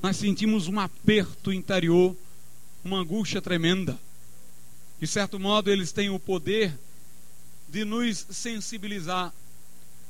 nós 0.00 0.16
sentimos 0.16 0.68
um 0.68 0.78
aperto 0.78 1.52
interior, 1.52 2.14
uma 2.84 2.98
angústia 2.98 3.40
tremenda. 3.42 3.98
De 5.00 5.06
certo 5.06 5.40
modo, 5.40 5.70
eles 5.70 5.90
têm 5.90 6.10
o 6.10 6.20
poder 6.20 6.68
de 6.68 6.76
nos 7.82 8.26
sensibilizar. 8.30 9.32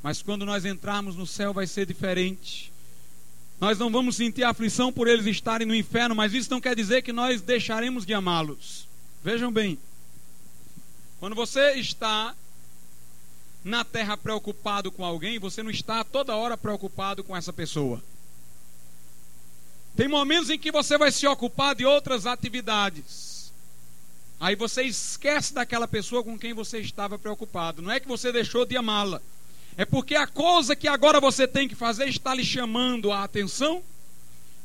Mas 0.02 0.20
quando 0.20 0.44
nós 0.44 0.64
entrarmos 0.64 1.14
no 1.14 1.24
céu 1.24 1.54
vai 1.54 1.68
ser 1.68 1.86
diferente. 1.86 2.72
Nós 3.60 3.78
não 3.78 3.92
vamos 3.92 4.16
sentir 4.16 4.42
aflição 4.42 4.92
por 4.92 5.06
eles 5.06 5.26
estarem 5.26 5.66
no 5.66 5.74
inferno, 5.74 6.16
mas 6.16 6.34
isso 6.34 6.50
não 6.50 6.60
quer 6.60 6.74
dizer 6.74 7.02
que 7.02 7.12
nós 7.12 7.40
deixaremos 7.40 8.04
de 8.04 8.12
amá-los. 8.12 8.88
Vejam 9.22 9.52
bem, 9.52 9.78
quando 11.20 11.34
você 11.34 11.74
está 11.74 12.34
na 13.64 13.84
terra 13.84 14.16
preocupado 14.16 14.92
com 14.92 15.04
alguém, 15.04 15.38
você 15.38 15.62
não 15.62 15.70
está 15.70 16.04
toda 16.04 16.36
hora 16.36 16.58
preocupado 16.58 17.24
com 17.24 17.34
essa 17.34 17.52
pessoa. 17.52 18.02
Tem 19.96 20.08
momentos 20.08 20.50
em 20.50 20.58
que 20.58 20.72
você 20.72 20.98
vai 20.98 21.10
se 21.12 21.26
ocupar 21.26 21.74
de 21.74 21.86
outras 21.86 22.26
atividades. 22.26 23.34
Aí 24.41 24.57
você 24.57 24.82
esquece 24.82 25.55
daquela 25.55 25.89
pessoa 25.89 26.22
com 26.22 26.39
quem 26.39 26.53
você 26.53 26.78
estava 26.78 27.18
preocupado. 27.18 27.80
Não 27.80 27.91
é 27.91 28.01
que 28.01 28.09
você 28.09 28.32
deixou 28.32 28.66
de 28.66 28.76
amá-la. 28.76 29.20
É 29.76 29.85
porque 29.85 30.14
a 30.14 30.26
coisa 30.26 30.76
que 30.76 30.87
agora 30.87 31.20
você 31.20 31.49
tem 31.49 31.68
que 31.68 31.74
fazer 31.74 32.09
está 32.09 32.35
lhe 32.35 32.45
chamando 32.45 33.11
a 33.11 33.24
atenção. 33.24 33.82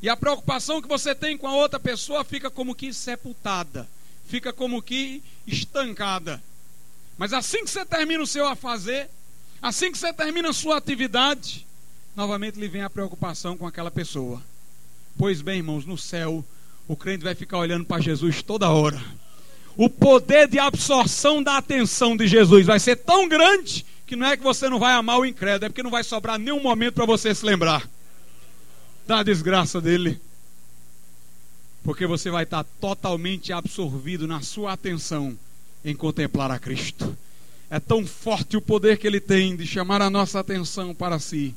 E 0.02 0.08
a 0.08 0.16
preocupação 0.16 0.80
que 0.80 0.88
você 0.88 1.14
tem 1.14 1.36
com 1.36 1.46
a 1.46 1.54
outra 1.54 1.78
pessoa 1.78 2.24
fica 2.24 2.50
como 2.50 2.74
que 2.74 2.92
sepultada. 2.92 3.88
Fica 4.26 4.52
como 4.52 4.82
que 4.82 5.22
estancada. 5.46 6.42
Mas 7.18 7.32
assim 7.32 7.64
que 7.64 7.70
você 7.70 7.84
termina 7.84 8.22
o 8.22 8.26
seu 8.26 8.46
a 8.46 8.56
fazer, 8.56 9.10
assim 9.60 9.92
que 9.92 9.98
você 9.98 10.12
termina 10.12 10.50
a 10.50 10.54
sua 10.54 10.78
atividade, 10.78 11.66
novamente 12.16 12.58
lhe 12.58 12.68
vem 12.68 12.82
a 12.82 12.88
preocupação 12.88 13.56
com 13.56 13.66
aquela 13.66 13.90
pessoa. 13.90 14.42
Pois 15.18 15.42
bem, 15.42 15.58
irmãos, 15.58 15.84
no 15.84 15.98
céu, 15.98 16.42
o 16.88 16.96
crente 16.96 17.24
vai 17.24 17.34
ficar 17.34 17.58
olhando 17.58 17.84
para 17.84 18.00
Jesus 18.00 18.42
toda 18.42 18.70
hora. 18.70 19.02
O 19.76 19.88
poder 19.88 20.48
de 20.48 20.58
absorção 20.58 21.42
da 21.42 21.56
atenção 21.56 22.16
de 22.16 22.26
Jesus 22.26 22.66
vai 22.66 22.78
ser 22.78 22.96
tão 22.96 23.28
grande 23.28 23.86
que 24.06 24.16
não 24.16 24.26
é 24.26 24.36
que 24.36 24.42
você 24.42 24.68
não 24.68 24.78
vai 24.78 24.92
amar 24.92 25.18
o 25.18 25.24
incrédulo, 25.24 25.66
é 25.66 25.68
porque 25.68 25.82
não 25.82 25.90
vai 25.90 26.02
sobrar 26.02 26.38
nenhum 26.38 26.60
momento 26.60 26.94
para 26.94 27.06
você 27.06 27.34
se 27.34 27.46
lembrar 27.46 27.88
da 29.06 29.22
desgraça 29.22 29.80
dele. 29.80 30.20
Porque 31.82 32.06
você 32.06 32.30
vai 32.30 32.42
estar 32.42 32.64
totalmente 32.80 33.52
absorvido 33.52 34.26
na 34.26 34.40
sua 34.40 34.72
atenção 34.72 35.38
em 35.84 35.94
contemplar 35.94 36.50
a 36.50 36.58
Cristo. 36.58 37.16
É 37.70 37.78
tão 37.78 38.04
forte 38.04 38.56
o 38.56 38.60
poder 38.60 38.98
que 38.98 39.06
ele 39.06 39.20
tem 39.20 39.56
de 39.56 39.66
chamar 39.66 40.02
a 40.02 40.10
nossa 40.10 40.40
atenção 40.40 40.92
para 40.92 41.20
si, 41.20 41.54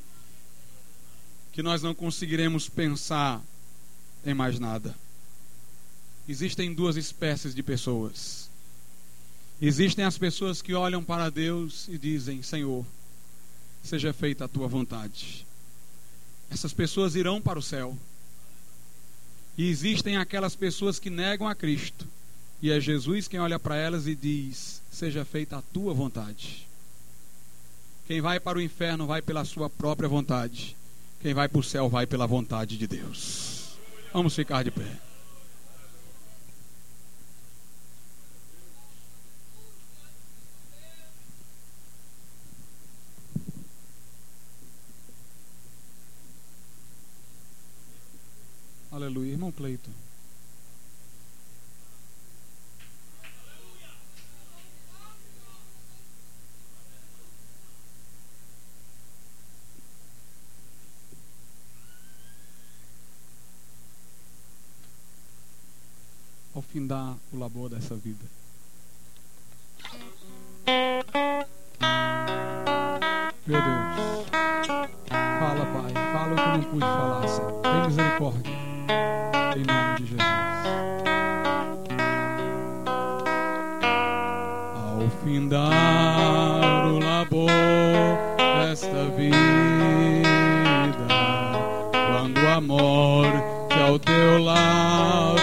que 1.51 1.63
nós 1.63 1.81
não 1.81 1.95
conseguiremos 1.95 2.69
pensar 2.69 3.41
em 4.25 4.33
mais 4.33 4.59
nada. 4.59 4.95
Existem 6.27 6.73
duas 6.73 6.95
espécies 6.95 7.53
de 7.53 7.61
pessoas. 7.61 8.49
Existem 9.61 10.05
as 10.05 10.17
pessoas 10.17 10.61
que 10.61 10.73
olham 10.73 11.03
para 11.03 11.29
Deus 11.29 11.87
e 11.87 11.97
dizem: 11.97 12.41
Senhor, 12.41 12.85
seja 13.83 14.13
feita 14.13 14.45
a 14.45 14.47
tua 14.47 14.67
vontade. 14.67 15.45
Essas 16.49 16.73
pessoas 16.73 17.15
irão 17.15 17.41
para 17.41 17.59
o 17.59 17.63
céu. 17.63 17.97
E 19.57 19.69
existem 19.69 20.17
aquelas 20.17 20.55
pessoas 20.55 20.97
que 20.97 21.09
negam 21.09 21.47
a 21.47 21.53
Cristo. 21.53 22.07
E 22.61 22.71
é 22.71 22.79
Jesus 22.79 23.27
quem 23.27 23.39
olha 23.39 23.59
para 23.59 23.75
elas 23.75 24.07
e 24.07 24.15
diz: 24.15 24.81
Seja 24.91 25.25
feita 25.25 25.57
a 25.57 25.61
tua 25.61 25.93
vontade. 25.93 26.67
Quem 28.07 28.21
vai 28.21 28.39
para 28.39 28.57
o 28.57 28.61
inferno 28.61 29.07
vai 29.07 29.21
pela 29.21 29.45
sua 29.45 29.69
própria 29.69 30.09
vontade. 30.09 30.75
Quem 31.21 31.33
vai 31.33 31.47
para 31.47 31.59
o 31.59 31.63
céu 31.63 31.89
vai 31.89 32.05
pela 32.05 32.27
vontade 32.27 32.77
de 32.77 32.87
Deus. 32.87 33.77
Vamos 34.13 34.35
ficar 34.35 34.63
de 34.63 34.71
pé. 34.71 35.12
Aleluia, 48.93 49.31
irmão 49.31 49.51
Cleiton. 49.51 49.89
ao 66.53 66.61
findar 66.61 67.17
o 67.31 67.37
labor 67.39 67.67
dessa 67.67 67.95
vida. 67.95 68.23
Meu 73.47 73.59
Deus, 73.59 74.29
fala, 75.09 75.65
Pai, 75.65 75.93
fala 76.13 76.33
o 76.33 76.35
que 76.35 76.41
eu 76.41 76.57
não 76.57 76.63
pude 76.69 76.85
falar, 76.85 77.27
Senhor. 77.27 77.61
Tem 77.63 77.87
misericórdia, 77.87 78.62
em 79.55 79.63
nome 79.65 79.95
de 79.97 80.05
Jesus. 80.05 80.23
Ao 84.75 85.09
findar 85.23 86.87
o 86.87 86.99
labor 86.99 87.49
desta 88.59 89.05
vida, 89.15 89.37
quando 91.91 92.37
o 92.41 92.47
amor 92.49 93.27
ao 93.85 93.99
teu 93.99 94.43
lado 94.43 95.42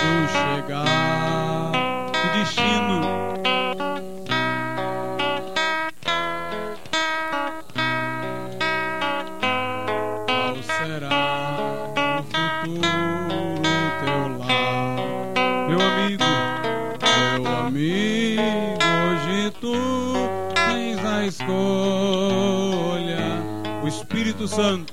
Espírito 24.40 24.48
Santo 24.48 24.92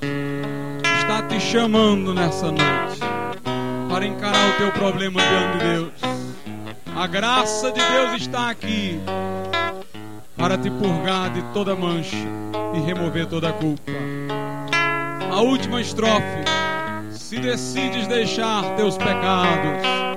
está 1.00 1.22
te 1.24 1.40
chamando 1.40 2.14
nessa 2.14 2.48
noite 2.48 3.00
para 3.90 4.06
encarar 4.06 4.50
o 4.50 4.58
teu 4.58 4.72
problema 4.74 5.22
diante 5.22 5.58
de 5.58 5.64
Deus. 5.64 5.94
A 6.94 7.08
graça 7.08 7.72
de 7.72 7.80
Deus 7.80 8.22
está 8.22 8.50
aqui 8.50 9.00
para 10.36 10.58
te 10.58 10.70
purgar 10.70 11.30
de 11.30 11.42
toda 11.54 11.76
mancha 11.76 12.18
e 12.76 12.80
remover 12.82 13.28
toda 13.28 13.54
culpa. 13.54 13.92
A 15.32 15.40
última 15.40 15.80
estrofe: 15.80 16.44
se 17.12 17.40
decides 17.40 18.06
deixar 18.08 18.76
teus 18.76 18.98
pecados 18.98 20.17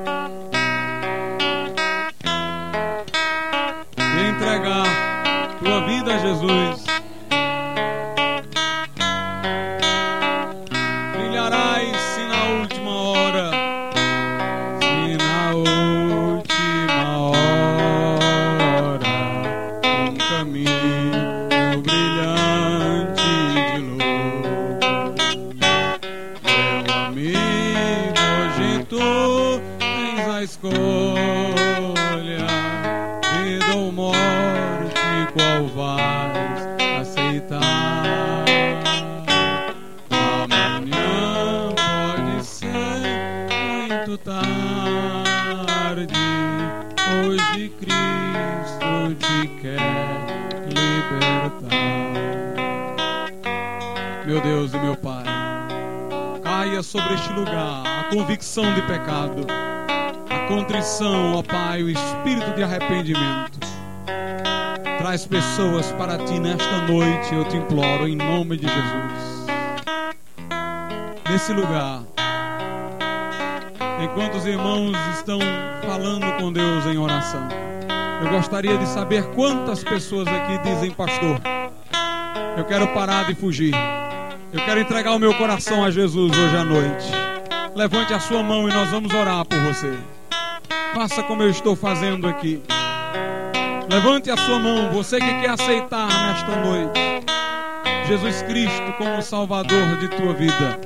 noite, 67.30 67.34
eu 67.34 67.44
te 67.44 67.56
imploro, 67.56 68.08
em 68.08 68.16
nome 68.16 68.56
de 68.56 68.66
Jesus. 68.66 69.46
Nesse 71.28 71.52
lugar, 71.52 72.02
enquanto 74.02 74.36
os 74.36 74.46
irmãos 74.46 74.96
estão 75.14 75.38
falando 75.86 76.38
com 76.38 76.52
Deus 76.52 76.86
em 76.86 76.98
oração, 76.98 77.48
Eu 78.22 78.28
gostaria 78.28 78.76
de 78.76 78.86
saber 78.86 79.24
quantas 79.34 79.82
pessoas 79.82 80.28
aqui 80.28 80.58
dizem, 80.58 80.90
pastor, 80.90 81.40
eu 82.54 82.64
quero 82.66 82.86
parar 82.88 83.24
de 83.24 83.34
fugir. 83.34 83.74
Eu 84.52 84.62
quero 84.62 84.78
entregar 84.78 85.14
o 85.14 85.18
meu 85.18 85.32
coração 85.38 85.82
a 85.82 85.90
Jesus 85.90 86.36
hoje 86.36 86.54
à 86.54 86.62
noite. 86.62 87.06
Levante 87.74 88.12
a 88.12 88.20
sua 88.20 88.42
mão 88.42 88.68
e 88.68 88.72
nós 88.74 88.90
vamos 88.90 89.14
orar 89.14 89.42
por 89.46 89.58
você. 89.60 89.98
Faça 90.92 91.22
como 91.22 91.42
eu 91.42 91.48
estou 91.48 91.74
fazendo 91.74 92.28
aqui. 92.28 92.62
Levante 93.90 94.30
a 94.30 94.36
sua 94.36 94.56
mão, 94.60 94.88
você 94.92 95.18
que 95.18 95.40
quer 95.40 95.50
aceitar 95.50 96.06
nesta 96.06 96.64
noite 96.64 97.00
Jesus 98.06 98.40
Cristo 98.42 98.92
como 98.96 99.20
Salvador 99.20 99.96
de 99.98 100.06
tua 100.06 100.32
vida. 100.32 100.78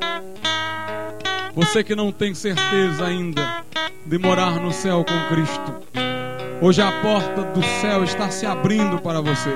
Você 1.55 1.85
que 1.85 1.95
não 1.95 2.11
tem 2.11 2.35
certeza 2.35 3.05
ainda 3.05 3.63
de 4.07 4.19
morar 4.19 4.59
no 4.59 4.73
céu 4.73 5.05
com 5.05 5.35
Cristo. 5.35 5.75
Hoje 6.63 6.81
a 6.81 6.91
porta 7.03 7.43
do 7.43 7.63
céu 7.83 8.05
está 8.05 8.31
se 8.31 8.47
abrindo 8.47 8.99
para 8.99 9.21
você. 9.21 9.55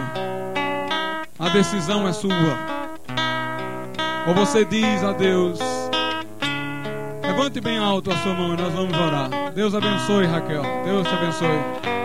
A 1.38 1.48
decisão 1.48 2.06
é 2.06 2.12
sua. 2.12 2.34
Ou 4.26 4.34
você 4.34 4.62
diz 4.66 5.02
a 5.02 5.12
Deus: 5.12 5.58
Levante 7.22 7.62
bem 7.62 7.78
alto 7.78 8.10
a 8.10 8.16
sua 8.18 8.34
mão 8.34 8.52
e 8.52 8.56
nós 8.58 8.74
vamos 8.74 8.94
orar. 8.94 9.30
Deus 9.54 9.74
abençoe, 9.74 10.26
Raquel. 10.26 10.62
Deus 10.84 11.08
te 11.08 11.14
abençoe. 11.14 11.97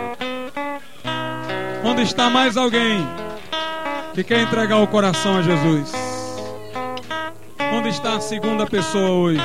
Onde 1.93 2.01
está 2.01 2.27
mais 2.27 2.57
alguém 2.57 3.07
que 4.15 4.23
quer 4.23 4.41
entregar 4.41 4.77
o 4.77 4.87
coração 4.87 5.37
a 5.37 5.43
Jesus? 5.43 5.93
Onde 7.71 7.89
está 7.89 8.15
a 8.15 8.19
segunda 8.19 8.65
pessoa 8.65 9.11
hoje? 9.11 9.39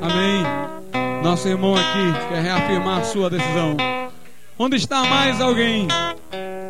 Amém. 0.00 1.22
Nosso 1.22 1.46
irmão 1.46 1.74
aqui 1.74 2.30
quer 2.30 2.40
reafirmar 2.40 3.00
a 3.00 3.04
sua 3.04 3.28
decisão. 3.28 3.76
Onde 4.58 4.76
está 4.76 5.04
mais 5.04 5.42
alguém 5.42 5.86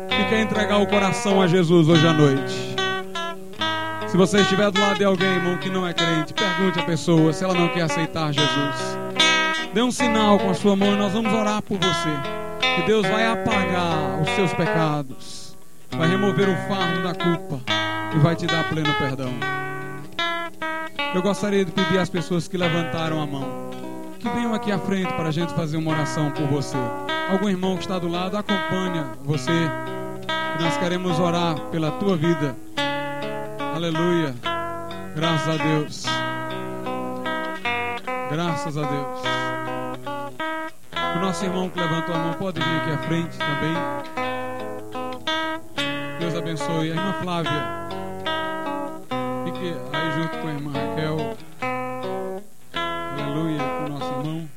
que 0.09 0.29
quer 0.29 0.41
entregar 0.41 0.79
o 0.79 0.85
coração 0.85 1.41
a 1.41 1.47
Jesus 1.47 1.87
hoje 1.87 2.05
à 2.05 2.11
noite? 2.11 2.75
Se 4.09 4.17
você 4.17 4.41
estiver 4.41 4.69
do 4.69 4.81
lado 4.81 4.97
de 4.97 5.05
alguém, 5.05 5.29
irmão, 5.29 5.57
que 5.57 5.69
não 5.69 5.87
é 5.87 5.93
crente, 5.93 6.33
pergunte 6.33 6.77
a 6.77 6.83
pessoa 6.83 7.31
se 7.31 7.41
ela 7.41 7.53
não 7.53 7.69
quer 7.69 7.83
aceitar 7.83 8.33
Jesus. 8.33 8.99
Dê 9.73 9.81
um 9.81 9.91
sinal 9.91 10.37
com 10.37 10.49
a 10.49 10.53
sua 10.53 10.75
mão 10.75 10.93
e 10.93 10.97
nós 10.97 11.13
vamos 11.13 11.33
orar 11.33 11.61
por 11.61 11.77
você. 11.77 12.44
Que 12.75 12.81
Deus 12.83 13.07
vai 13.07 13.25
apagar 13.25 14.21
os 14.21 14.29
seus 14.31 14.53
pecados, 14.53 15.57
vai 15.91 16.07
remover 16.07 16.49
o 16.49 16.55
fardo 16.67 17.03
da 17.03 17.13
culpa 17.13 17.59
e 18.15 18.19
vai 18.19 18.35
te 18.35 18.45
dar 18.45 18.67
pleno 18.69 18.93
perdão. 18.95 19.33
Eu 21.13 21.21
gostaria 21.21 21.63
de 21.63 21.71
pedir 21.71 21.97
às 21.97 22.09
pessoas 22.09 22.47
que 22.47 22.57
levantaram 22.57 23.21
a 23.21 23.25
mão 23.25 23.65
que 24.25 24.29
venham 24.29 24.55
aqui 24.55 24.71
à 24.71 24.79
frente 24.79 25.13
para 25.13 25.29
a 25.29 25.31
gente 25.31 25.53
fazer 25.53 25.77
uma 25.77 25.91
oração 25.91 26.31
por 26.31 26.47
você. 26.47 26.77
Algum 27.29 27.47
irmão 27.47 27.75
que 27.75 27.83
está 27.83 27.99
do 27.99 28.07
lado, 28.07 28.35
acompanha 28.35 29.11
você. 29.23 29.69
Nós 30.59 30.75
queremos 30.77 31.19
orar 31.19 31.59
pela 31.69 31.91
tua 31.91 32.17
vida. 32.17 32.55
Aleluia. 33.75 34.33
Graças 35.15 35.47
a 35.47 35.63
Deus. 35.63 36.03
Graças 38.31 38.77
a 38.77 38.81
Deus. 38.81 39.34
O 41.15 41.19
nosso 41.19 41.45
irmão 41.45 41.69
que 41.69 41.79
levantou 41.79 42.13
a 42.13 42.17
mão 42.17 42.33
pode 42.33 42.59
vir 42.59 42.75
aqui 42.75 42.91
à 42.91 42.97
frente 42.99 43.37
também. 43.37 43.75
Deus 46.19 46.35
abençoe. 46.35 46.91
A 46.91 46.95
irmã 46.95 47.13
Flávia. 47.21 47.51
Fique 49.45 49.75
aí 49.93 50.11
junto 50.11 50.37
com 50.37 50.47
a 50.47 50.51
irmã 50.51 50.71
Raquel. 50.73 51.37
Aleluia. 53.13 53.59
Com 53.59 53.85
o 53.85 53.89
nosso 53.97 54.13
irmão. 54.13 54.49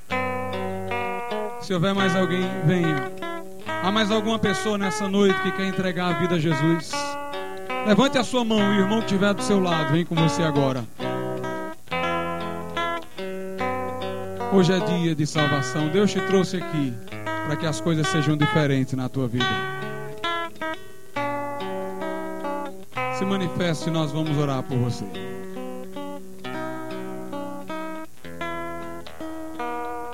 Se 1.61 1.73
houver 1.73 1.95
mais 1.95 2.17
alguém, 2.17 2.47
venha. 2.65 3.13
Há 3.83 3.93
mais 3.93 4.11
alguma 4.11 4.39
pessoa 4.39 4.77
nessa 4.77 5.09
noite 5.09 5.41
que 5.43 5.53
quer 5.53 5.67
entregar 5.67 6.09
a 6.09 6.19
vida 6.19 6.35
a 6.35 6.39
Jesus? 6.39 6.91
Levante 7.87 8.19
a 8.19 8.25
sua 8.25 8.45
mão 8.45 8.59
e 8.59 8.79
o 8.79 8.81
irmão 8.81 8.99
que 8.99 9.07
estiver 9.07 9.33
do 9.33 9.43
seu 9.43 9.61
lado, 9.61 9.93
vem 9.93 10.05
com 10.05 10.15
você 10.15 10.43
agora. 10.43 10.85
Hoje 14.51 14.73
é 14.73 14.81
dia 14.81 15.15
de 15.15 15.27
salvação. 15.27 15.91
Deus 15.91 16.11
te 16.11 16.21
trouxe 16.23 16.57
aqui 16.57 16.95
para 17.47 17.55
que 17.55 17.67
as 17.67 17.83
coisas 17.83 18.09
sejam 18.09 18.35
diferentes 18.35 18.95
na 18.95 19.07
tua 19.07 19.29
vida. 19.29 19.45
Se 23.19 23.27
manifeste 23.27 23.91
e 23.91 23.93
nós 23.93 24.11
vamos 24.11 24.39
orar 24.39 24.63
por 24.63 24.79
você. 24.79 25.05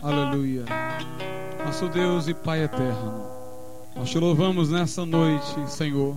Aleluia. 0.03 0.65
Nosso 1.65 1.89
Deus 1.89 2.27
e 2.27 2.35
Pai 2.35 2.65
eterno, 2.65 3.27
nós 3.95 4.11
te 4.11 4.19
louvamos 4.19 4.69
nessa 4.69 5.07
noite, 5.07 5.71
Senhor, 5.71 6.17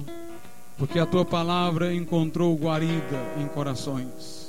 porque 0.76 0.98
a 0.98 1.06
tua 1.06 1.24
palavra 1.24 1.94
encontrou 1.94 2.56
guarida 2.56 3.24
em 3.40 3.48
corações. 3.48 4.47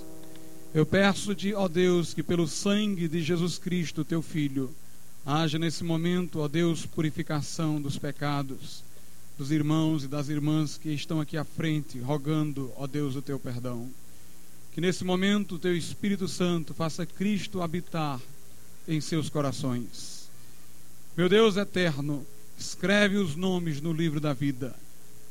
Eu 0.75 0.85
peço-te, 0.85 1.55
ó 1.55 1.67
Deus, 1.67 2.13
que 2.13 2.23
pelo 2.23 2.47
sangue 2.47 3.09
de 3.09 3.23
Jesus 3.23 3.57
Cristo, 3.57 4.05
teu 4.05 4.21
Filho, 4.21 4.71
haja 5.25 5.59
nesse 5.59 5.83
momento, 5.83 6.41
ó 6.41 6.49
Deus, 6.49 6.85
purificação 6.85 7.81
dos 7.81 7.99
pecados 7.99 8.83
dos 9.39 9.53
irmãos 9.53 10.03
e 10.03 10.09
das 10.09 10.29
irmãs 10.29 10.77
que 10.77 10.91
estão 10.91 11.21
aqui 11.21 11.37
à 11.37 11.45
frente, 11.45 12.01
rogando, 12.01 12.73
ó 12.77 12.89
Deus, 12.89 13.15
o 13.15 13.23
teu 13.23 13.39
perdão. 13.39 13.89
Que 14.75 14.81
nesse 14.81 15.05
momento 15.05 15.55
o 15.55 15.59
teu 15.59 15.77
Espírito 15.77 16.27
Santo 16.27 16.75
faça 16.75 17.07
Cristo 17.07 17.63
habitar 17.63 18.21
em 18.87 19.01
seus 19.01 19.31
corações. 19.31 20.29
Meu 21.17 21.29
Deus 21.29 21.57
eterno, 21.57 22.27
escreve 22.59 23.17
os 23.17 23.37
nomes 23.37 23.81
no 23.81 23.93
livro 23.93 24.19
da 24.19 24.33
vida. 24.33 24.75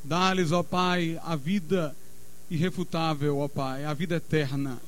Dá-lhes, 0.03 0.53
ó 0.53 0.63
Pai, 0.63 1.19
a 1.23 1.35
vida 1.35 1.95
irrefutável, 2.49 3.37
ó 3.39 3.47
Pai, 3.49 3.83
a 3.83 3.93
vida 3.93 4.15
eterna. 4.15 4.81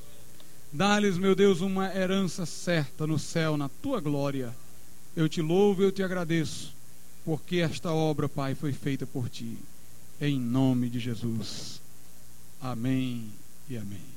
Dá-lhes, 0.72 1.18
meu 1.18 1.34
Deus, 1.34 1.60
uma 1.60 1.92
herança 1.94 2.46
certa 2.46 3.06
no 3.06 3.18
céu, 3.18 3.56
na 3.56 3.68
tua 3.68 4.00
glória. 4.00 4.54
Eu 5.16 5.28
te 5.28 5.42
louvo 5.42 5.82
e 5.82 5.84
eu 5.84 5.90
te 5.90 6.02
agradeço, 6.02 6.72
porque 7.24 7.56
esta 7.56 7.92
obra, 7.92 8.28
Pai, 8.28 8.54
foi 8.54 8.72
feita 8.72 9.04
por 9.04 9.28
ti. 9.28 9.58
Em 10.20 10.38
nome 10.38 10.88
de 10.88 11.00
Jesus. 11.00 11.80
Amém 12.60 13.26
e 13.68 13.76
amém. 13.76 14.09